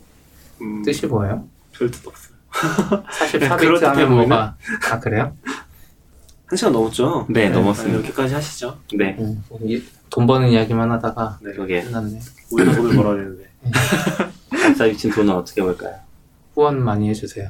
음, 0.62 0.84
뜻이 0.84 1.08
뭐예요? 1.08 1.48
별 1.74 1.90
뜻 1.90 2.06
없어요. 2.08 2.32
44비트 2.52 3.58
그럴듯해 3.58 3.90
하면 3.90 4.08
보이네. 4.10 4.26
뭐가 4.28 4.56
아 4.92 5.00
그래요? 5.00 5.36
한 6.46 6.58
시간 6.58 6.74
넘었죠? 6.74 7.26
네, 7.30 7.50
넘었습니다. 7.50 7.98
이렇게까지 8.00 8.34
하시죠. 8.36 8.78
네, 8.98 9.16
음, 9.20 9.44
이- 9.64 9.82
돈 10.10 10.28
버는 10.28 10.50
이야기만 10.50 10.92
하다가 10.92 11.40
네. 11.42 11.54
그러게. 11.54 11.82
끝났네. 11.84 12.20
우리가 12.52 12.76
돈을 12.76 12.96
벌어야 12.98 13.16
되는데. 13.16 13.50
박사 14.52 14.86
미친 14.86 15.10
돈은 15.12 15.34
어떻게 15.34 15.62
벌까요? 15.62 15.96
후원 16.54 16.84
많이 16.84 17.08
해주세요. 17.10 17.50